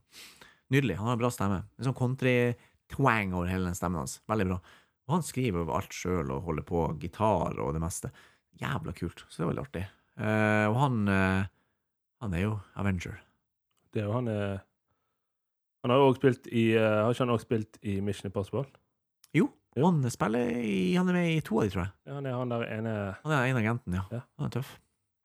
Nydelig. 0.74 0.96
Han 0.98 1.10
har 1.12 1.17
en 1.17 1.22
bra 1.22 1.30
stemme. 1.36 1.60
En 1.78 1.86
sånn 1.89 1.98
country-twang 2.00 3.36
over 3.36 3.52
hele 3.52 3.67
den 3.70 3.78
stemmen 3.78 4.02
hans. 4.02 4.17
Veldig 4.32 4.48
bra. 4.50 4.58
Og 5.06 5.15
han 5.17 5.26
skriver 5.28 5.62
over 5.65 5.78
alt 5.82 5.94
sjøl 5.96 6.32
og 6.34 6.48
holder 6.48 6.65
på 6.72 6.86
gitar 7.04 7.60
og 7.60 7.74
det 7.76 7.84
meste. 7.84 8.12
Jævla 8.62 8.96
kult. 8.98 9.26
Så 9.28 9.41
det 9.41 9.46
er 9.46 9.52
veldig 9.52 9.65
artig. 9.67 9.84
Eh, 10.22 10.65
og 10.72 10.80
han 10.80 10.98
eh, 11.12 11.44
Han 12.22 12.34
er 12.38 12.44
jo 12.46 12.58
Avenger. 12.78 13.20
Det 13.91 14.02
er 14.04 14.10
jo 14.10 14.17
han 14.17 14.28
eh, 14.32 14.60
Han 15.84 15.89
har 15.91 15.98
jo 15.98 16.08
også 16.12 16.20
spilt 16.22 16.48
i 16.52 16.63
eh, 16.78 17.04
Har 17.04 17.10
ikke 17.13 17.26
han 17.26 17.30
også 17.36 17.48
spilt 17.48 17.78
i 17.84 18.00
Mission 18.02 18.28
Impossible? 18.30 18.65
Jo, 19.34 19.50
Jo. 19.78 19.86
han 19.89 20.10
spiller 20.12 20.50
i 20.62 20.94
Han 20.96 21.10
er 21.10 21.13
med 21.13 21.30
i 21.38 21.39
to 21.41 21.58
av 21.60 21.63
de, 21.63 21.70
tror 21.74 21.84
jeg. 21.86 21.91
Ja, 22.08 22.13
han 22.20 22.26
er 22.26 22.32
han 22.38 22.50
der 22.50 22.65
ene 22.78 23.15
Han 23.24 23.32
er 23.32 23.46
en 23.46 23.56
av 23.58 23.62
agenten, 23.63 23.94
ja. 23.96 24.04
Ja. 24.12 24.20
Han 24.38 24.46
er 24.46 24.50
tøff. 24.60 24.80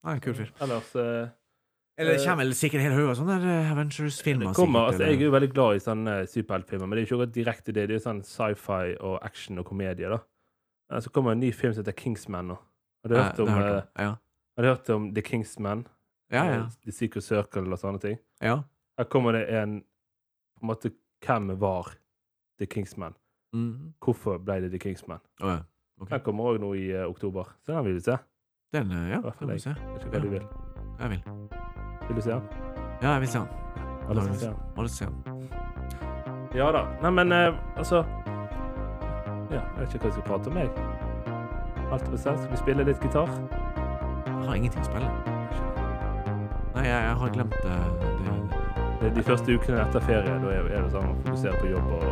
Han 0.04 0.12
er 0.12 0.14
en 0.14 0.20
kul 0.20 0.34
fyr. 0.38 0.52
Ellers 0.62 0.94
eh, 0.96 1.28
Eller 1.98 2.12
det 2.12 2.20
Eh, 2.20 2.26
kommer 2.28 2.44
vel 2.44 2.54
sikkert 2.54 2.80
hele 2.84 2.94
haug 2.94 3.08
av 3.10 3.16
sånne 3.16 3.36
der, 3.40 3.48
eh, 3.48 3.72
Avengers-filmer. 3.72 4.46
det 4.52 4.54
kommer, 4.56 4.80
sikkert, 4.80 4.92
altså, 4.92 5.00
Jeg 5.00 5.08
er 5.08 5.12
eller- 5.12 5.24
jo 5.24 5.30
veldig 5.32 5.52
glad 5.52 5.76
i 5.76 5.84
sånne 5.84 6.14
superheltfilmer, 6.28 6.86
men 6.86 6.90
det 6.90 6.98
er 6.98 7.06
jo 7.06 7.06
ikke 7.06 7.20
akkurat 7.22 7.34
direkte 7.34 7.72
det. 7.72 7.86
Det 7.88 7.90
er 7.90 7.98
jo 7.98 8.04
sånn 8.10 8.22
sci-fi 8.24 8.96
og 9.00 9.18
action 9.24 9.58
og 9.58 9.64
komedie. 9.66 10.08
da. 10.08 10.18
Eh, 10.92 11.00
Så 11.00 11.10
kommer 11.10 11.32
en 11.32 11.40
ny 11.40 11.50
film 11.52 11.72
som 11.74 11.82
heter 11.84 11.96
Kingsman 11.96 12.48
nå. 12.48 12.58
Har 13.02 13.08
du 13.08 13.14
Ja, 13.14 13.22
hørt 13.24 13.40
om, 13.40 13.48
har 13.48 13.60
jeg 13.62 13.68
eh, 13.68 13.74
hørt 13.74 13.82
om. 13.84 14.04
Ja. 14.04 14.16
har 14.56 14.62
du 14.62 14.68
hørt 14.68 14.90
om 14.90 15.14
The 15.14 15.22
Kingsman? 15.22 15.86
Ja, 16.30 16.44
ja. 16.44 16.60
Eh, 16.64 16.68
The 16.84 16.92
Secret 16.92 17.24
Circle 17.24 17.72
og 17.72 17.78
sånne 17.78 18.00
ting? 18.00 18.18
ja. 18.42 18.62
Her 18.98 19.04
kommer 19.04 19.32
det 19.32 19.48
en 19.50 19.82
på 20.56 20.64
en 20.64 20.72
måte 20.72 20.90
Hvem 21.26 21.48
var 21.60 21.94
The 22.60 22.66
Kingsman? 22.66 23.14
Mm. 23.54 23.94
Hvorfor 24.04 24.38
ble 24.38 24.60
det 24.66 24.70
The 24.74 24.78
Kingsman? 24.78 25.20
Oh, 25.40 25.48
ja. 25.48 25.58
okay. 26.00 26.16
Den 26.18 26.24
kommer 26.26 26.50
òg 26.52 26.58
nå 26.60 26.74
i 26.76 26.90
uh, 26.92 27.06
oktober, 27.08 27.54
så 27.64 27.72
den 27.72 27.84
vil 27.88 27.94
du 27.96 28.04
se. 28.04 28.16
Den, 28.74 28.90
eh, 28.92 29.08
ja, 29.14 29.20
den 29.24 29.48
vil 29.48 29.54
jeg 29.56 29.60
se. 29.64 29.74
Vet 29.94 30.04
ikke 30.04 30.12
hva 30.12 30.20
du 30.24 30.28
vil. 30.34 30.46
Jeg 31.00 31.10
vil. 31.10 31.22
Vil 32.08 32.16
du 32.16 32.22
se 32.26 32.30
den? 32.30 32.42
Ja, 33.02 33.14
jeg 33.14 33.20
vil 33.24 33.28
se 33.32 33.38
den. 33.38 33.48
Alle 34.08 34.20
Ja, 34.20 34.26
skal 34.26 34.36
se 34.36 34.46
den. 34.46 34.56
Alle 34.76 34.88
skal 34.88 35.06
se 35.06 35.12
den. 35.12 35.48
Ja 36.56 36.68
da. 36.72 36.82
Nei, 37.02 37.10
men 37.10 37.32
eh, 37.32 37.56
altså 37.76 37.96
Ja, 39.50 39.62
jeg 39.62 39.80
vet 39.80 39.94
ikke 39.94 40.04
hva 40.04 40.12
jeg 40.12 40.18
skal 40.18 40.28
prate 40.28 40.52
om, 40.52 40.56
jeg. 40.56 40.70
Alt 41.92 42.02
er 42.02 42.10
bestemt. 42.10 42.38
Skal 42.44 42.50
vi 42.52 42.56
spille 42.60 42.84
litt 42.84 43.00
gitar? 43.02 43.30
Jeg 44.26 44.48
har 44.48 44.54
ingenting 44.54 44.82
å 44.84 44.88
spille. 44.90 45.10
Nei, 46.76 46.84
jeg, 46.84 46.98
jeg 47.08 47.16
har 47.22 47.32
glemt 47.34 47.56
er 47.64 47.95
de 49.00 49.22
første 49.22 49.54
ukene 49.54 49.80
etter 49.82 50.00
ferie, 50.06 50.36
da 50.42 50.52
er 50.56 50.68
det 50.70 50.90
sånn 50.94 51.10
å 51.10 51.16
fokusere 51.24 51.60
på 51.60 51.70
jobb 51.74 51.92
og 51.96 52.02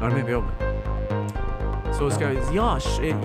Da 0.00 0.06
er 0.06 0.10
det 0.10 0.16
mye 0.16 0.28
på 0.28 0.34
jobb. 0.36 0.46
Så 1.96 2.10
skal 2.10 2.36
vi 2.36 2.56
Ja, 2.56 2.76
eh, 2.76 3.16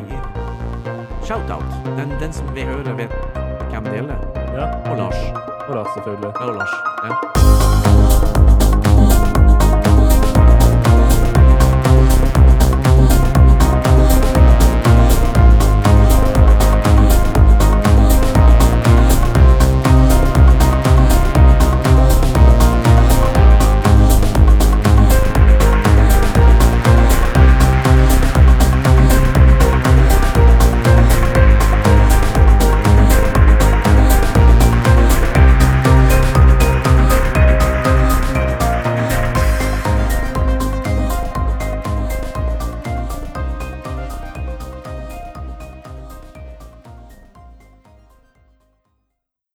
shout-out. 1.23 1.63
Den, 1.97 2.09
den 2.19 2.33
som 2.33 2.47
vil 2.53 2.65
høre, 2.65 2.97
vet 2.97 3.11
hvem 3.71 3.83
det 3.83 3.95
gjelder. 4.01 4.19
Ja. 4.55 4.67
Og 4.91 4.97
Lars. 4.97 5.23
Og 5.69 5.75
Lars, 5.75 5.87
selvfølgelig. 5.95 6.33
Ja, 6.35 6.45
og 6.45 6.55
Lars. 6.55 6.75
Ja. 7.03 7.34